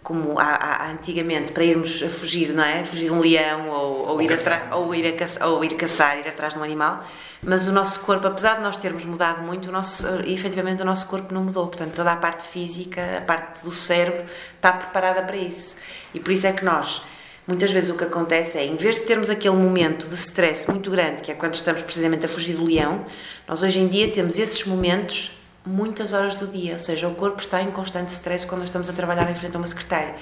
como 0.03 0.39
há, 0.39 0.55
há, 0.55 0.91
antigamente, 0.91 1.53
para 1.53 1.65
irmos 1.65 2.03
a 2.03 2.11
fugir, 2.11 2.53
não 2.53 2.65
é? 2.65 2.85
Fugir 2.85 3.05
de 3.05 3.13
um 3.13 3.21
leão 3.21 3.69
ou, 3.69 4.09
ou, 4.09 4.23
ir, 4.23 4.31
ou, 4.73 4.95
ir, 4.95 5.07
a 5.07 5.13
caçar, 5.13 5.49
ou 5.49 5.65
ir 5.65 5.75
caçar, 5.75 6.19
ir 6.19 6.29
atrás 6.29 6.55
de 6.55 6.59
um 6.59 6.63
animal. 6.63 7.05
Mas 7.41 7.69
o 7.69 7.73
nosso 7.73 8.01
corpo, 8.01 8.27
apesar 8.27 8.57
de 8.57 8.63
nós 8.63 8.77
termos 8.77 9.05
mudado 9.05 9.43
muito, 9.43 9.69
o 9.69 9.73
nosso, 9.73 10.05
efetivamente 10.27 10.83
o 10.83 10.85
nosso 10.85 11.07
corpo 11.07 11.33
não 11.33 11.45
mudou. 11.45 11.69
Portanto, 11.69 11.95
toda 11.95 12.13
a 12.13 12.17
parte 12.17 12.49
física, 12.49 13.19
a 13.19 13.21
parte 13.21 13.63
do 13.63 13.73
cérebro, 13.73 14.25
está 14.57 14.73
preparada 14.73 15.23
para 15.23 15.37
isso. 15.37 15.77
E 16.13 16.19
por 16.19 16.33
isso 16.33 16.49
é 16.49 16.53
que 16.53 16.65
nós, 16.65 17.03
muitas 17.47 17.71
vezes 17.71 17.91
o 17.91 17.95
que 17.95 18.05
acontece 18.05 18.59
é, 18.59 18.65
em 18.65 18.75
vez 18.75 18.97
de 18.97 19.03
termos 19.03 19.31
aquele 19.31 19.57
momento 19.57 20.09
de 20.09 20.17
stress 20.17 20.69
muito 20.69 20.91
grande, 20.91 21.23
que 21.23 21.31
é 21.31 21.35
quando 21.35 21.55
estamos 21.55 21.81
precisamente 21.81 22.27
a 22.27 22.29
fugir 22.29 22.57
do 22.57 22.65
leão, 22.65 23.05
nós 23.47 23.63
hoje 23.63 23.79
em 23.79 23.87
dia 23.87 24.11
temos 24.11 24.37
esses 24.37 24.65
momentos 24.65 25.42
muitas 25.65 26.13
horas 26.13 26.35
do 26.35 26.47
dia, 26.47 26.75
ou 26.75 26.79
seja, 26.79 27.09
o 27.09 27.15
corpo 27.15 27.41
está 27.41 27.63
em 27.63 27.71
constante 27.71 28.13
stress 28.13 28.47
quando 28.47 28.65
estamos 28.65 28.89
a 28.89 28.93
trabalhar 28.93 29.31
em 29.31 29.35
frente 29.35 29.57
a 29.57 29.59
uma 29.59 29.67
secretária. 29.67 30.15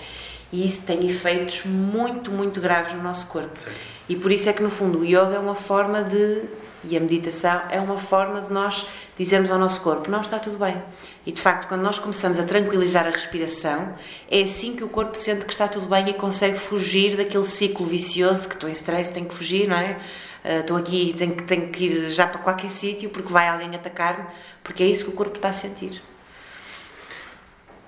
E 0.52 0.66
isso 0.66 0.82
tem 0.82 1.06
efeitos 1.06 1.62
muito, 1.64 2.30
muito 2.30 2.60
graves 2.60 2.92
no 2.92 3.02
nosso 3.02 3.26
corpo. 3.26 3.58
Sim. 3.60 3.70
E 4.08 4.16
por 4.16 4.32
isso 4.32 4.48
é 4.48 4.52
que, 4.52 4.62
no 4.62 4.70
fundo, 4.70 4.98
o 5.00 5.04
yoga 5.04 5.36
é 5.36 5.38
uma 5.38 5.54
forma 5.54 6.02
de. 6.02 6.42
e 6.82 6.96
a 6.96 7.00
meditação 7.00 7.62
é 7.70 7.78
uma 7.80 7.96
forma 7.96 8.40
de 8.40 8.52
nós 8.52 8.86
dizermos 9.16 9.50
ao 9.50 9.58
nosso 9.58 9.80
corpo: 9.80 10.10
não 10.10 10.20
está 10.20 10.40
tudo 10.40 10.58
bem. 10.58 10.82
E 11.24 11.30
de 11.30 11.40
facto, 11.40 11.68
quando 11.68 11.82
nós 11.82 12.00
começamos 12.00 12.38
a 12.40 12.42
tranquilizar 12.42 13.06
a 13.06 13.10
respiração, 13.10 13.94
é 14.28 14.42
assim 14.42 14.74
que 14.74 14.82
o 14.82 14.88
corpo 14.88 15.16
sente 15.16 15.44
que 15.44 15.52
está 15.52 15.68
tudo 15.68 15.86
bem 15.86 16.08
e 16.08 16.14
consegue 16.14 16.58
fugir 16.58 17.16
daquele 17.16 17.44
ciclo 17.44 17.86
vicioso 17.86 18.42
de 18.42 18.48
que 18.48 18.54
estou 18.54 18.68
em 18.68 18.72
stress, 18.72 19.12
tenho 19.12 19.26
que 19.26 19.34
fugir, 19.34 19.68
não 19.68 19.76
é? 19.76 19.96
Uh, 20.44 20.60
estou 20.60 20.76
aqui, 20.76 21.14
tenho 21.18 21.34
que, 21.34 21.42
tenho 21.42 21.68
que 21.68 21.84
ir 21.84 22.10
já 22.10 22.26
para 22.26 22.40
qualquer 22.40 22.70
sítio 22.70 23.10
porque 23.10 23.30
vai 23.30 23.48
alguém 23.48 23.74
atacar-me 23.74 24.24
porque 24.64 24.82
é 24.82 24.86
isso 24.86 25.04
que 25.04 25.10
o 25.10 25.14
corpo 25.14 25.36
está 25.36 25.50
a 25.50 25.52
sentir. 25.52 26.00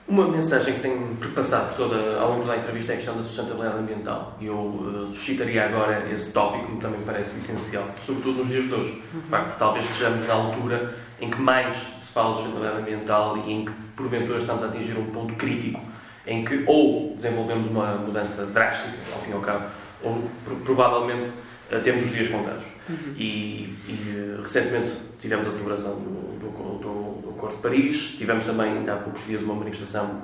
Uma 0.07 0.29
mensagem 0.29 0.75
que 0.75 0.81
tenho 0.81 1.17
perpassado 1.17 1.77
toda, 1.77 2.21
ao 2.21 2.33
longo 2.33 2.45
da 2.45 2.57
entrevista 2.57 2.93
é 2.93 2.95
a 2.95 2.97
questão 2.99 3.17
da 3.17 3.23
sustentabilidade 3.23 3.79
ambiental. 3.79 4.37
E 4.41 4.47
eu 4.47 4.57
uh, 4.57 5.15
suscitaria 5.15 5.65
agora 5.65 6.07
esse 6.13 6.33
tópico 6.33 6.73
que 6.73 6.81
também 6.83 7.01
parece 7.03 7.37
essencial, 7.37 7.89
sobretudo 8.03 8.41
nos 8.41 8.49
dias 8.49 8.67
de 8.67 8.75
hoje. 8.75 9.03
Uhum. 9.15 9.23
Facto, 9.31 9.57
talvez 9.57 9.87
estejamos 9.87 10.27
na 10.27 10.35
altura 10.35 10.95
em 11.21 11.31
que 11.31 11.41
mais 11.41 11.75
se 11.75 12.13
fala 12.13 12.33
de 12.33 12.41
sustentabilidade 12.41 12.83
ambiental 12.83 13.39
e 13.39 13.53
em 13.53 13.65
que, 13.65 13.73
porventura, 13.97 14.39
estamos 14.39 14.63
a 14.65 14.67
atingir 14.67 14.99
um 14.99 15.07
ponto 15.07 15.35
crítico 15.35 15.81
em 16.27 16.45
que 16.45 16.63
ou 16.67 17.15
desenvolvemos 17.15 17.69
uma 17.69 17.95
mudança 17.95 18.45
drástica, 18.47 18.97
ao 19.15 19.21
fim 19.21 19.31
e 19.31 19.35
ao 19.35 19.41
cabo, 19.41 19.65
ou 20.03 20.23
provavelmente 20.65 21.33
temos 21.81 22.05
os 22.05 22.11
dias 22.11 22.29
contados. 22.29 22.65
Uhum. 22.89 23.15
E, 23.17 23.75
e, 23.87 24.37
recentemente 24.43 24.93
tivemos 25.19 25.47
a 25.47 25.51
celebração 25.51 25.95
do, 25.95 26.39
do, 26.39 26.79
do, 26.79 27.23
do 27.23 27.31
Acordo 27.31 27.57
de 27.57 27.63
Paris, 27.63 28.15
tivemos 28.17 28.45
também, 28.45 28.73
ainda 28.73 28.95
há 28.95 28.97
poucos 28.97 29.25
dias, 29.25 29.43
uma 29.43 29.55
manifestação 29.55 30.23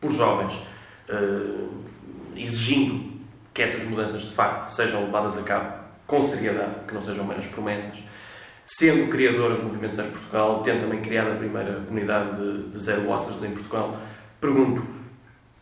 por 0.00 0.10
jovens 0.10 0.52
uh, 1.08 1.68
exigindo 2.36 3.12
que 3.54 3.62
essas 3.62 3.82
mudanças 3.84 4.22
de 4.22 4.32
facto 4.32 4.70
sejam 4.70 5.04
levadas 5.04 5.38
a 5.38 5.42
cabo 5.42 5.82
com 6.06 6.20
seriedade, 6.22 6.84
que 6.86 6.94
não 6.94 7.02
sejam 7.02 7.24
meras 7.24 7.46
promessas. 7.46 7.98
Sendo 8.64 9.10
criadora 9.10 9.56
do 9.56 9.64
Movimento 9.64 9.96
Zero 9.96 10.10
Portugal, 10.10 10.62
tendo 10.62 10.80
também 10.80 11.00
criado 11.00 11.32
a 11.32 11.34
primeira 11.34 11.80
comunidade 11.80 12.36
de, 12.36 12.70
de 12.70 12.78
Zero 12.78 13.06
Watchers 13.08 13.42
em 13.42 13.50
Portugal, 13.50 14.00
pergunto 14.40 14.86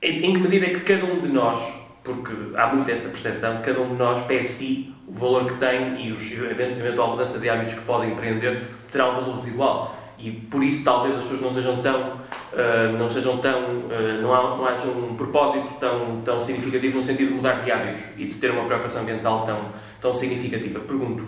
em, 0.02 0.26
em 0.26 0.32
que 0.34 0.38
medida 0.38 0.66
é 0.66 0.70
que 0.70 0.80
cada 0.80 1.04
um 1.04 1.20
de 1.20 1.28
nós, 1.28 1.58
porque 2.04 2.32
há 2.56 2.74
muito 2.74 2.90
essa 2.90 3.08
percepção, 3.08 3.60
cada 3.62 3.80
um 3.80 3.88
de 3.88 3.94
nós, 3.94 4.24
per 4.26 4.42
si, 4.42 4.94
o 5.10 5.18
valor 5.18 5.46
que 5.46 5.54
tem 5.54 6.06
e 6.06 6.12
os, 6.12 6.30
eventual 6.32 7.10
mudança 7.10 7.38
de 7.38 7.50
hábitos 7.50 7.74
que 7.74 7.80
podem 7.80 8.12
empreender 8.12 8.62
terá 8.90 9.10
um 9.10 9.16
valor 9.16 9.34
residual. 9.34 9.96
E 10.18 10.30
por 10.30 10.62
isso 10.62 10.84
talvez 10.84 11.16
as 11.16 11.22
pessoas 11.22 11.40
não 11.40 11.52
sejam 11.52 11.82
tão, 11.82 12.00
uh, 12.00 12.98
não 12.98 13.08
sejam 13.08 13.38
tão, 13.38 13.58
uh, 13.58 14.22
não, 14.22 14.34
há, 14.34 14.56
não 14.56 14.66
haja 14.66 14.86
um 14.86 15.14
propósito 15.16 15.74
tão, 15.80 16.20
tão 16.24 16.40
significativo 16.40 16.98
no 16.98 17.02
sentido 17.02 17.28
de 17.28 17.34
mudar 17.34 17.64
de 17.64 17.72
hábitos 17.72 18.02
e 18.16 18.26
de 18.26 18.36
ter 18.36 18.50
uma 18.50 18.64
preocupação 18.64 19.02
ambiental 19.02 19.44
tão, 19.46 19.58
tão 20.00 20.12
significativa. 20.12 20.78
Pergunto, 20.80 21.24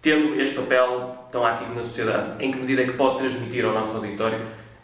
tendo 0.00 0.40
este 0.40 0.54
papel 0.54 1.26
tão 1.30 1.44
ativo 1.44 1.74
na 1.74 1.82
sociedade, 1.82 2.42
em 2.42 2.52
que 2.52 2.58
medida 2.58 2.82
é 2.82 2.86
que 2.86 2.92
pode 2.92 3.18
transmitir 3.18 3.64
ao 3.64 3.72
nosso 3.72 3.96
auditório 3.96 4.40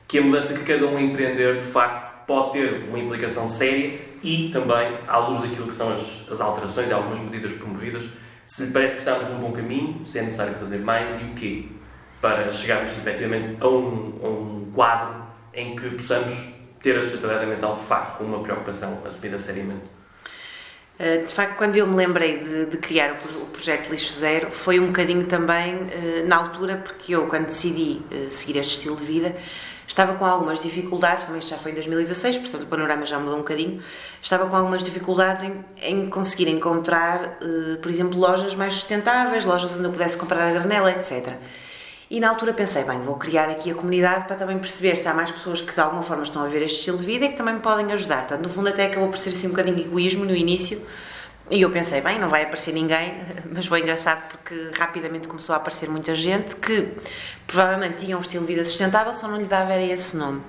que 0.09 0.19
a 0.19 0.23
mudança 0.23 0.53
que 0.53 0.65
cada 0.65 0.87
um 0.87 0.99
empreender, 0.99 1.59
de 1.59 1.67
facto, 1.67 2.27
pode 2.27 2.53
ter 2.53 2.85
uma 2.89 2.99
implicação 2.99 3.49
séria 3.49 4.01
e 4.23 4.51
também, 4.53 4.89
à 5.07 5.19
luz 5.19 5.41
daquilo 5.43 5.69
que 5.69 5.75
são 5.75 5.93
as, 5.93 6.03
as 6.31 6.41
alterações 6.41 6.91
e 6.91 6.93
algumas 6.93 7.21
medidas 7.21 7.53
promovidas, 7.53 8.05
se 8.47 8.65
lhe 8.65 8.73
parece 8.73 8.95
que 8.95 9.01
estamos 9.01 9.29
num 9.29 9.41
bom 9.41 9.53
caminho, 9.53 10.05
se 10.07 10.19
é 10.19 10.23
necessário 10.23 10.55
fazer 10.55 10.79
mais 10.79 11.21
e 11.21 11.25
o 11.25 11.35
quê, 11.35 11.69
para 12.21 12.51
chegarmos 12.53 12.93
efetivamente 12.93 13.57
a 13.61 13.69
um, 13.69 14.21
a 14.23 14.29
um 14.29 14.73
quadro 14.75 15.27
em 15.53 15.75
que 15.75 15.91
possamos 15.91 16.35
ter 16.83 16.97
a 16.97 17.03
sustentabilidade 17.03 17.51
mental 17.51 17.77
de 17.77 17.85
facto 17.85 18.19
com 18.19 18.25
uma 18.25 18.43
preocupação 18.43 19.03
assumida 19.05 19.37
seriamente. 19.39 19.97
Eh, 20.99 21.19
de 21.19 21.33
facto, 21.33 21.57
quando 21.57 21.77
eu 21.77 21.87
me 21.87 21.95
lembrei 21.95 22.39
de, 22.39 22.67
de, 22.67 22.77
criar 22.79 23.13
o 23.13 23.47
projeto 23.47 23.91
Lixo 23.91 24.13
Zero, 24.15 24.51
foi 24.51 24.81
um 24.81 24.87
bocadinho 24.87 25.27
também 25.27 25.75
eh, 25.91 26.23
na 26.25 26.37
altura, 26.37 26.77
porque 26.77 27.15
eu, 27.15 27.27
quando 27.27 27.47
decidi 27.47 28.01
eh, 28.11 28.29
seguir 28.31 28.59
este 28.59 28.79
estilo 28.79 28.97
de 28.97 29.05
vida, 29.05 29.37
Estava 29.87 30.15
com 30.15 30.25
algumas 30.25 30.59
dificuldades, 30.59 31.25
também 31.25 31.41
já 31.41 31.57
foi 31.57 31.71
em 31.71 31.75
2016, 31.75 32.39
portanto 32.39 32.63
o 32.63 32.67
panorama 32.67 33.07
já 33.07 33.19
mudou 33.19 33.35
um 33.35 33.39
bocadinho. 33.39 33.81
Estava 34.21 34.47
com 34.47 34.57
algumas 34.57 34.83
dificuldades 34.83 35.45
em, 35.45 35.65
em 35.83 36.11
conseguir 36.11 36.49
encontrar, 36.49 37.39
uh, 37.41 37.79
por 37.81 37.91
exemplo, 37.91 38.19
lojas 38.19 38.55
mais 38.55 38.75
sustentáveis, 38.75 39.45
lojas 39.45 39.73
onde 39.73 39.85
eu 39.85 39.93
pudesse 39.93 40.17
comprar 40.17 40.49
a 40.49 40.53
granela, 40.53 40.91
etc. 40.91 41.37
E 42.09 42.21
na 42.21 42.29
altura 42.29 42.55
pensei, 42.55 42.85
bem, 42.85 43.01
vou 43.01 43.17
criar 43.17 43.49
aqui 43.49 43.71
a 43.71 43.75
comunidade 43.75 44.27
para 44.27 44.37
também 44.37 44.59
perceber 44.59 44.97
se 44.97 45.09
há 45.09 45.15
mais 45.15 45.31
pessoas 45.31 45.61
que 45.61 45.75
de 45.75 45.81
alguma 45.81 46.03
forma 46.03 46.23
estão 46.23 46.45
a 46.45 46.47
ver 46.47 46.63
este 46.63 46.79
estilo 46.79 46.97
de 46.97 47.05
vida 47.05 47.25
e 47.25 47.29
que 47.31 47.37
também 47.37 47.55
me 47.55 47.61
podem 47.61 47.93
ajudar. 47.93 48.21
Portanto, 48.21 48.43
no 48.43 48.49
fundo, 48.49 48.69
até 48.69 48.87
acabou 48.87 49.09
por 49.09 49.19
ser 49.19 49.31
assim 49.31 49.49
um 49.49 49.51
bocadinho 49.51 49.81
egoísmo 49.81 50.25
no 50.25 50.35
início, 50.35 50.81
e 51.49 51.63
eu 51.63 51.71
pensei, 51.71 52.01
bem, 52.01 52.19
não 52.19 52.29
vai 52.29 52.43
aparecer 52.43 52.73
ninguém, 52.73 53.15
mas 53.53 53.67
foi 53.67 53.81
engraçado 53.81 54.29
porque 54.29 54.71
rapidamente 54.79 55.29
começou 55.29 55.53
a 55.53 55.57
aparecer 55.57 55.89
muita 55.89 56.15
gente 56.15 56.57
que 56.57 56.89
provavelmente 57.47 58.05
tinha 58.05 58.17
um 58.17 58.21
estilo 58.21 58.45
de 58.45 58.55
vida 58.55 58.65
sustentável, 58.65 59.13
só 59.15 59.29
não 59.29 59.37
lhe 59.37 59.47
dava 59.47 59.73
era 59.73 59.83
esse 59.83 60.17
nome. 60.17 60.43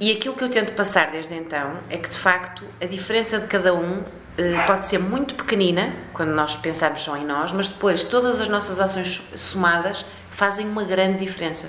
E 0.00 0.10
aquilo 0.10 0.34
que 0.34 0.42
eu 0.42 0.48
tento 0.48 0.72
passar 0.72 1.12
desde 1.12 1.32
então 1.34 1.78
é 1.88 1.96
que, 1.96 2.08
de 2.08 2.16
facto, 2.16 2.64
a 2.80 2.86
diferença 2.86 3.38
de 3.38 3.46
cada 3.46 3.72
um 3.72 4.02
eh, 4.36 4.66
pode 4.66 4.86
ser 4.86 4.98
muito 4.98 5.36
pequenina, 5.36 5.94
quando 6.12 6.30
nós 6.30 6.56
pensarmos 6.56 7.02
só 7.02 7.16
em 7.16 7.24
nós, 7.24 7.52
mas 7.52 7.68
depois 7.68 8.02
todas 8.02 8.40
as 8.40 8.48
nossas 8.48 8.80
ações 8.80 9.22
somadas 9.36 10.04
fazem 10.32 10.66
uma 10.66 10.82
grande 10.82 11.18
diferença. 11.18 11.68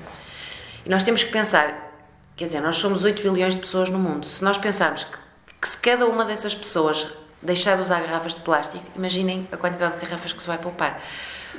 E 0.84 0.89
nós 0.89 1.04
temos 1.04 1.24
que 1.24 1.32
pensar, 1.32 1.93
quer 2.36 2.48
dizer, 2.48 2.62
nós 2.62 2.78
somos 2.78 3.04
8 3.04 3.22
bilhões 3.22 3.54
de 3.54 3.60
pessoas 3.60 3.89
no 3.89 4.00
mundo. 4.00 4.26
Se 4.26 4.43
nós 4.43 4.58
pensarmos 4.58 5.04
que, 5.04 5.17
que 5.62 5.69
se 5.69 5.78
cada 5.78 6.08
uma 6.08 6.26
dessas 6.26 6.56
pessoas 6.56 7.06
deixar 7.44 7.76
de 7.76 7.84
usar 7.84 8.02
garrafas 8.02 8.34
de 8.34 8.42
plástico, 8.42 8.84
imaginem 8.96 9.48
a 9.52 9.58
quantidade 9.58 9.96
de 9.96 10.06
garrafas 10.06 10.34
que 10.34 10.42
se 10.42 10.48
vai 10.48 10.58
poupar. 10.58 11.02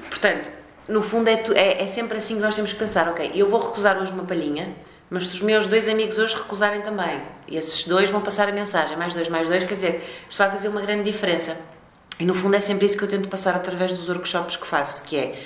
Portanto, 0.09 0.51
no 0.88 1.03
fundo 1.03 1.29
é, 1.29 1.42
é, 1.55 1.83
é, 1.83 1.87
sempre 1.87 2.18
assim 2.18 2.37
que 2.37 2.40
nós 2.40 2.55
temos 2.55 2.73
que 2.73 2.79
pensar, 2.79 3.09
ok, 3.09 3.33
eu 3.35 3.47
vou 3.47 3.61
recusar 3.61 4.01
hoje 4.01 4.12
uma 4.12 4.25
palhinha, 4.25 4.75
mas 5.11 5.27
se 5.27 5.35
os 5.35 5.42
meus 5.42 5.66
dois 5.66 5.88
amigos 5.88 6.18
hoje 6.18 6.35
recusarem 6.37 6.83
também, 6.83 7.23
esses 7.49 7.85
dois 7.85 8.11
vão 8.11 8.20
passar 8.20 8.49
a 8.49 8.53
mensagem, 8.53 8.97
mais 8.97 9.14
dois, 9.14 9.29
mais 9.29 9.49
dois, 9.49 9.64
quer 9.64 9.75
dizer, 9.75 10.25
isto 10.29 10.38
vai 10.38 10.51
fazer 10.51 10.68
uma 10.68 10.81
grande 10.81 11.05
diferença. 11.05 11.57
E 12.18 12.25
no 12.25 12.35
fundo 12.35 12.57
é 12.57 12.61
sempre 12.61 12.87
isso 12.87 12.97
que 12.97 13.05
eu 13.05 13.09
tento 13.09 13.29
passar 13.29 13.55
através 13.55 13.92
dos 13.92 14.09
workshops 14.09 14.57
que 14.57 14.66
faço, 14.66 15.03
que 15.03 15.16
é 15.16 15.38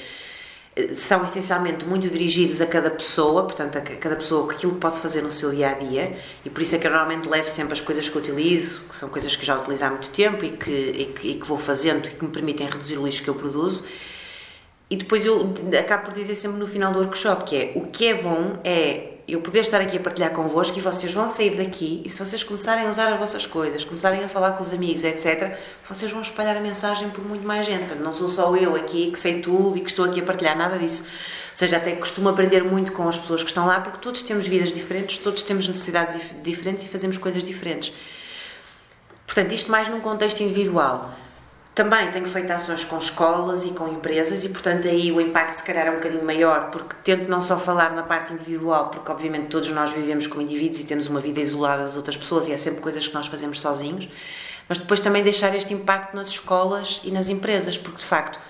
são 0.93 1.25
essencialmente 1.25 1.85
muito 1.85 2.09
dirigidos 2.09 2.61
a 2.61 2.67
cada 2.67 2.91
pessoa, 2.91 3.45
portanto, 3.45 3.79
a 3.79 3.81
cada 3.81 4.17
pessoa 4.17 4.53
aquilo 4.53 4.75
que 4.75 4.81
pode 4.81 4.99
fazer 5.01 5.23
no 5.23 5.31
seu 5.31 5.51
dia 5.51 5.71
a 5.71 5.75
dia, 5.75 6.17
e 6.45 6.51
por 6.51 6.63
isso 6.63 6.75
é 6.75 6.79
que 6.79 6.87
eu 6.87 6.91
normalmente 6.91 7.29
levo 7.29 7.49
sempre 7.49 7.73
as 7.73 7.81
coisas 7.81 8.09
que 8.09 8.17
utilizo, 8.17 8.81
que 8.89 8.97
são 8.97 9.09
coisas 9.09 9.35
que 9.35 9.45
já 9.45 9.59
utilizo 9.59 9.85
há 9.85 9.91
muito 9.91 10.11
tempo 10.11 10.45
e 10.45 10.51
que, 10.51 10.71
e 10.71 11.05
que, 11.07 11.29
e 11.29 11.35
que 11.35 11.47
vou 11.47 11.59
fazendo 11.59 12.07
e 12.07 12.11
que 12.11 12.25
me 12.25 12.31
permitem 12.31 12.69
reduzir 12.69 12.99
o 12.99 13.05
lixo 13.05 13.23
que 13.23 13.29
eu 13.29 13.35
produzo. 13.35 13.85
e 14.91 14.97
depois 14.97 15.27
eu 15.27 15.53
acabo 15.79 16.07
por 16.07 16.15
dizer 16.15 16.35
sempre 16.35 16.59
no 16.59 16.67
final 16.67 16.93
do 16.93 17.01
workshop 17.01 17.45
que 17.45 17.57
é 17.57 17.73
o 17.75 17.83
que 17.89 18.07
é 18.07 18.15
bom 18.15 18.59
é 18.65 19.18
eu 19.29 19.43
poder 19.43 19.61
estar 19.61 19.79
aqui 19.79 19.99
a 19.99 20.01
partilhar 20.01 20.31
convosco 20.31 20.79
e 20.79 20.81
vocês 20.81 21.13
vão 21.13 21.29
sair 21.29 21.55
daqui 21.55 22.01
e 22.03 22.09
se 22.09 22.19
vocês 22.19 22.43
começarem 22.43 22.87
a 22.87 22.89
usar 22.89 23.13
as 23.13 23.19
vossas 23.19 23.45
coisas, 23.45 23.85
começarem 23.85 24.25
a 24.25 24.29
falar 24.29 24.53
com 24.53 24.63
os 24.63 24.73
amigos, 24.73 25.05
etc., 25.05 25.59
vocês 25.87 26.11
vão 26.11 26.23
espalhar 26.23 26.57
a 26.57 26.61
mensagem 26.61 27.11
por 27.11 27.23
muito 27.23 27.47
mais 27.47 27.67
gente. 27.67 27.95
Não 27.97 28.11
sou 28.11 28.27
só 28.27 28.57
eu 28.57 28.75
aqui 28.75 29.11
que 29.11 29.19
sei 29.19 29.43
tudo 29.43 29.77
e 29.77 29.83
que 29.83 29.91
estou 29.91 30.07
aqui 30.07 30.21
a 30.21 30.23
partilhar 30.23 30.57
nada 30.57 30.79
disso. 30.79 31.03
Ou 31.03 31.57
seja, 31.57 31.77
até 31.77 31.93
costumo 31.97 32.31
aprender 32.31 32.65
muito 32.65 32.93
com 32.93 33.07
as 33.07 33.19
pessoas 33.19 33.43
que 33.43 33.51
estão 33.51 33.67
lá 33.67 33.81
porque 33.81 33.99
todos 33.99 34.23
temos 34.23 34.47
vidas 34.47 34.73
diferentes, 34.73 35.19
todos 35.19 35.43
temos 35.43 35.69
necessidades 35.69 36.19
diferentes 36.43 36.87
e 36.87 36.89
fazemos 36.89 37.19
coisas 37.19 37.45
diferentes. 37.45 37.93
Portanto, 39.27 39.53
isto 39.53 39.71
mais 39.71 39.89
num 39.89 40.01
contexto 40.01 40.41
individual. 40.43 41.15
Também 41.79 42.11
tenho 42.11 42.27
feito 42.27 42.51
ações 42.51 42.85
com 42.85 42.99
escolas 42.99 43.65
e 43.65 43.71
com 43.71 43.87
empresas 43.87 44.45
e, 44.45 44.49
portanto, 44.49 44.89
aí 44.89 45.13
o 45.13 45.21
impacto 45.21 45.59
se 45.59 45.63
calhar 45.63 45.87
é 45.87 45.91
um 45.93 45.95
bocadinho 45.95 46.25
maior, 46.25 46.73
porque 46.73 46.97
tento 47.05 47.31
não 47.31 47.41
só 47.41 47.57
falar 47.57 47.93
na 47.93 48.03
parte 48.03 48.33
individual, 48.33 48.89
porque 48.89 49.09
obviamente 49.13 49.47
todos 49.47 49.71
nós 49.71 49.93
vivemos 49.93 50.27
como 50.27 50.43
indivíduos 50.43 50.81
e 50.81 50.85
temos 50.85 51.07
uma 51.07 51.21
vida 51.21 51.39
isolada 51.39 51.85
das 51.85 51.97
outras 51.97 52.17
pessoas 52.17 52.49
e 52.49 52.53
há 52.53 52.59
sempre 52.59 52.81
coisas 52.81 53.07
que 53.07 53.15
nós 53.15 53.29
fazemos 53.29 53.61
sozinhos, 53.61 54.09
mas 54.69 54.79
depois 54.79 54.99
também 54.99 55.23
deixar 55.23 55.55
este 55.55 55.73
impacto 55.73 56.17
nas 56.17 56.27
escolas 56.27 57.01
e 57.05 57.13
nas 57.13 57.29
empresas, 57.29 57.79
porque 57.79 57.99
de 57.99 58.05
facto 58.05 58.41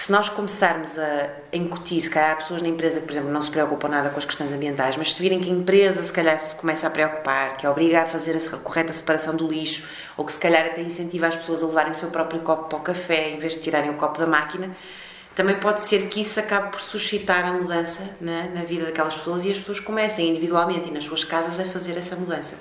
se 0.00 0.12
nós 0.12 0.28
começarmos 0.28 0.96
a 0.96 1.28
incutir, 1.52 2.00
se 2.00 2.08
calhar 2.08 2.30
há 2.30 2.36
pessoas 2.36 2.62
na 2.62 2.68
empresa 2.68 3.00
que, 3.00 3.06
por 3.06 3.10
exemplo, 3.14 3.32
não 3.32 3.42
se 3.42 3.50
preocupam 3.50 3.88
nada 3.88 4.08
com 4.10 4.16
as 4.16 4.24
questões 4.24 4.52
ambientais, 4.52 4.96
mas 4.96 5.12
se 5.12 5.20
virem 5.20 5.40
que 5.40 5.50
a 5.50 5.52
empresa 5.52 6.00
se 6.00 6.12
calhar 6.12 6.38
se 6.38 6.54
começa 6.54 6.86
a 6.86 6.90
preocupar, 6.90 7.56
que 7.56 7.66
obriga 7.66 8.02
a 8.02 8.06
fazer 8.06 8.36
a 8.36 8.56
correta 8.58 8.92
separação 8.92 9.34
do 9.34 9.48
lixo, 9.48 9.82
ou 10.16 10.24
que 10.24 10.32
se 10.32 10.38
calhar 10.38 10.64
até 10.64 10.80
incentiva 10.82 11.26
as 11.26 11.34
pessoas 11.34 11.64
a 11.64 11.66
levarem 11.66 11.90
o 11.90 11.94
seu 11.96 12.10
próprio 12.10 12.40
copo 12.42 12.68
para 12.68 12.78
o 12.78 12.80
café 12.80 13.30
em 13.30 13.40
vez 13.40 13.54
de 13.54 13.58
tirarem 13.58 13.90
o 13.90 13.94
copo 13.94 14.20
da 14.20 14.26
máquina, 14.26 14.70
também 15.34 15.56
pode 15.56 15.80
ser 15.80 16.06
que 16.06 16.20
isso 16.20 16.38
acabe 16.38 16.70
por 16.70 16.80
suscitar 16.80 17.44
a 17.44 17.52
mudança 17.52 18.00
na, 18.20 18.44
na 18.44 18.62
vida 18.62 18.84
daquelas 18.84 19.16
pessoas 19.16 19.44
e 19.46 19.50
as 19.50 19.58
pessoas 19.58 19.80
comecem 19.80 20.28
individualmente 20.28 20.90
e 20.90 20.92
nas 20.92 21.02
suas 21.02 21.24
casas 21.24 21.58
a 21.58 21.64
fazer 21.64 21.98
essa 21.98 22.14
mudança. 22.14 22.54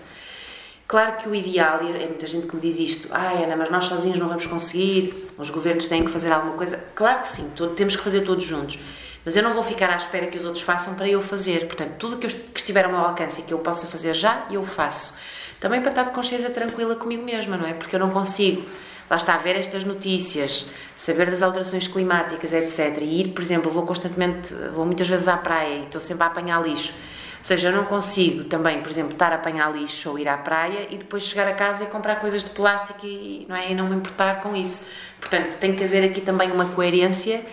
Claro 0.87 1.17
que 1.17 1.27
o 1.27 1.35
ideal, 1.35 1.83
e 1.83 1.91
é 2.01 2.07
muita 2.07 2.25
gente 2.25 2.47
que 2.47 2.55
me 2.55 2.61
diz 2.61 2.79
isto, 2.79 3.09
ah 3.11 3.31
Ana, 3.43 3.57
mas 3.57 3.69
nós 3.69 3.83
sozinhos 3.83 4.17
não 4.17 4.29
vamos 4.29 4.45
conseguir, 4.45 5.27
os 5.37 5.49
governos 5.49 5.85
têm 5.89 6.05
que 6.05 6.09
fazer 6.09 6.31
alguma 6.31 6.55
coisa. 6.55 6.79
Claro 6.95 7.19
que 7.19 7.27
sim, 7.27 7.51
todo, 7.53 7.75
temos 7.75 7.97
que 7.97 8.01
fazer 8.01 8.21
todos 8.21 8.45
juntos. 8.45 8.79
Mas 9.25 9.35
eu 9.35 9.43
não 9.43 9.51
vou 9.51 9.63
ficar 9.63 9.89
à 9.89 9.97
espera 9.97 10.27
que 10.27 10.37
os 10.37 10.45
outros 10.45 10.63
façam 10.63 10.95
para 10.95 11.09
eu 11.09 11.21
fazer. 11.21 11.67
Portanto, 11.67 11.95
tudo 11.99 12.15
que, 12.15 12.25
eu, 12.25 12.29
que 12.29 12.61
estiver 12.61 12.85
ao 12.85 12.91
meu 12.91 13.01
alcance 13.01 13.41
e 13.41 13.43
que 13.43 13.53
eu 13.53 13.59
possa 13.59 13.85
fazer 13.85 14.13
já, 14.13 14.47
eu 14.49 14.63
faço. 14.63 15.13
Também 15.59 15.81
para 15.81 15.89
estar 15.89 16.03
de 16.03 16.11
consciência 16.11 16.49
tranquila 16.49 16.95
comigo 16.95 17.21
mesma, 17.21 17.57
não 17.57 17.67
é? 17.67 17.73
Porque 17.73 17.93
eu 17.93 17.99
não 17.99 18.11
consigo, 18.11 18.63
lá 19.09 19.17
está, 19.17 19.33
a 19.33 19.37
ver 19.37 19.57
estas 19.57 19.83
notícias, 19.83 20.67
saber 20.95 21.29
das 21.29 21.41
alterações 21.41 21.85
climáticas, 21.85 22.53
etc. 22.53 22.99
E 23.01 23.23
ir, 23.23 23.27
por 23.33 23.43
exemplo, 23.43 23.69
vou 23.69 23.85
constantemente, 23.85 24.53
vou 24.73 24.85
muitas 24.85 25.09
vezes 25.09 25.27
à 25.27 25.35
praia 25.35 25.79
e 25.79 25.83
estou 25.83 25.99
sempre 25.99 26.23
a 26.23 26.27
apanhar 26.27 26.65
lixo 26.65 26.93
ou 27.39 27.45
seja, 27.45 27.69
eu 27.69 27.71
não 27.71 27.85
consigo 27.85 28.43
também, 28.43 28.81
por 28.81 28.91
exemplo, 28.91 29.13
estar 29.13 29.31
a 29.31 29.35
apanhar 29.35 29.73
lixo 29.73 30.09
ou 30.09 30.19
ir 30.19 30.27
à 30.27 30.37
praia 30.37 30.87
e 30.89 30.97
depois 30.97 31.23
chegar 31.23 31.47
a 31.47 31.53
casa 31.53 31.83
e 31.83 31.87
comprar 31.87 32.17
coisas 32.17 32.43
de 32.43 32.49
plástico 32.49 33.05
e 33.05 33.45
não, 33.47 33.55
é? 33.55 33.71
e 33.71 33.75
não 33.75 33.87
me 33.87 33.95
importar 33.95 34.41
com 34.41 34.55
isso. 34.55 34.83
Portanto, 35.19 35.57
tem 35.59 35.75
que 35.75 35.83
haver 35.83 36.03
aqui 36.03 36.21
também 36.21 36.51
uma 36.51 36.65
coerência 36.65 37.45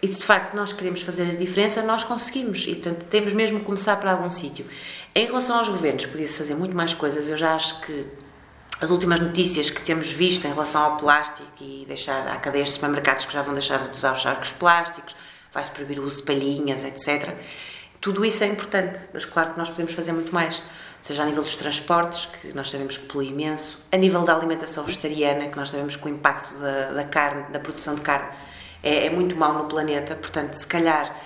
e 0.00 0.06
se 0.08 0.20
de 0.20 0.24
facto 0.24 0.54
nós 0.54 0.72
queremos 0.72 1.02
fazer 1.02 1.24
a 1.24 1.34
diferença, 1.34 1.82
nós 1.82 2.04
conseguimos 2.04 2.64
e 2.68 2.74
portanto 2.76 3.04
temos 3.06 3.32
mesmo 3.32 3.58
que 3.58 3.64
começar 3.64 3.96
para 3.96 4.12
algum 4.12 4.30
sítio. 4.30 4.64
Em 5.14 5.26
relação 5.26 5.58
aos 5.58 5.68
governos, 5.68 6.06
podia-se 6.06 6.38
fazer 6.38 6.54
muito 6.54 6.76
mais 6.76 6.94
coisas. 6.94 7.28
Eu 7.28 7.36
já 7.36 7.54
acho 7.54 7.80
que 7.80 8.06
as 8.80 8.90
últimas 8.90 9.18
notícias 9.18 9.70
que 9.70 9.82
temos 9.82 10.08
visto 10.08 10.44
em 10.46 10.50
relação 10.50 10.82
ao 10.82 10.96
plástico 10.96 11.48
e 11.60 11.84
deixar 11.88 12.28
há 12.28 12.36
cadeias 12.36 12.68
de 12.68 12.74
supermercados 12.74 13.26
que 13.26 13.32
já 13.32 13.42
vão 13.42 13.52
deixar 13.52 13.88
de 13.88 13.96
usar 13.96 14.12
os 14.12 14.20
charcos 14.20 14.52
plásticos, 14.52 15.16
vai-se 15.52 15.70
proibir 15.70 15.98
o 15.98 16.04
uso 16.04 16.18
de 16.18 16.22
palhinhas, 16.22 16.84
etc. 16.84 17.34
Tudo 18.00 18.24
isso 18.24 18.44
é 18.44 18.46
importante, 18.46 18.98
mas 19.12 19.24
claro 19.24 19.52
que 19.52 19.58
nós 19.58 19.70
podemos 19.70 19.92
fazer 19.92 20.12
muito 20.12 20.32
mais. 20.32 20.62
Seja 21.00 21.22
a 21.22 21.26
nível 21.26 21.42
dos 21.42 21.56
transportes, 21.56 22.26
que 22.26 22.52
nós 22.52 22.70
sabemos 22.70 22.96
que 22.96 23.06
polui 23.06 23.28
imenso, 23.28 23.78
a 23.90 23.96
nível 23.96 24.22
da 24.22 24.34
alimentação 24.34 24.84
vegetariana, 24.84 25.48
que 25.48 25.56
nós 25.56 25.70
sabemos 25.70 25.96
que 25.96 26.06
o 26.06 26.08
impacto 26.08 26.58
da, 26.58 26.92
da 26.92 27.04
carne, 27.04 27.44
da 27.52 27.58
produção 27.58 27.94
de 27.94 28.02
carne, 28.02 28.28
é, 28.82 29.06
é, 29.06 29.10
muito 29.10 29.36
mau 29.36 29.52
no 29.52 29.64
planeta. 29.64 30.14
Portanto, 30.14 30.54
se 30.54 30.66
calhar, 30.66 31.16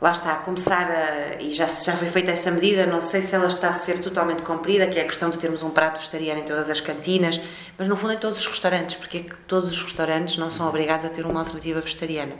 lá 0.00 0.12
está, 0.12 0.34
a 0.34 0.36
começar 0.36 0.88
a. 0.88 1.42
E 1.42 1.52
já, 1.52 1.66
já 1.66 1.96
foi 1.96 2.08
feita 2.08 2.30
essa 2.30 2.50
medida, 2.50 2.86
não 2.86 3.02
sei 3.02 3.22
se 3.22 3.34
ela 3.34 3.46
está 3.46 3.68
a 3.68 3.72
ser 3.72 3.98
totalmente 3.98 4.42
cumprida, 4.42 4.86
que 4.86 4.98
é 4.98 5.02
a 5.02 5.06
questão 5.06 5.30
de 5.30 5.38
termos 5.38 5.62
um 5.62 5.70
prato 5.70 5.98
vegetariano 5.98 6.40
em 6.40 6.44
todas 6.44 6.70
as 6.70 6.80
cantinas, 6.80 7.40
mas 7.76 7.88
no 7.88 7.96
fundo 7.96 8.12
em 8.12 8.18
todos 8.18 8.38
os 8.38 8.46
restaurantes, 8.46 8.96
porque 8.96 9.18
é 9.18 9.20
que 9.22 9.36
todos 9.48 9.70
os 9.70 9.82
restaurantes 9.82 10.36
não 10.36 10.50
são 10.50 10.68
obrigados 10.68 11.04
a 11.04 11.08
ter 11.08 11.26
uma 11.26 11.40
alternativa 11.40 11.80
vegetariana. 11.80 12.34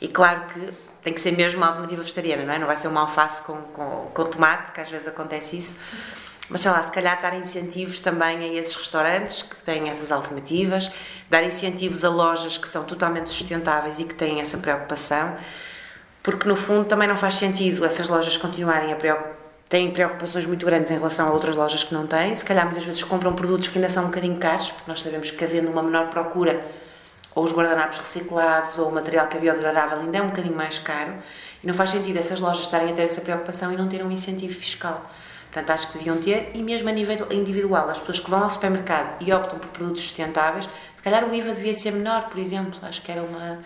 E 0.00 0.08
claro 0.08 0.46
que 0.46 0.89
tem 1.02 1.12
que 1.12 1.20
ser 1.20 1.32
mesmo 1.32 1.58
uma 1.58 1.68
alternativa 1.68 2.02
vegetariana, 2.02 2.44
não 2.44 2.54
é? 2.54 2.58
Não 2.58 2.66
vai 2.66 2.76
ser 2.76 2.88
uma 2.88 3.02
alface 3.02 3.42
com, 3.42 3.56
com, 3.72 4.10
com 4.12 4.24
tomate, 4.24 4.72
que 4.72 4.80
às 4.80 4.90
vezes 4.90 5.08
acontece 5.08 5.56
isso. 5.56 5.76
Mas 6.48 6.62
sei 6.62 6.70
lá, 6.70 6.82
se 6.82 6.90
calhar 6.90 7.20
dar 7.22 7.34
incentivos 7.34 8.00
também 8.00 8.38
a 8.38 8.54
esses 8.54 8.74
restaurantes 8.74 9.42
que 9.42 9.56
têm 9.62 9.88
essas 9.88 10.10
alternativas, 10.10 10.90
dar 11.28 11.44
incentivos 11.44 12.04
a 12.04 12.08
lojas 12.08 12.58
que 12.58 12.66
são 12.66 12.84
totalmente 12.84 13.30
sustentáveis 13.30 14.00
e 14.00 14.04
que 14.04 14.14
têm 14.14 14.40
essa 14.40 14.58
preocupação, 14.58 15.36
porque 16.22 16.48
no 16.48 16.56
fundo 16.56 16.84
também 16.84 17.06
não 17.06 17.16
faz 17.16 17.36
sentido 17.36 17.84
essas 17.84 18.08
lojas 18.08 18.36
continuarem 18.36 18.92
a 18.92 18.96
preocupar 18.96 19.40
têm 19.70 19.88
preocupações 19.92 20.46
muito 20.46 20.66
grandes 20.66 20.90
em 20.90 20.94
relação 20.94 21.28
a 21.28 21.30
outras 21.30 21.54
lojas 21.54 21.84
que 21.84 21.94
não 21.94 22.04
têm. 22.04 22.34
Se 22.34 22.44
calhar 22.44 22.64
muitas 22.64 22.84
vezes 22.84 23.04
compram 23.04 23.32
produtos 23.32 23.68
que 23.68 23.78
ainda 23.78 23.88
são 23.88 24.02
um 24.02 24.06
bocadinho 24.08 24.36
caros, 24.36 24.72
porque 24.72 24.90
nós 24.90 25.00
sabemos 25.00 25.30
que 25.30 25.44
havendo 25.44 25.70
uma 25.70 25.80
menor 25.80 26.10
procura 26.10 26.66
ou 27.34 27.44
os 27.44 27.52
guardanapos 27.52 27.98
reciclados, 27.98 28.78
ou 28.78 28.88
o 28.88 28.92
material 28.92 29.26
que 29.28 29.36
é 29.36 29.40
biodegradável 29.40 30.00
ainda 30.00 30.18
é 30.18 30.22
um 30.22 30.28
bocadinho 30.28 30.56
mais 30.56 30.78
caro, 30.78 31.14
e 31.62 31.66
não 31.66 31.74
faz 31.74 31.90
sentido 31.90 32.18
essas 32.18 32.40
lojas 32.40 32.64
estarem 32.64 32.90
a 32.90 32.92
ter 32.92 33.02
essa 33.02 33.20
preocupação 33.20 33.72
e 33.72 33.76
não 33.76 33.88
terem 33.88 34.06
um 34.06 34.10
incentivo 34.10 34.54
fiscal. 34.54 35.08
Portanto, 35.52 35.70
acho 35.70 35.88
que 35.88 35.98
deviam 35.98 36.16
ter, 36.18 36.52
e 36.54 36.62
mesmo 36.62 36.88
a 36.88 36.92
nível 36.92 37.26
individual, 37.32 37.88
as 37.88 37.98
pessoas 37.98 38.20
que 38.20 38.30
vão 38.30 38.42
ao 38.42 38.50
supermercado 38.50 39.16
e 39.20 39.32
optam 39.32 39.58
por 39.58 39.68
produtos 39.68 40.02
sustentáveis, 40.02 40.68
se 40.94 41.02
calhar 41.02 41.24
o 41.24 41.34
IVA 41.34 41.54
devia 41.54 41.74
ser 41.74 41.92
menor, 41.92 42.28
por 42.28 42.38
exemplo, 42.38 42.78
acho 42.82 43.02
que 43.02 43.10
era 43.10 43.22
uma, 43.22 43.58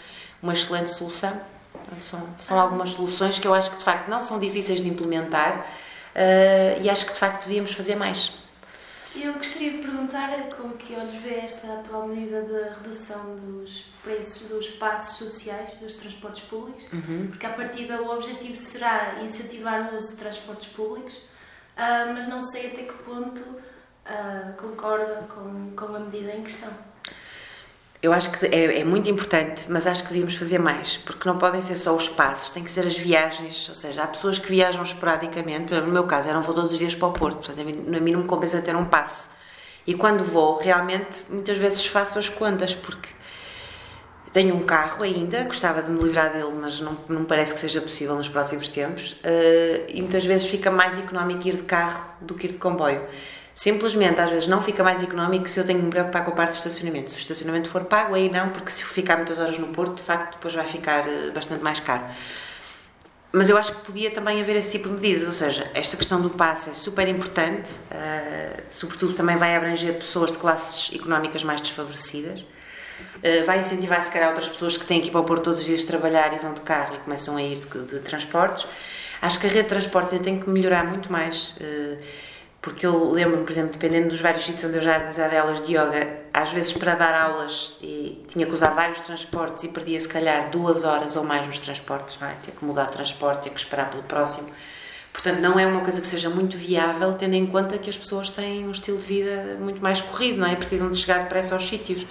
uma 0.42 0.52
excelente 0.52 0.90
solução. 0.90 1.32
São, 2.00 2.22
são 2.38 2.58
algumas 2.58 2.90
soluções 2.90 3.38
que 3.38 3.46
eu 3.46 3.52
acho 3.52 3.70
que 3.70 3.76
de 3.76 3.84
facto 3.84 4.08
não 4.08 4.22
são 4.22 4.38
difíceis 4.38 4.80
de 4.80 4.88
implementar 4.88 5.66
uh, 6.14 6.82
e 6.82 6.88
acho 6.88 7.04
que 7.04 7.12
de 7.12 7.18
facto 7.18 7.44
devíamos 7.44 7.72
fazer 7.72 7.96
mais. 7.96 8.32
Eu 9.16 9.34
gostaria 9.34 9.70
de 9.70 9.78
perguntar 9.78 10.30
como 10.56 10.76
que 10.76 10.94
olhos 10.94 11.14
vê 11.14 11.36
esta 11.36 11.74
atual 11.74 12.08
medida 12.08 12.42
de 12.42 12.74
redução 12.74 13.36
dos 13.36 13.86
preços 14.02 14.48
dos 14.48 14.70
passos 14.70 15.18
sociais 15.18 15.76
dos 15.78 15.96
transportes 15.96 16.42
públicos, 16.44 16.84
uhum. 16.92 17.28
porque 17.28 17.46
a 17.46 17.50
partir 17.52 17.90
o 17.92 18.10
objetivo 18.10 18.56
será 18.56 19.20
incentivar 19.22 19.92
o 19.92 19.96
uso 19.96 20.12
de 20.12 20.16
transportes 20.16 20.68
públicos, 20.72 21.14
uh, 21.14 22.12
mas 22.12 22.26
não 22.26 22.42
sei 22.42 22.72
até 22.72 22.82
que 22.82 22.92
ponto 23.04 23.40
uh, 23.40 24.52
concorda 24.56 25.26
com, 25.32 25.72
com 25.76 25.94
a 25.94 26.00
medida 26.00 26.32
em 26.32 26.42
questão. 26.42 26.72
Eu 28.04 28.12
acho 28.12 28.32
que 28.32 28.44
é, 28.44 28.80
é, 28.80 28.84
muito 28.84 29.08
importante, 29.08 29.64
mas 29.66 29.86
acho 29.86 30.02
que 30.02 30.10
devíamos 30.10 30.34
fazer 30.34 30.58
mais, 30.58 30.98
porque 30.98 31.26
não 31.26 31.38
podem 31.38 31.62
ser 31.62 31.74
só 31.74 31.96
os 31.96 32.06
passos, 32.06 32.50
tem 32.50 32.62
que 32.62 32.70
ser 32.70 32.86
as 32.86 32.94
viagens. 32.94 33.66
Ou 33.70 33.74
seja, 33.74 34.02
há 34.02 34.06
pessoas 34.06 34.38
que 34.38 34.46
viajam 34.46 34.82
esporadicamente, 34.82 35.72
no 35.72 35.86
meu 35.86 36.04
caso, 36.04 36.28
eu 36.28 36.34
não 36.34 36.42
vou 36.42 36.54
todos 36.54 36.72
os 36.72 36.78
dias 36.78 36.94
para 36.94 37.08
o 37.08 37.12
Porto, 37.12 37.38
portanto, 37.38 37.62
a 37.62 37.64
mim 37.64 38.12
não 38.12 38.20
me 38.20 38.26
compensa 38.26 38.60
ter 38.60 38.76
um 38.76 38.84
passe. 38.84 39.30
E 39.86 39.94
quando 39.94 40.22
vou, 40.22 40.58
realmente, 40.58 41.24
muitas 41.30 41.56
vezes 41.56 41.86
faço 41.86 42.18
as 42.18 42.28
contas, 42.28 42.74
porque 42.74 43.08
tenho 44.34 44.54
um 44.54 44.64
carro 44.64 45.02
ainda, 45.02 45.42
gostava 45.44 45.82
de 45.82 45.90
me 45.90 46.02
livrar 46.02 46.30
dele, 46.30 46.52
mas 46.60 46.82
não, 46.82 46.98
não 47.08 47.24
parece 47.24 47.54
que 47.54 47.60
seja 47.60 47.80
possível 47.80 48.16
nos 48.16 48.28
próximos 48.28 48.68
tempos, 48.68 49.12
uh, 49.12 49.84
e 49.88 50.02
muitas 50.02 50.26
vezes 50.26 50.46
fica 50.46 50.70
mais 50.70 50.98
económico 50.98 51.48
ir 51.48 51.56
de 51.56 51.62
carro 51.62 52.04
do 52.20 52.34
que 52.34 52.48
ir 52.48 52.50
de 52.50 52.58
comboio. 52.58 53.00
Simplesmente, 53.54 54.20
às 54.20 54.30
vezes, 54.30 54.48
não 54.48 54.60
fica 54.60 54.82
mais 54.82 55.02
económico 55.02 55.48
se 55.48 55.60
eu 55.60 55.64
tenho 55.64 55.78
que 55.78 55.84
me 55.84 55.90
preocupar 55.90 56.24
com 56.24 56.32
a 56.32 56.34
parte 56.34 56.52
do 56.52 56.56
estacionamento. 56.56 57.10
Se 57.10 57.16
o 57.16 57.20
estacionamento 57.20 57.68
for 57.68 57.84
pago, 57.84 58.14
aí 58.14 58.28
não, 58.28 58.48
porque 58.48 58.70
se 58.70 58.82
eu 58.82 58.88
ficar 58.88 59.16
muitas 59.16 59.38
horas 59.38 59.56
no 59.58 59.68
Porto, 59.68 59.96
de 59.98 60.02
facto, 60.02 60.34
depois 60.34 60.54
vai 60.54 60.64
ficar 60.64 61.06
eh, 61.08 61.30
bastante 61.32 61.62
mais 61.62 61.78
caro. 61.78 62.02
Mas 63.36 63.48
eu 63.48 63.56
acho 63.56 63.72
que 63.72 63.80
podia 63.84 64.10
também 64.10 64.40
haver 64.40 64.56
esse 64.56 64.70
tipo 64.70 64.88
de 64.88 64.94
medidas, 64.94 65.26
ou 65.26 65.32
seja, 65.32 65.68
esta 65.74 65.96
questão 65.96 66.20
do 66.20 66.30
passe 66.30 66.70
é 66.70 66.72
super 66.72 67.08
importante, 67.08 67.68
uh, 67.90 68.62
sobretudo 68.70 69.12
também 69.12 69.36
vai 69.36 69.56
abranger 69.56 69.94
pessoas 69.94 70.30
de 70.30 70.38
classes 70.38 70.94
económicas 70.94 71.42
mais 71.42 71.60
desfavorecidas, 71.60 72.40
uh, 72.40 73.44
vai 73.44 73.58
incentivar 73.58 74.00
se 74.04 74.10
calhar 74.12 74.28
outras 74.28 74.48
pessoas 74.48 74.76
que 74.76 74.86
têm 74.86 75.00
que 75.00 75.08
ir 75.08 75.10
para 75.10 75.20
o 75.20 75.24
Porto 75.24 75.42
todos 75.42 75.58
os 75.58 75.66
dias 75.66 75.82
trabalhar 75.82 76.32
e 76.32 76.38
vão 76.38 76.54
de 76.54 76.60
carro 76.60 76.94
e 76.94 76.98
começam 76.98 77.36
a 77.36 77.42
ir 77.42 77.56
de, 77.56 77.82
de 77.82 77.98
transportes. 77.98 78.68
Acho 79.20 79.40
que 79.40 79.48
a 79.48 79.50
rede 79.50 79.64
de 79.64 79.68
transportes 79.68 80.16
tem 80.20 80.38
que 80.38 80.48
melhorar 80.48 80.84
muito 80.84 81.10
mais. 81.10 81.54
Uh, 81.60 81.98
porque 82.64 82.86
eu 82.86 83.10
lembro-me, 83.10 83.44
por 83.44 83.52
exemplo, 83.52 83.72
dependendo 83.72 84.08
dos 84.08 84.22
vários 84.22 84.42
sítios 84.42 84.64
onde 84.64 84.78
eu 84.78 84.80
já, 84.80 84.96
dei 84.96 85.38
aulas 85.38 85.60
de 85.60 85.76
yoga, 85.76 86.20
às 86.32 86.50
vezes 86.50 86.72
para 86.72 86.94
dar 86.94 87.14
aulas 87.14 87.76
tinha 88.26 88.46
que 88.46 88.52
usar 88.54 88.70
vários 88.70 89.00
transportes 89.00 89.64
e 89.64 89.68
perdia 89.68 90.00
se 90.00 90.08
calhar 90.08 90.48
duas 90.48 90.82
horas 90.82 91.14
ou 91.14 91.22
mais 91.22 91.46
nos 91.46 91.60
transportes, 91.60 92.18
não 92.18 92.26
é? 92.26 92.34
Tinha 92.42 92.56
que 92.56 92.64
mudar 92.64 92.86
de 92.86 92.92
transporte, 92.92 93.42
tinha 93.42 93.54
que 93.54 93.60
esperar 93.60 93.90
pelo 93.90 94.02
próximo, 94.04 94.48
Portanto, 95.12 95.40
não 95.40 95.56
é 95.60 95.64
uma 95.64 95.80
coisa 95.80 96.00
que 96.00 96.06
seja 96.08 96.28
muito 96.28 96.56
viável, 96.56 97.14
tendo 97.14 97.34
em 97.34 97.46
conta 97.46 97.78
que 97.78 97.88
as 97.88 97.96
pessoas 97.96 98.30
têm 98.30 98.66
um 98.66 98.72
estilo 98.72 98.98
de 98.98 99.04
vida 99.04 99.56
muito 99.60 99.80
mais 99.80 100.00
corrido, 100.00 100.40
não 100.40 100.46
é? 100.46 100.56
Precisam 100.56 100.90
de 100.90 100.98
chegar 100.98 101.18
depressa 101.22 101.54
aos 101.54 101.68
sítios. 101.68 102.04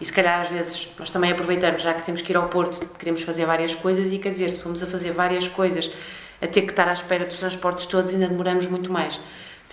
E 0.00 0.06
se 0.06 0.12
calhar 0.12 0.40
às 0.40 0.50
vezes 0.50 0.88
nós 0.96 1.10
também 1.10 1.32
aproveitamos, 1.32 1.82
já 1.82 1.92
que 1.92 2.04
temos 2.04 2.22
que 2.22 2.30
ir 2.30 2.36
ao 2.36 2.48
Porto, 2.48 2.86
queremos 2.96 3.22
fazer 3.22 3.44
várias 3.44 3.74
coisas 3.74 4.12
e 4.12 4.18
quer 4.18 4.30
dizer, 4.30 4.50
se 4.50 4.62
formos 4.62 4.82
a 4.84 4.86
fazer 4.86 5.10
várias 5.10 5.48
coisas, 5.48 5.90
a 6.40 6.46
ter 6.46 6.62
que 6.62 6.70
estar 6.70 6.86
à 6.86 6.92
espera 6.92 7.24
dos 7.24 7.38
transportes 7.38 7.86
todos, 7.86 8.14
ainda 8.14 8.28
demoramos 8.28 8.68
muito 8.68 8.92
mais. 8.92 9.18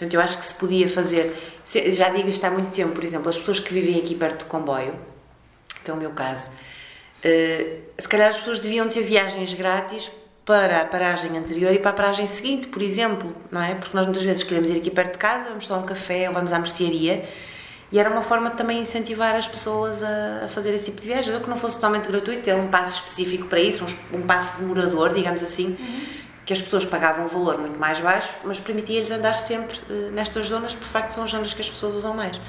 Portanto, 0.02 0.16
eu 0.16 0.22
acho 0.22 0.39
que 0.39 0.43
se 0.43 0.56
podia 0.56 0.89
fazer, 0.89 1.32
já 1.93 2.10
digo 2.10 2.28
isto 2.28 2.43
há 2.43 2.49
muito 2.49 2.72
tempo, 2.72 2.91
por 2.91 3.04
exemplo, 3.04 3.30
as 3.30 3.38
pessoas 3.38 3.60
que 3.60 3.72
vivem 3.72 3.99
aqui 3.99 4.16
perto 4.16 4.45
do 4.45 4.45
comboio, 4.45 4.95
que 5.84 5.91
é 5.91 5.93
o 5.93 5.97
meu 5.97 6.10
caso, 6.10 6.49
uh, 6.49 7.82
se 7.99 8.08
calhar 8.10 8.30
as 8.30 8.38
pessoas 8.38 8.60
deviam 8.60 8.89
ter 8.89 9.04
viagens 9.04 9.54
grátis 9.54 10.10
para 10.43 10.82
a 10.82 10.86
paragem 10.86 11.38
anterior 11.38 11.72
e 11.72 11.78
para 11.78 11.91
a 11.91 11.93
paragem 11.93 12.26
seguinte, 12.26 12.66
por 12.66 12.82
exemplo, 12.82 13.32
não 13.52 13.62
é? 13.62 13.76
Porque 13.76 13.95
nós 13.95 14.08
muitas 14.08 14.24
vezes 14.24 14.41
queremos 14.41 14.72
ir 14.72 14.78
aqui 14.78 14.89
perto 14.89 15.12
de 15.12 15.20
casa, 15.20 15.49
vamos 15.49 15.68
tomar 15.68 15.82
um 15.82 15.86
café 15.86 16.28
ou 16.28 16.34
vamos 16.34 16.52
à 16.52 16.58
mercearia 16.58 17.30
e 17.91 17.99
era 17.99 18.10
uma 18.10 18.24
forma 18.24 18.49
de 18.49 18.58
também 18.58 18.82
incentivar 18.82 19.36
as 19.36 19.47
pessoas 19.47 20.02
a, 20.02 20.45
a 20.45 20.47
fazer 20.47 20.74
esse 20.74 20.86
tipo 20.86 21.02
de 21.02 21.06
viagem, 21.10 21.32
ou 21.32 21.41
que 21.41 21.49
não 21.49 21.58
fosse 21.58 21.76
totalmente 21.76 22.08
gratuito, 22.08 22.41
ter 22.41 22.56
um 22.56 22.70
passe 22.70 22.95
específico 22.95 23.45
para 23.45 23.60
isso, 23.60 23.86
um, 23.86 24.18
um 24.18 24.22
passe 24.24 24.58
de 24.58 24.64
morador, 24.64 25.14
digamos 25.14 25.43
assim, 25.43 25.78
uhum. 25.80 26.02
Que 26.52 26.54
as 26.54 26.62
pessoas 26.62 26.84
pagavam 26.84 27.24
um 27.24 27.28
valor 27.28 27.58
muito 27.58 27.80
mais 27.80 28.02
baixo, 28.02 28.34
mas 28.43 28.60
permitia-lhes 28.60 29.10
andar 29.10 29.36
sempre 29.36 29.80
uh, 29.89 30.12
nestas 30.12 30.47
zonas, 30.47 30.74
porque 30.74 30.88
de 30.88 30.91
facto 30.91 31.12
são 31.12 31.24
as 31.24 31.32
zonas 31.32 31.54
que 31.54 31.62
as 31.62 31.70
pessoas 31.70 31.95
usam 31.95 32.14
mais. 32.14 32.39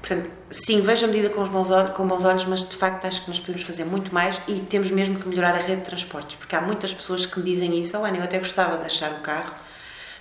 Portanto, 0.00 0.30
sim, 0.50 0.80
vejo 0.80 1.04
a 1.04 1.08
medida 1.08 1.30
com, 1.30 1.40
os 1.40 1.48
bons 1.48 1.70
olhos, 1.70 1.92
com 1.92 2.06
bons 2.06 2.24
olhos, 2.24 2.44
mas 2.44 2.64
de 2.64 2.76
facto 2.76 3.06
acho 3.06 3.22
que 3.22 3.28
nós 3.28 3.40
podemos 3.40 3.62
fazer 3.62 3.84
muito 3.84 4.12
mais 4.12 4.40
e 4.46 4.60
temos 4.60 4.90
mesmo 4.90 5.18
que 5.18 5.28
melhorar 5.28 5.54
a 5.54 5.58
rede 5.58 5.82
de 5.82 5.88
transportes, 5.88 6.36
porque 6.36 6.54
há 6.54 6.60
muitas 6.60 6.92
pessoas 6.92 7.24
que 7.24 7.38
me 7.38 7.44
dizem 7.44 7.78
isso, 7.78 7.96
oh, 7.98 8.06
eu 8.06 8.22
até 8.22 8.38
gostava 8.38 8.76
de 8.76 8.82
deixar 8.82 9.10
o 9.12 9.20
carro, 9.20 9.54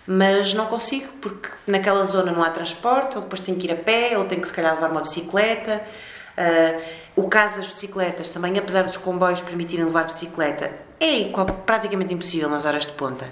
mas 0.08 0.53
não 0.53 0.68
consigo, 0.68 1.08
porque 1.22 1.49
naquela 1.68 2.06
zona 2.06 2.32
não 2.32 2.43
há 2.43 2.49
transporte, 2.49 3.16
ou 3.16 3.24
depois 3.24 3.41
tenho 3.41 3.58
que 3.58 3.68
ir 3.68 3.72
a 3.72 3.76
pé, 3.76 4.18
ou 4.18 4.26
tenho 4.26 4.41
que 4.41 4.47
se 4.47 4.53
calhar 4.53 4.74
levar 4.76 4.91
uma 4.91 5.01
bicicleta. 5.01 5.84
Uh, 6.38 6.82
o 7.16 7.30
caso 7.30 7.56
das 7.56 7.68
bicicletas 7.68 8.30
também, 8.30 8.58
apesar 8.58 8.84
dos 8.84 8.98
comboios 8.98 9.42
permitirem 9.42 9.86
levar 9.86 10.04
bicicleta, 10.04 10.70
é 11.00 11.32
praticamente 11.66 12.14
impossível 12.14 12.50
nas 12.50 12.66
horas 12.66 12.86
de 12.86 12.92
ponta, 12.92 13.32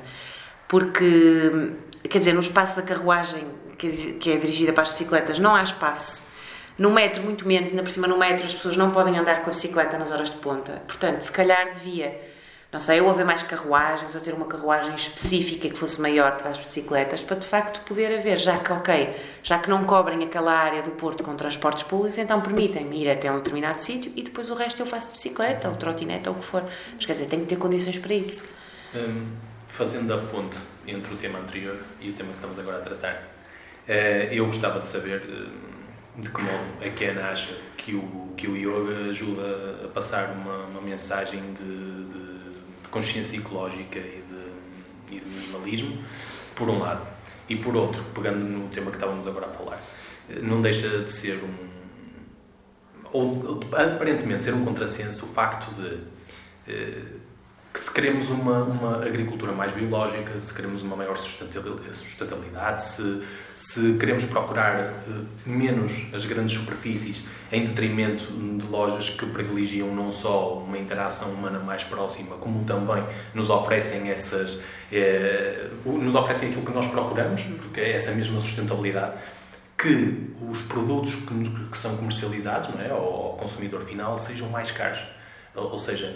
porque, 0.68 1.72
quer 2.10 2.20
dizer, 2.20 2.34
no 2.34 2.40
espaço 2.40 2.76
da 2.76 2.82
carruagem 2.82 3.46
que, 3.78 4.14
que 4.14 4.32
é 4.32 4.38
dirigida 4.38 4.72
para 4.72 4.84
as 4.84 4.90
bicicletas 4.90 5.40
não 5.40 5.56
há 5.56 5.64
espaço. 5.64 6.24
No 6.78 6.90
metro, 6.90 7.22
muito 7.24 7.48
menos, 7.48 7.70
ainda 7.70 7.84
por 7.84 7.92
cima 7.92 8.08
no 8.08 8.18
metro 8.18 8.46
as 8.46 8.56
pessoas 8.56 8.76
não 8.76 8.92
podem 8.92 9.18
andar 9.18 9.42
com 9.42 9.50
a 9.50 9.54
bicicleta 9.54 9.98
nas 9.98 10.10
horas 10.12 10.32
de 10.32 10.38
ponta. 10.38 10.82
Portanto, 10.88 11.22
se 11.22 11.32
calhar 11.32 11.72
devia 11.72 12.33
não 12.74 12.80
sei, 12.80 13.00
ou 13.00 13.10
haver 13.12 13.24
mais 13.24 13.44
carruagens, 13.44 14.16
ou 14.16 14.20
ter 14.20 14.34
uma 14.34 14.48
carruagem 14.48 14.96
específica 14.96 15.70
que 15.70 15.78
fosse 15.78 16.02
maior 16.02 16.38
para 16.38 16.50
as 16.50 16.58
bicicletas, 16.58 17.22
para 17.22 17.38
de 17.38 17.46
facto 17.46 17.82
poder 17.86 18.18
haver, 18.18 18.40
já 18.40 18.58
que, 18.58 18.74
ok, 18.74 19.16
já 19.44 19.60
que 19.60 19.70
não 19.70 19.84
cobrem 19.84 20.24
aquela 20.24 20.52
área 20.52 20.82
do 20.82 20.90
Porto 20.90 21.24
com 21.24 21.36
transportes 21.36 21.84
públicos, 21.84 22.18
então 22.18 22.42
permitem-me 22.42 23.04
ir 23.04 23.12
até 23.12 23.32
um 23.32 23.38
determinado 23.38 23.80
sítio 23.80 24.12
e 24.16 24.24
depois 24.24 24.50
o 24.50 24.56
resto 24.56 24.82
eu 24.82 24.88
faço 24.88 25.08
de 25.08 25.14
bicicleta, 25.14 25.70
ou 25.70 25.76
trotinete, 25.76 26.28
ou 26.28 26.34
o 26.34 26.40
que 26.40 26.44
for. 26.46 26.64
Mas 26.96 27.06
quer 27.06 27.14
dizer, 27.14 27.28
tenho 27.28 27.44
que 27.44 27.50
ter 27.50 27.58
condições 27.58 28.00
para 28.00 28.16
isso. 28.16 28.44
Hum, 28.96 29.28
fazendo 29.68 30.12
a 30.12 30.18
ponte 30.18 30.58
entre 30.88 31.14
o 31.14 31.18
tema 31.18 31.38
anterior 31.38 31.78
e 32.02 32.10
o 32.10 32.14
tema 32.14 32.30
que 32.30 32.38
estamos 32.38 32.58
agora 32.58 32.78
a 32.78 32.82
tratar, 32.82 33.22
eh, 33.88 34.30
eu 34.32 34.48
gostava 34.48 34.80
de 34.80 34.88
saber 34.88 35.22
hum, 35.30 35.74
de 36.24 36.30
que 36.30 36.42
modo 36.42 36.68
a 36.84 36.90
Ken 36.90 37.20
acha 37.20 37.56
que 37.78 37.94
o, 37.94 38.34
que 38.36 38.48
o 38.48 38.58
yoga 38.58 39.10
ajuda 39.10 39.86
a 39.86 39.88
passar 39.90 40.32
uma, 40.32 40.66
uma 40.66 40.82
mensagem 40.82 41.54
de 41.54 41.93
consciência 42.94 43.38
ecológica 43.38 43.98
e 43.98 44.24
de, 44.30 45.16
e 45.16 45.20
de 45.20 45.26
minimalismo, 45.26 45.98
por 46.56 46.70
um 46.70 46.80
lado. 46.80 47.06
E 47.50 47.56
por 47.56 47.76
outro, 47.76 48.04
pegando 48.14 48.40
no 48.40 48.70
tema 48.70 48.92
que 48.92 48.98
estávamos 48.98 49.28
agora 49.28 49.48
a 49.48 49.50
falar, 49.50 49.82
não 50.42 50.62
deixa 50.62 50.88
de 51.00 51.12
ser 51.12 51.40
um. 51.44 51.54
ou 53.12 53.60
aparentemente 53.74 54.44
ser 54.44 54.54
um 54.54 54.64
contrassenso 54.64 55.26
o 55.26 55.28
facto 55.28 55.74
de. 55.74 56.00
Que 57.74 57.80
se 57.80 57.92
queremos 57.92 58.30
uma, 58.30 58.64
uma 58.64 58.98
agricultura 58.98 59.52
mais 59.52 59.74
biológica, 59.74 60.40
se 60.40 60.54
queremos 60.54 60.84
uma 60.84 60.96
maior 60.96 61.18
sustentabilidade, 61.18 62.84
se, 62.84 63.24
se 63.58 63.98
queremos 63.98 64.26
procurar 64.26 64.76
eh, 64.76 64.94
menos 65.44 66.14
as 66.14 66.24
grandes 66.26 66.56
superfícies 66.56 67.24
em 67.52 67.66
detrimento 67.66 68.26
de 68.32 68.68
lojas 68.68 69.10
que 69.10 69.26
privilegiam 69.26 69.94
não 69.94 70.12
só 70.12 70.60
uma 70.60 70.78
interação 70.78 71.32
humana 71.32 71.58
mais 71.60 71.84
próxima, 71.84 72.36
como 72.38 72.64
também 72.64 73.04
nos 73.34 73.50
oferecem 73.50 74.12
essas 74.12 74.60
eh, 74.92 75.70
nos 75.84 76.14
oferecem 76.14 76.50
aquilo 76.50 76.66
que 76.66 76.72
nós 76.72 76.88
procuramos, 76.88 77.42
porque 77.60 77.82
é 77.82 77.94
essa 77.94 78.12
mesma 78.12 78.40
sustentabilidade 78.40 79.14
que 79.76 80.32
os 80.50 80.62
produtos 80.62 81.16
que, 81.16 81.70
que 81.72 81.78
são 81.78 81.98
comercializados, 81.98 82.70
não 82.70 82.80
é, 82.80 82.90
ao 82.92 83.36
consumidor 83.40 83.82
final, 83.82 84.18
sejam 84.20 84.48
mais 84.50 84.72
caros. 84.72 85.00
Ou 85.56 85.78
seja, 85.78 86.16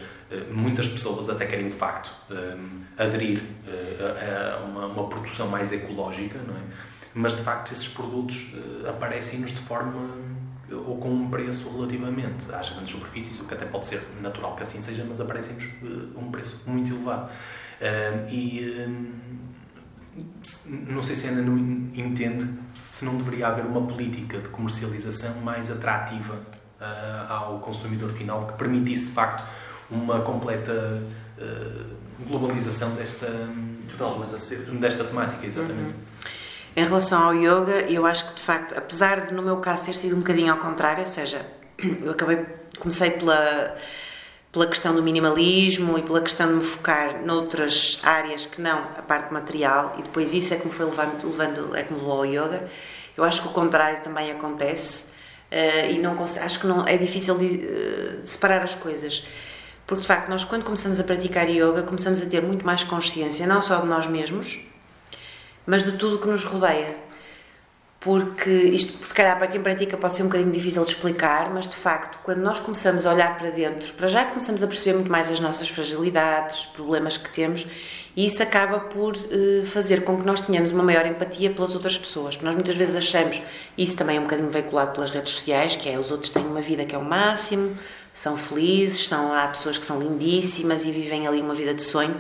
muitas 0.52 0.88
pessoas 0.88 1.30
até 1.30 1.46
querem 1.46 1.70
de 1.70 1.76
facto 1.76 2.12
eh, 2.30 2.58
aderir 2.98 3.42
eh, 3.68 4.58
a 4.60 4.66
uma, 4.66 5.08
produção 5.08 5.48
mais 5.48 5.72
ecológica, 5.72 6.40
não 6.46 6.56
é? 6.56 6.62
mas 7.14 7.36
de 7.36 7.42
facto 7.42 7.74
esses 7.74 7.88
produtos 7.88 8.54
aparecem-nos 8.88 9.52
de 9.52 9.60
forma 9.60 10.10
ou 10.70 10.98
com 10.98 11.10
um 11.10 11.30
preço 11.30 11.70
relativamente 11.70 12.52
às 12.54 12.70
grandes 12.70 12.92
superfícies, 12.92 13.40
o 13.40 13.46
que 13.46 13.54
até 13.54 13.66
pode 13.66 13.88
ser 13.88 14.02
natural 14.22 14.56
que 14.56 14.64
assim 14.64 14.82
seja, 14.82 15.06
mas 15.08 15.20
aparecem-nos 15.22 15.66
um 16.16 16.30
preço 16.30 16.64
muito 16.68 16.94
elevado. 16.94 17.32
E 18.30 18.86
não 20.66 21.02
sei 21.02 21.16
se 21.16 21.28
ainda 21.28 21.42
não 21.42 21.58
entende 21.58 22.48
se 22.84 23.06
não 23.06 23.16
deveria 23.16 23.48
haver 23.48 23.66
uma 23.66 23.82
política 23.88 24.40
de 24.40 24.50
comercialização 24.50 25.36
mais 25.42 25.72
atrativa 25.72 26.38
ao 27.30 27.60
consumidor 27.60 28.12
final 28.12 28.46
que 28.46 28.54
permitisse 28.54 29.06
de 29.06 29.12
facto 29.12 29.44
uma 29.90 30.22
completa 30.22 31.02
uh, 31.38 32.26
globalização 32.26 32.92
desta, 32.92 33.28
desta 34.80 35.04
temática, 35.04 35.46
exatamente. 35.46 35.94
Uhum. 35.94 36.08
Em 36.76 36.86
relação 36.86 37.24
ao 37.24 37.34
yoga, 37.34 37.90
eu 37.90 38.06
acho 38.06 38.28
que 38.30 38.36
de 38.36 38.42
facto, 38.42 38.78
apesar 38.78 39.28
de 39.28 39.34
no 39.34 39.42
meu 39.42 39.58
caso 39.58 39.84
ter 39.84 39.96
sido 39.96 40.16
um 40.16 40.20
bocadinho 40.20 40.52
ao 40.52 40.60
contrário, 40.60 41.02
ou 41.02 41.10
seja, 41.10 41.46
eu 42.04 42.12
acabei, 42.12 42.46
comecei 42.78 43.12
pela, 43.12 43.76
pela 44.52 44.68
questão 44.68 44.94
do 44.94 45.02
minimalismo 45.02 45.98
e 45.98 46.04
pela 46.04 46.22
questão 46.22 46.48
de 46.48 46.54
me 46.54 46.64
focar 46.64 47.26
noutras 47.26 48.00
áreas 48.04 48.46
que 48.46 48.62
não 48.62 48.78
a 48.96 49.02
parte 49.02 49.34
material, 49.34 49.96
e 49.98 50.04
depois 50.04 50.34
isso 50.34 50.54
é 50.54 50.58
que 50.58 50.68
me 50.68 50.72
foi 50.72 50.86
levando, 50.86 51.26
levando 51.26 51.76
é 51.76 51.84
que 51.84 51.94
me 51.94 52.00
levou 52.00 52.18
ao 52.18 52.26
yoga. 52.26 52.70
Eu 53.16 53.24
acho 53.24 53.42
que 53.42 53.48
o 53.48 53.52
contrário 53.52 54.00
também 54.02 54.30
acontece. 54.30 55.08
Uh, 55.52 55.92
e 55.92 55.98
não 55.98 56.16
acho 56.22 56.60
que 56.60 56.68
não 56.68 56.86
é 56.86 56.98
difícil 56.98 57.38
de, 57.38 57.46
uh, 57.46 58.22
separar 58.28 58.62
as 58.62 58.76
coisas 58.76 59.24
porque 59.88 60.02
de 60.02 60.08
facto 60.08 60.30
nós 60.30 60.44
quando 60.44 60.64
começamos 60.64 61.00
a 61.00 61.04
praticar 61.04 61.50
yoga 61.50 61.82
começamos 61.82 62.22
a 62.22 62.26
ter 62.26 62.42
muito 62.42 62.66
mais 62.66 62.84
consciência 62.84 63.48
não 63.48 63.62
só 63.62 63.80
de 63.80 63.88
nós 63.88 64.06
mesmos 64.06 64.60
mas 65.66 65.84
de 65.84 65.94
tudo 65.94 66.18
o 66.18 66.20
que 66.20 66.28
nos 66.28 66.44
rodeia 66.44 66.96
porque 68.00 68.50
isto 68.50 69.04
se 69.06 69.14
calhar 69.14 69.36
para 69.38 69.48
quem 69.48 69.60
pratica 69.60 69.98
pode 69.98 70.16
ser 70.16 70.24
um 70.24 70.28
bocadinho 70.28 70.52
difícil 70.52 70.84
de 70.84 70.90
explicar 70.90 71.50
mas 71.52 71.68
de 71.68 71.76
facto 71.76 72.20
quando 72.22 72.40
nós 72.40 72.60
começamos 72.60 73.06
a 73.06 73.14
olhar 73.14 73.38
para 73.38 73.50
dentro 73.50 73.94
para 73.94 74.08
já 74.08 74.26
começamos 74.26 74.62
a 74.62 74.68
perceber 74.68 74.94
muito 74.94 75.12
mais 75.12 75.32
as 75.32 75.40
nossas 75.40 75.68
fragilidades 75.70 76.66
problemas 76.66 77.18
que 77.18 77.32
temos 77.32 77.66
e 78.18 78.26
isso 78.26 78.42
acaba 78.42 78.80
por 78.80 79.16
uh, 79.16 79.64
fazer 79.68 80.04
com 80.04 80.18
que 80.18 80.26
nós 80.26 80.42
tenhamos 80.42 80.72
uma 80.72 80.82
maior 80.82 81.06
empatia 81.06 81.52
pelas 81.52 81.76
outras 81.76 81.96
pessoas. 81.96 82.36
Porque 82.36 82.48
nós 82.48 82.56
muitas 82.56 82.76
vezes 82.76 82.96
achamos, 82.96 83.44
e 83.78 83.84
isso 83.84 83.96
também 83.96 84.18
é 84.18 84.20
um 84.20 84.24
bocadinho 84.24 84.50
veiculado 84.50 84.92
pelas 84.92 85.12
redes 85.12 85.34
sociais, 85.34 85.76
que 85.76 85.88
é 85.88 86.00
os 86.00 86.10
outros 86.10 86.32
têm 86.32 86.44
uma 86.44 86.60
vida 86.60 86.84
que 86.84 86.96
é 86.96 86.98
o 86.98 87.06
máximo, 87.06 87.78
são 88.18 88.36
felizes, 88.36 89.08
são, 89.08 89.32
há 89.32 89.48
pessoas 89.48 89.78
que 89.78 89.86
são 89.86 90.02
lindíssimas 90.02 90.84
e 90.84 90.92
vivem 90.92 91.28
ali 91.28 91.40
uma 91.40 91.54
vida 91.54 91.72
de 91.72 91.84
sonho. 91.84 92.18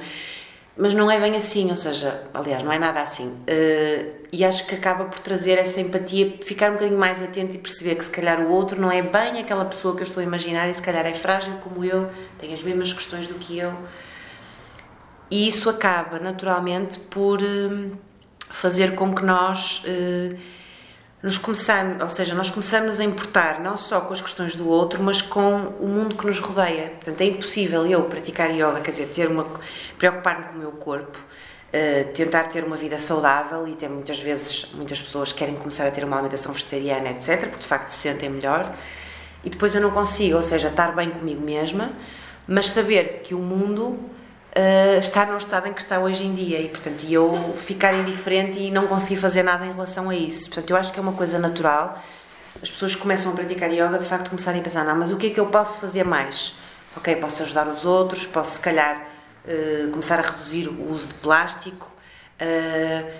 Mas 0.78 0.94
não 0.94 1.10
é 1.10 1.20
bem 1.20 1.36
assim, 1.36 1.72
ou 1.72 1.76
seja, 1.76 2.24
aliás, 2.32 2.62
não 2.62 2.72
é 2.72 2.78
nada 2.78 3.02
assim. 3.02 3.30
Uh, 3.30 4.14
e 4.32 4.46
acho 4.46 4.68
que 4.68 4.76
acaba 4.76 5.06
por 5.06 5.20
trazer 5.20 5.58
essa 5.58 5.82
empatia, 5.82 6.38
ficar 6.44 6.70
um 6.70 6.74
bocadinho 6.74 7.00
mais 7.00 7.20
atento 7.20 7.56
e 7.56 7.58
perceber 7.58 7.96
que 7.96 8.06
se 8.06 8.12
calhar 8.12 8.40
o 8.42 8.52
outro 8.52 8.80
não 8.80 8.92
é 8.92 9.02
bem 9.02 9.40
aquela 9.40 9.66
pessoa 9.66 9.96
que 9.96 10.02
eu 10.02 10.04
estou 10.04 10.22
a 10.22 10.24
imaginar 10.24 10.70
e 10.70 10.76
se 10.76 10.82
calhar 10.84 11.04
é 11.04 11.16
frágil 11.16 11.54
como 11.64 11.84
eu, 11.84 12.08
tem 12.38 12.54
as 12.54 12.62
mesmas 12.62 12.94
questões 12.94 13.26
do 13.26 13.34
que 13.34 13.58
eu. 13.58 13.74
E 15.32 15.48
isso 15.48 15.68
acaba, 15.68 16.20
naturalmente, 16.20 17.00
por 17.00 17.42
uh, 17.42 17.98
fazer 18.50 18.94
com 18.94 19.16
que 19.16 19.26
nós 19.26 19.84
uh, 19.84 20.38
nos 21.22 21.38
começamos, 21.38 22.02
ou 22.02 22.10
seja, 22.10 22.36
nós 22.36 22.50
começamos 22.50 23.00
a 23.00 23.04
importar 23.04 23.60
não 23.60 23.78
só 23.78 24.02
com 24.02 24.14
as 24.14 24.22
questões 24.22 24.56
do 24.56 24.70
outro, 24.70 25.02
mas 25.02 25.22
com 25.22 25.74
o 25.80 25.88
mundo 25.88 26.16
que 26.16 26.26
nos 26.26 26.40
rodeia. 26.40 26.90
Portanto, 26.90 27.22
é 27.22 27.26
impossível 27.26 27.86
eu 27.88 28.04
praticar 28.04 28.52
yoga, 28.52 28.80
quer 28.82 28.92
dizer, 28.92 29.08
ter 29.08 29.28
uma 29.28 29.46
preocupar-me 29.98 30.46
com 30.46 30.54
o 30.54 30.58
meu 30.60 30.72
corpo, 30.74 31.18
uh, 31.18 32.14
tentar 32.14 32.44
ter 32.44 32.64
uma 32.64 32.78
vida 32.78 33.00
saudável 33.00 33.68
e 33.68 33.74
ter 33.74 33.90
muitas 33.90 34.20
vezes 34.20 34.70
muitas 34.74 35.02
pessoas 35.02 35.34
querem 35.34 35.56
começar 35.56 35.88
a 35.88 35.92
ter 35.92 36.04
uma 36.04 36.18
alimentação 36.18 36.54
vegetariana, 36.54 37.10
etc, 37.10 37.40
porque 37.42 37.58
de 37.58 37.68
facto 37.68 37.88
se 37.88 37.98
sentem 37.98 38.30
melhor. 38.30 38.76
E 39.44 39.50
depois 39.50 39.74
eu 39.74 39.82
não 39.82 39.92
consigo, 39.92 40.38
ou 40.38 40.44
seja, 40.44 40.68
estar 40.68 40.94
bem 40.96 41.10
comigo 41.10 41.42
mesma, 41.42 41.94
mas 42.48 42.70
saber 42.70 43.22
que 43.24 43.34
o 43.34 43.40
mundo 43.40 43.98
uh, 44.56 45.00
estar 45.00 45.28
no 45.28 45.38
estado 45.38 45.68
em 45.68 45.74
que 45.74 45.82
está 45.82 46.00
hoje 46.00 46.24
em 46.24 46.34
dia 46.34 46.60
e, 46.60 46.70
portanto, 46.70 47.06
eu 47.10 47.54
ficar 47.56 47.94
indiferente 47.94 48.60
e 48.60 48.72
não 48.72 48.88
conseguir 48.88 49.18
fazer 49.18 49.44
nada 49.44 49.66
em 49.66 49.72
relação 49.72 50.10
a 50.10 50.16
isso. 50.16 50.50
Portanto, 50.50 50.70
eu 50.72 50.78
acho 50.78 50.92
que 50.92 51.00
é 51.00 51.02
uma 51.02 51.14
coisa 51.14 51.40
natural. 51.40 52.02
As 52.62 52.72
pessoas 52.72 52.96
que 52.96 53.02
começam 53.02 53.32
a 53.32 53.36
praticar 53.36 53.72
yoga, 53.72 53.98
de 54.00 54.06
facto, 54.06 54.30
começarem 54.30 54.62
a 54.62 54.64
pensar: 54.64 54.84
não, 54.84 54.96
mas 54.96 55.12
o 55.12 55.18
que 55.18 55.28
é 55.28 55.30
que 55.30 55.40
eu 55.40 55.48
posso 55.48 55.80
fazer 55.80 56.04
mais? 56.04 56.56
Ok, 56.96 57.16
posso 57.18 57.44
ajudar 57.44 57.68
os 57.68 57.86
outros, 57.86 58.26
posso, 58.26 58.56
se 58.56 58.60
calhar, 58.60 59.06
uh, 59.46 59.92
começar 59.92 60.20
a 60.20 60.24
reduzir 60.24 60.68
o 60.68 60.92
uso 60.92 61.10
de 61.10 61.14
plástico. 61.16 61.88
Uh, 62.42 63.12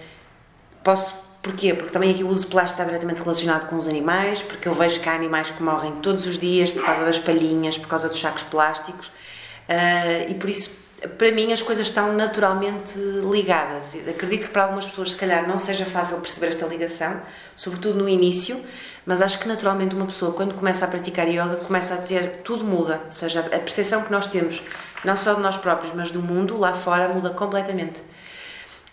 posso 0.84 1.14
Porquê? 1.48 1.74
Porque 1.74 1.92
também 1.92 2.12
aqui 2.12 2.26
o 2.26 2.28
uso 2.28 2.42
de 2.42 2.48
plástico 2.48 2.82
está 2.82 2.84
diretamente 2.84 3.22
relacionado 3.22 3.70
com 3.70 3.78
os 3.78 3.88
animais, 3.88 4.42
porque 4.42 4.68
eu 4.68 4.74
vejo 4.74 5.00
que 5.00 5.08
há 5.08 5.14
animais 5.14 5.50
que 5.50 5.64
morrem 5.64 5.94
todos 5.98 6.28
os 6.28 6.38
dias 6.38 6.72
por 6.72 6.84
causa 6.84 7.06
das 7.06 7.18
palhinhas, 7.18 7.78
por 7.78 7.88
causa 7.88 8.10
dos 8.10 8.20
sacos 8.20 8.44
plásticos, 8.44 9.08
uh, 9.08 10.30
e 10.30 10.34
por 10.36 10.50
isso, 10.50 10.70
para 11.18 11.32
mim, 11.32 11.54
as 11.54 11.62
coisas 11.62 11.88
estão 11.88 12.14
naturalmente 12.14 12.98
ligadas. 12.98 13.96
Acredito 14.08 14.48
que 14.48 14.52
para 14.52 14.64
algumas 14.64 14.88
pessoas, 14.88 15.12
se 15.12 15.16
calhar, 15.16 15.48
não 15.48 15.60
seja 15.60 15.86
fácil 15.86 16.18
perceber 16.18 16.48
esta 16.48 16.66
ligação, 16.66 17.22
sobretudo 17.56 18.00
no 18.00 18.10
início, 18.10 18.60
mas 19.06 19.22
acho 19.22 19.38
que 19.38 19.48
naturalmente 19.48 19.94
uma 19.96 20.08
pessoa, 20.08 20.34
quando 20.34 20.56
começa 20.56 20.86
a 20.86 20.88
praticar 20.88 21.28
yoga, 21.28 21.58
começa 21.58 21.94
a 21.94 21.98
ter, 21.98 22.42
tudo 22.44 22.64
muda, 22.64 23.02
ou 23.06 23.12
seja, 23.12 23.42
a 23.42 23.60
percepção 23.60 24.02
que 24.02 24.12
nós 24.12 24.26
temos, 24.26 24.64
não 25.06 25.16
só 25.16 25.36
de 25.36 25.42
nós 25.42 25.56
próprios, 25.56 25.94
mas 25.94 26.10
do 26.10 26.22
mundo 26.22 26.58
lá 26.58 26.74
fora, 26.74 27.08
muda 27.08 27.30
completamente. 27.30 28.02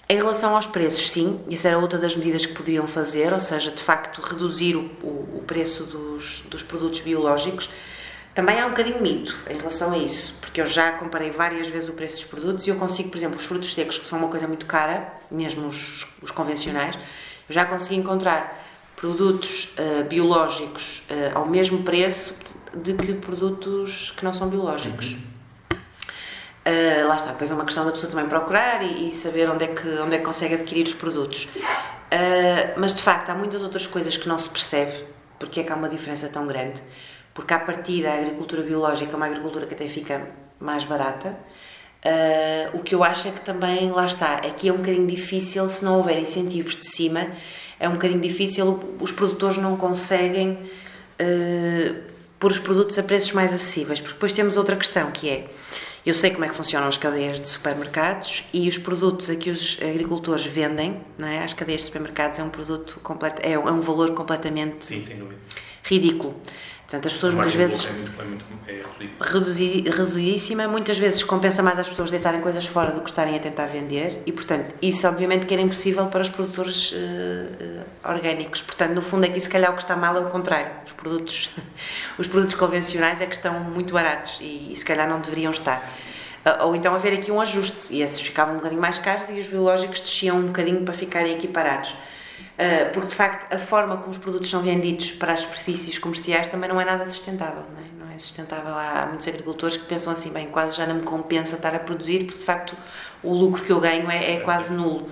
Em 0.06 0.18
relação 0.18 0.54
aos 0.54 0.66
preços, 0.66 1.08
sim, 1.08 1.40
isso 1.48 1.66
era 1.66 1.78
outra 1.78 1.98
das 1.98 2.14
medidas 2.14 2.44
que 2.44 2.52
poderiam 2.52 2.86
fazer, 2.86 3.32
ou 3.32 3.40
seja, 3.40 3.70
de 3.70 3.82
facto 3.82 4.20
reduzir 4.20 4.76
o, 4.76 4.82
o, 5.02 5.38
o 5.38 5.42
preço 5.46 5.84
dos, 5.84 6.42
dos 6.42 6.62
produtos 6.62 7.00
biológicos. 7.00 7.70
Também 8.34 8.60
há 8.60 8.66
um 8.66 8.70
bocadinho 8.70 9.00
mito 9.00 9.36
em 9.48 9.56
relação 9.56 9.92
a 9.92 9.96
isso, 9.96 10.34
porque 10.40 10.60
eu 10.60 10.66
já 10.66 10.90
comparei 10.92 11.30
várias 11.30 11.68
vezes 11.68 11.88
o 11.88 11.92
preço 11.92 12.16
dos 12.16 12.24
produtos 12.24 12.66
e 12.66 12.70
eu 12.70 12.74
consigo, 12.74 13.08
por 13.08 13.16
exemplo, 13.16 13.36
os 13.36 13.44
frutos 13.44 13.72
secos, 13.72 13.96
que 13.96 14.06
são 14.06 14.18
uma 14.18 14.28
coisa 14.28 14.48
muito 14.48 14.66
cara, 14.66 15.14
mesmo 15.30 15.68
os, 15.68 16.04
os 16.20 16.32
convencionais, 16.32 16.96
eu 16.96 17.54
já 17.54 17.64
consegui 17.64 17.94
encontrar 17.94 18.60
produtos 18.96 19.74
uh, 19.78 20.04
biológicos 20.04 21.04
uh, 21.10 21.38
ao 21.38 21.46
mesmo 21.46 21.84
preço 21.84 22.34
de 22.74 22.94
que 22.94 23.12
produtos 23.12 24.12
que 24.16 24.24
não 24.24 24.34
são 24.34 24.48
biológicos. 24.48 25.12
Uhum. 25.12 25.78
Uh, 26.66 27.06
lá 27.06 27.14
está, 27.14 27.30
depois 27.32 27.50
é 27.50 27.54
uma 27.54 27.64
questão 27.64 27.84
da 27.84 27.92
pessoa 27.92 28.10
também 28.10 28.26
procurar 28.26 28.82
e, 28.82 29.10
e, 29.10 29.14
saber 29.14 29.48
onde 29.48 29.64
é, 29.64 29.68
que, 29.68 29.88
onde 30.00 30.16
é 30.16 30.18
que 30.18 30.24
consegue 30.24 30.54
adquirir 30.54 30.84
os 30.84 30.94
produtos. 30.94 31.46
Mas 32.76 32.94
de 32.94 33.02
facto, 33.02 33.30
há 33.30 33.34
muitas 33.34 33.62
outras 33.62 33.86
coisas 33.88 34.16
que 34.16 34.28
não 34.28 34.38
se 34.38 34.48
percebe 34.48 35.04
porque 35.38 35.60
é 35.60 35.64
que 35.64 35.72
há 35.72 35.76
uma 35.76 35.88
diferença 35.88 36.28
tão 36.28 36.46
grande. 36.46 36.82
Porque, 37.34 37.52
a 37.52 37.58
partir 37.58 38.02
da 38.02 38.14
agricultura 38.14 38.62
biológica 38.62 39.12
é 39.12 39.16
uma 39.16 39.26
agricultura 39.26 39.66
que 39.66 39.74
até 39.74 39.88
fica 39.88 40.30
mais 40.58 40.84
barata. 40.84 41.38
Uh, 42.04 42.78
o 42.78 42.82
que 42.82 42.94
eu 42.94 43.02
acho 43.02 43.28
é 43.28 43.30
que 43.32 43.40
também, 43.40 43.90
lá 43.90 44.06
está, 44.06 44.34
aqui 44.36 44.68
é 44.68 44.72
um 44.72 44.76
bocadinho 44.76 45.06
difícil, 45.06 45.68
se 45.68 45.84
não 45.84 45.96
houver 45.96 46.18
incentivos 46.18 46.76
de 46.76 46.86
cima, 46.86 47.28
é 47.80 47.88
um 47.88 47.92
bocadinho 47.92 48.20
difícil, 48.20 48.96
os 49.00 49.10
produtores 49.10 49.56
não 49.56 49.76
conseguem 49.76 50.52
uh, 50.52 51.94
pôr 52.38 52.50
os 52.50 52.58
produtos 52.58 52.98
a 52.98 53.02
preços 53.02 53.32
mais 53.32 53.52
acessíveis. 53.52 54.00
Porque 54.00 54.14
depois 54.14 54.32
temos 54.32 54.56
outra 54.56 54.76
questão 54.76 55.10
que 55.10 55.28
é 55.28 55.46
eu 56.04 56.14
sei 56.14 56.30
como 56.30 56.44
é 56.44 56.48
que 56.48 56.54
funcionam 56.54 56.86
as 56.86 56.98
cadeias 56.98 57.40
de 57.40 57.48
supermercados 57.48 58.44
e 58.52 58.68
os 58.68 58.76
produtos 58.76 59.30
a 59.30 59.36
que 59.36 59.48
os 59.48 59.78
agricultores 59.80 60.44
vendem, 60.44 61.00
não 61.16 61.26
é? 61.26 61.42
As 61.42 61.54
cadeias 61.54 61.80
de 61.80 61.86
supermercados 61.86 62.38
é 62.38 62.42
um 62.42 62.50
produto 62.50 63.00
completo, 63.02 63.40
é 63.42 63.58
um 63.58 63.80
valor 63.80 64.12
completamente 64.12 64.84
Sim, 64.84 65.00
ridículo. 65.82 66.34
Portanto, 66.94 67.06
as 67.06 67.14
pessoas 67.14 67.34
muitas 67.34 67.54
vezes. 67.54 67.86
É, 67.86 67.90
muito, 67.90 68.12
é, 68.18 68.24
muito, 68.24 68.44
é 68.68 69.90
reduzidíssima, 69.90 70.68
muitas 70.68 70.96
vezes 70.96 71.24
compensa 71.24 71.62
mais 71.62 71.78
as 71.78 71.88
pessoas 71.88 72.10
deitarem 72.10 72.40
coisas 72.40 72.66
fora 72.66 72.92
do 72.92 73.00
que 73.00 73.10
estarem 73.10 73.34
a 73.34 73.38
tentar 73.40 73.66
vender, 73.66 74.22
e 74.24 74.32
portanto, 74.32 74.72
isso 74.80 75.06
obviamente 75.08 75.46
que 75.46 75.54
era 75.54 75.62
impossível 75.62 76.06
para 76.06 76.22
os 76.22 76.30
produtores 76.30 76.92
uh, 76.92 76.94
uh, 76.94 78.10
orgânicos. 78.12 78.62
Portanto, 78.62 78.92
no 78.92 79.02
fundo, 79.02 79.24
aqui 79.24 79.40
se 79.40 79.48
calhar 79.48 79.72
o 79.72 79.74
que 79.74 79.82
está 79.82 79.96
mal 79.96 80.16
é 80.16 80.20
o 80.20 80.30
contrário. 80.30 80.70
Os 80.86 80.92
produtos, 80.92 81.50
os 82.16 82.28
produtos 82.28 82.54
convencionais 82.54 83.20
é 83.20 83.26
que 83.26 83.34
estão 83.34 83.58
muito 83.60 83.92
baratos 83.92 84.38
e, 84.40 84.72
e 84.72 84.76
se 84.76 84.84
calhar 84.84 85.08
não 85.08 85.20
deveriam 85.20 85.50
estar. 85.50 85.78
Uh, 86.46 86.66
ou 86.66 86.76
então 86.76 86.94
haver 86.94 87.14
aqui 87.14 87.32
um 87.32 87.40
ajuste, 87.40 87.92
e 87.92 88.02
esses 88.02 88.20
ficavam 88.20 88.54
um 88.54 88.58
bocadinho 88.58 88.80
mais 88.80 88.98
caros 88.98 89.30
e 89.30 89.32
os 89.34 89.48
biológicos 89.48 89.98
desciam 89.98 90.38
um 90.38 90.46
bocadinho 90.46 90.82
para 90.82 90.94
ficarem 90.94 91.32
equiparados. 91.32 91.90
Uh, 91.90 92.23
porque 92.92 93.08
de 93.08 93.14
facto 93.14 93.52
a 93.52 93.58
forma 93.58 93.96
como 93.96 94.10
os 94.10 94.18
produtos 94.18 94.48
são 94.48 94.62
vendidos 94.62 95.12
para 95.12 95.32
as 95.32 95.40
superfícies 95.40 95.98
comerciais 95.98 96.48
também 96.48 96.68
não 96.68 96.80
é 96.80 96.84
nada 96.84 97.04
sustentável, 97.06 97.64
não 97.72 97.80
é? 97.80 98.06
Não 98.06 98.14
é 98.14 98.18
sustentável. 98.18 98.72
Há 98.74 99.06
muitos 99.08 99.26
agricultores 99.26 99.76
que 99.76 99.84
pensam 99.84 100.12
assim, 100.12 100.30
bem, 100.30 100.46
quase 100.46 100.76
já 100.76 100.86
não 100.86 100.96
me 100.96 101.02
compensa 101.02 101.56
estar 101.56 101.74
a 101.74 101.78
produzir, 101.78 102.24
porque 102.24 102.38
de 102.38 102.44
facto 102.44 102.76
o 103.22 103.34
lucro 103.34 103.62
que 103.62 103.72
eu 103.72 103.80
ganho 103.80 104.10
é, 104.10 104.34
é 104.34 104.40
quase 104.40 104.72
nulo. 104.72 105.08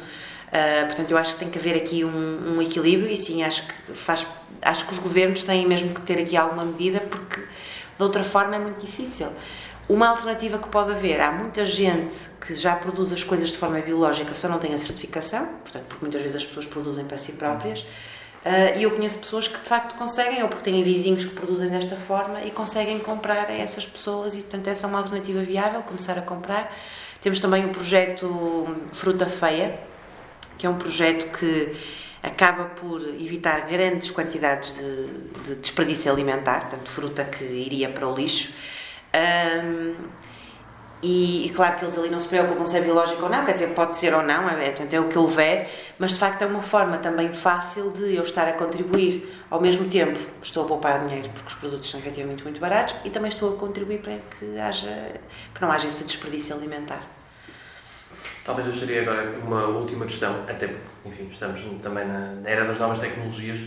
Uh, 0.52 0.84
portanto, 0.84 1.10
eu 1.10 1.16
acho 1.16 1.32
que 1.32 1.38
tem 1.40 1.48
que 1.48 1.58
haver 1.58 1.74
aqui 1.74 2.04
um, 2.04 2.56
um, 2.56 2.62
equilíbrio 2.62 3.10
e 3.10 3.16
sim, 3.16 3.42
acho 3.42 3.66
que 3.66 3.94
faz, 3.94 4.26
acho 4.60 4.84
que 4.84 4.92
os 4.92 4.98
governos 4.98 5.42
têm 5.44 5.66
mesmo 5.66 5.94
que 5.94 6.02
ter 6.02 6.18
aqui 6.18 6.36
alguma 6.36 6.62
medida, 6.62 7.00
porque 7.00 7.40
de 7.40 8.02
outra 8.02 8.22
forma 8.22 8.56
é 8.56 8.58
muito 8.58 8.84
difícil. 8.84 9.28
Uma 9.88 10.08
alternativa 10.08 10.58
que 10.58 10.68
pode 10.68 10.92
haver, 10.92 11.20
há 11.20 11.32
muita 11.32 11.66
gente 11.66 12.14
que 12.40 12.54
já 12.54 12.74
produz 12.74 13.12
as 13.12 13.22
coisas 13.22 13.50
de 13.50 13.58
forma 13.58 13.80
biológica, 13.80 14.32
só 14.32 14.48
não 14.48 14.58
tem 14.58 14.72
a 14.72 14.78
certificação, 14.78 15.46
portanto, 15.62 15.84
porque 15.88 16.04
muitas 16.04 16.22
vezes 16.22 16.36
as 16.36 16.44
pessoas 16.44 16.66
produzem 16.66 17.04
para 17.04 17.16
si 17.16 17.32
próprias. 17.32 17.80
Uh, 17.80 18.76
e 18.76 18.82
eu 18.82 18.90
conheço 18.90 19.20
pessoas 19.20 19.46
que 19.46 19.58
de 19.58 19.68
facto 19.68 19.96
conseguem, 19.96 20.42
ou 20.42 20.48
porque 20.48 20.64
têm 20.64 20.82
vizinhos 20.82 21.24
que 21.24 21.30
produzem 21.30 21.68
desta 21.68 21.94
forma 21.94 22.42
e 22.42 22.50
conseguem 22.50 22.98
comprar 22.98 23.48
a 23.48 23.52
essas 23.52 23.86
pessoas, 23.86 24.34
e 24.34 24.38
portanto, 24.38 24.68
essa 24.68 24.86
é 24.86 24.88
uma 24.88 24.98
alternativa 24.98 25.40
viável, 25.42 25.82
começar 25.82 26.18
a 26.18 26.22
comprar. 26.22 26.74
Temos 27.20 27.38
também 27.38 27.64
o 27.64 27.68
projeto 27.68 28.76
Fruta 28.92 29.26
Feia, 29.26 29.78
que 30.58 30.66
é 30.66 30.70
um 30.70 30.76
projeto 30.76 31.36
que 31.38 31.76
acaba 32.22 32.64
por 32.66 33.00
evitar 33.00 33.66
grandes 33.66 34.10
quantidades 34.10 34.74
de, 34.74 35.06
de 35.44 35.54
desperdício 35.56 36.10
alimentar, 36.10 36.62
portanto, 36.62 36.88
fruta 36.88 37.24
que 37.24 37.44
iria 37.44 37.88
para 37.88 38.06
o 38.06 38.14
lixo. 38.14 38.52
Um, 39.14 39.94
e, 41.02 41.46
e, 41.46 41.50
claro 41.50 41.76
que 41.78 41.84
eles 41.84 41.98
ali 41.98 42.08
não 42.08 42.20
se 42.20 42.28
preocupam 42.28 42.64
se 42.64 42.76
é 42.76 42.80
biológico 42.80 43.24
ou 43.24 43.28
não, 43.28 43.44
quer 43.44 43.54
dizer, 43.54 43.74
pode 43.74 43.96
ser 43.96 44.14
ou 44.14 44.22
não, 44.22 44.48
é, 44.48 44.70
portanto, 44.70 44.94
é 44.94 45.00
o 45.00 45.08
que 45.08 45.18
houver, 45.18 45.68
mas 45.98 46.12
de 46.12 46.18
facto 46.18 46.42
é 46.42 46.46
uma 46.46 46.62
forma 46.62 46.96
também 46.98 47.32
fácil 47.32 47.90
de 47.90 48.14
eu 48.14 48.22
estar 48.22 48.46
a 48.46 48.52
contribuir. 48.52 49.28
Ao 49.50 49.60
mesmo 49.60 49.88
tempo, 49.88 50.16
estou 50.40 50.64
a 50.64 50.68
poupar 50.68 51.04
dinheiro, 51.04 51.28
porque 51.30 51.48
os 51.48 51.54
produtos 51.56 51.90
são 51.90 51.98
efetivamente 51.98 52.44
muito 52.44 52.60
baratos, 52.60 52.94
e 53.04 53.10
também 53.10 53.32
estou 53.32 53.52
a 53.52 53.56
contribuir 53.56 53.98
para 53.98 54.16
que, 54.38 54.58
haja, 54.60 55.20
que 55.52 55.60
não 55.60 55.72
haja 55.72 55.88
esse 55.88 56.04
desperdício 56.04 56.54
alimentar. 56.54 57.02
Talvez 58.44 58.68
eu 58.68 58.72
deixaria 58.72 59.02
agora 59.02 59.38
uma 59.44 59.66
última 59.66 60.04
questão, 60.04 60.44
até 60.48 60.68
porque, 60.68 60.86
enfim, 61.04 61.28
estamos 61.32 61.60
também 61.82 62.06
na 62.06 62.34
era 62.44 62.64
das 62.64 62.78
novas 62.78 63.00
tecnologias 63.00 63.58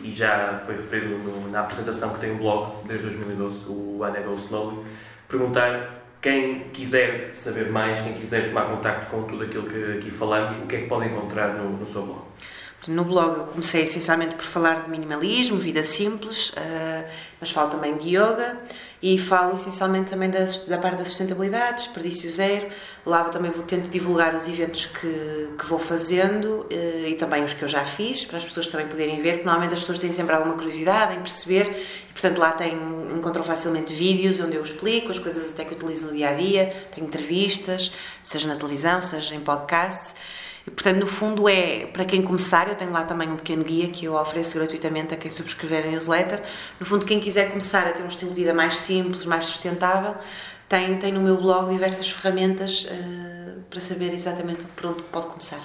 e 0.00 0.10
já 0.10 0.62
foi 0.64 0.76
referido 0.76 1.18
no, 1.18 1.50
na 1.50 1.60
apresentação 1.60 2.10
que 2.10 2.20
tem 2.20 2.32
o 2.32 2.36
blog 2.36 2.86
desde 2.86 3.06
2012, 3.06 3.66
o 3.68 4.04
Anna 4.04 4.20
Go 4.20 4.34
Slowly, 4.34 4.84
perguntar 5.28 6.02
quem 6.20 6.68
quiser 6.72 7.34
saber 7.34 7.70
mais, 7.70 8.00
quem 8.00 8.14
quiser 8.14 8.48
tomar 8.48 8.66
contacto 8.66 9.10
com 9.10 9.24
tudo 9.24 9.44
aquilo 9.44 9.64
que 9.64 9.98
aqui 9.98 10.10
falamos, 10.10 10.56
o 10.56 10.66
que 10.66 10.76
é 10.76 10.80
que 10.82 10.86
pode 10.86 11.06
encontrar 11.06 11.54
no, 11.54 11.76
no 11.76 11.86
seu 11.86 12.02
blog? 12.02 12.22
No 12.86 13.04
blog 13.04 13.38
eu 13.38 13.44
comecei 13.44 13.82
essencialmente 13.82 14.34
por 14.34 14.44
falar 14.44 14.82
de 14.82 14.90
minimalismo, 14.90 15.56
vida 15.56 15.84
simples, 15.84 16.50
uh, 16.50 17.08
mas 17.40 17.50
falo 17.50 17.70
também 17.70 17.96
de 17.96 18.16
yoga 18.16 18.58
e 19.02 19.18
falo 19.18 19.54
essencialmente 19.54 20.10
também 20.10 20.30
da 20.30 20.78
parte 20.78 20.98
da 20.98 21.04
sustentabilidade, 21.04 21.84
desperdício 21.84 22.30
zero. 22.30 22.68
Lá 23.04 23.24
também 23.24 23.50
vou 23.50 23.64
tento 23.64 23.90
divulgar 23.90 24.32
os 24.32 24.46
eventos 24.46 24.84
que, 24.84 25.50
que 25.58 25.66
vou 25.66 25.78
fazendo 25.78 26.66
uh, 26.70 27.08
e 27.08 27.14
também 27.14 27.42
os 27.42 27.52
que 27.52 27.64
eu 27.64 27.68
já 27.68 27.84
fiz, 27.84 28.24
para 28.24 28.36
as 28.36 28.44
pessoas 28.44 28.68
também 28.68 28.86
poderem 28.86 29.20
ver, 29.20 29.32
porque 29.32 29.44
normalmente 29.44 29.74
as 29.74 29.80
pessoas 29.80 29.98
têm 29.98 30.12
sempre 30.12 30.36
alguma 30.36 30.54
curiosidade 30.54 31.16
em 31.16 31.20
perceber 31.20 31.84
e, 32.08 32.12
portanto, 32.12 32.38
lá 32.38 32.52
tem, 32.52 32.78
encontram 33.10 33.42
facilmente 33.42 33.92
vídeos 33.92 34.38
onde 34.38 34.54
eu 34.54 34.62
explico 34.62 35.10
as 35.10 35.18
coisas 35.18 35.48
até 35.48 35.64
que 35.64 35.74
utilizo 35.74 36.06
no 36.06 36.12
dia 36.12 36.28
a 36.28 36.32
dia, 36.34 36.72
tenho 36.94 37.08
entrevistas, 37.08 37.90
seja 38.22 38.46
na 38.46 38.54
televisão, 38.54 39.02
seja 39.02 39.34
em 39.34 39.40
podcasts. 39.40 40.14
E, 40.66 40.70
portanto, 40.70 40.98
no 40.98 41.06
fundo 41.06 41.48
é 41.48 41.86
para 41.86 42.04
quem 42.04 42.22
começar, 42.22 42.68
eu 42.68 42.74
tenho 42.74 42.92
lá 42.92 43.04
também 43.04 43.28
um 43.28 43.36
pequeno 43.36 43.64
guia 43.64 43.88
que 43.88 44.04
eu 44.04 44.14
ofereço 44.14 44.56
gratuitamente 44.58 45.12
a 45.12 45.16
quem 45.16 45.30
subscrever 45.30 45.84
a 45.86 45.88
newsletter. 45.88 46.40
No 46.78 46.86
fundo, 46.86 47.04
quem 47.04 47.18
quiser 47.18 47.48
começar 47.48 47.86
a 47.86 47.92
ter 47.92 48.02
um 48.02 48.08
estilo 48.08 48.30
de 48.30 48.36
vida 48.36 48.54
mais 48.54 48.78
simples, 48.78 49.26
mais 49.26 49.46
sustentável, 49.46 50.14
tem, 50.68 50.96
tem 50.98 51.12
no 51.12 51.20
meu 51.20 51.36
blog 51.36 51.70
diversas 51.70 52.10
ferramentas 52.10 52.84
uh, 52.84 53.60
para 53.68 53.80
saber 53.80 54.12
exatamente 54.12 54.64
por 54.76 54.86
onde 54.86 55.02
pode 55.04 55.26
começar. 55.26 55.60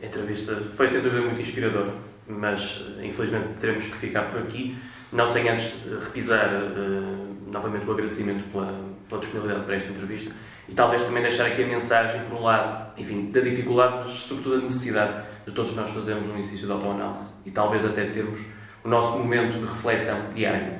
A 0.00 0.06
entrevista 0.06 0.62
foi 0.76 0.88
sem 0.88 1.00
dúvida 1.00 1.22
muito 1.22 1.40
inspiradora, 1.40 1.94
mas 2.28 2.82
infelizmente 3.02 3.48
teremos 3.60 3.84
que 3.84 3.96
ficar 3.96 4.22
por 4.30 4.40
aqui. 4.40 4.76
Não 5.12 5.26
sem 5.26 5.48
antes 5.48 5.72
repisar 6.04 6.48
uh, 6.48 7.50
novamente 7.50 7.86
o 7.86 7.92
agradecimento 7.92 8.44
pela, 8.52 8.72
pela 9.08 9.20
disponibilidade 9.20 9.64
para 9.64 9.76
esta 9.76 9.88
entrevista 9.90 10.30
e 10.68 10.74
talvez 10.74 11.02
também 11.02 11.22
deixar 11.22 11.46
aqui 11.46 11.62
a 11.62 11.66
mensagem, 11.66 12.22
por 12.24 12.38
um 12.38 12.42
lado, 12.42 12.92
enfim, 12.96 13.30
da 13.30 13.40
dificuldade, 13.40 13.98
mas 13.98 14.10
sobretudo 14.10 14.56
da 14.56 14.62
necessidade 14.64 15.24
de 15.46 15.52
todos 15.52 15.74
nós 15.74 15.90
fazermos 15.90 16.28
um 16.28 16.36
exercício 16.38 16.66
de 16.66 16.72
autoanálise 16.72 17.28
e 17.44 17.50
talvez 17.50 17.84
até 17.84 18.06
termos 18.06 18.40
o 18.82 18.88
nosso 18.88 19.18
momento 19.18 19.58
de 19.58 19.66
reflexão 19.66 20.18
diário. 20.34 20.74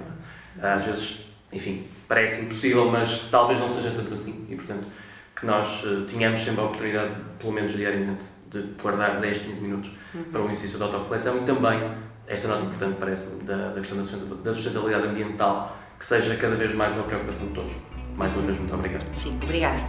Às 0.61 0.85
vezes, 0.85 1.27
enfim, 1.53 1.87
parece 2.09 2.41
impossível, 2.41 2.91
mas 2.91 3.29
talvez 3.31 3.61
não 3.61 3.73
seja 3.75 3.91
tanto 3.91 4.13
assim 4.13 4.47
e, 4.49 4.57
portanto, 4.57 4.87
que 5.35 5.45
nós 5.45 5.85
uh, 5.85 6.05
tínhamos 6.07 6.41
sempre 6.41 6.63
a 6.63 6.65
oportunidade, 6.65 7.15
pelo 7.39 7.53
menos 7.53 7.73
diariamente, 7.73 8.25
de 8.51 8.63
guardar 8.81 9.21
10, 9.21 9.39
15 9.39 9.61
minutos 9.61 9.91
uhum. 10.15 10.25
para 10.25 10.41
o 10.41 10.45
exercício 10.47 10.79
de 10.79 10.85
autorreflexão 10.85 11.37
e 11.37 11.41
também, 11.43 11.91
esta 12.27 12.49
nota 12.49 12.65
importante 12.65 12.97
parece-me, 12.99 13.43
da, 13.43 13.69
da 13.69 13.81
questão 13.81 13.99
da 14.43 14.55
sustentabilidade 14.55 15.09
ambiental, 15.09 15.77
que 15.99 16.05
seja 16.05 16.37
cada 16.37 16.57
vez 16.57 16.75
mais 16.75 16.93
uma 16.93 17.05
preocupação 17.05 17.47
de 17.49 17.55
todos. 17.55 17.73
Mais 18.17 18.35
uma 18.35 18.43
vez, 18.43 18.59
muito 18.59 18.75
obrigado. 18.75 19.05
Sim, 19.15 19.31
obrigada. 19.43 19.81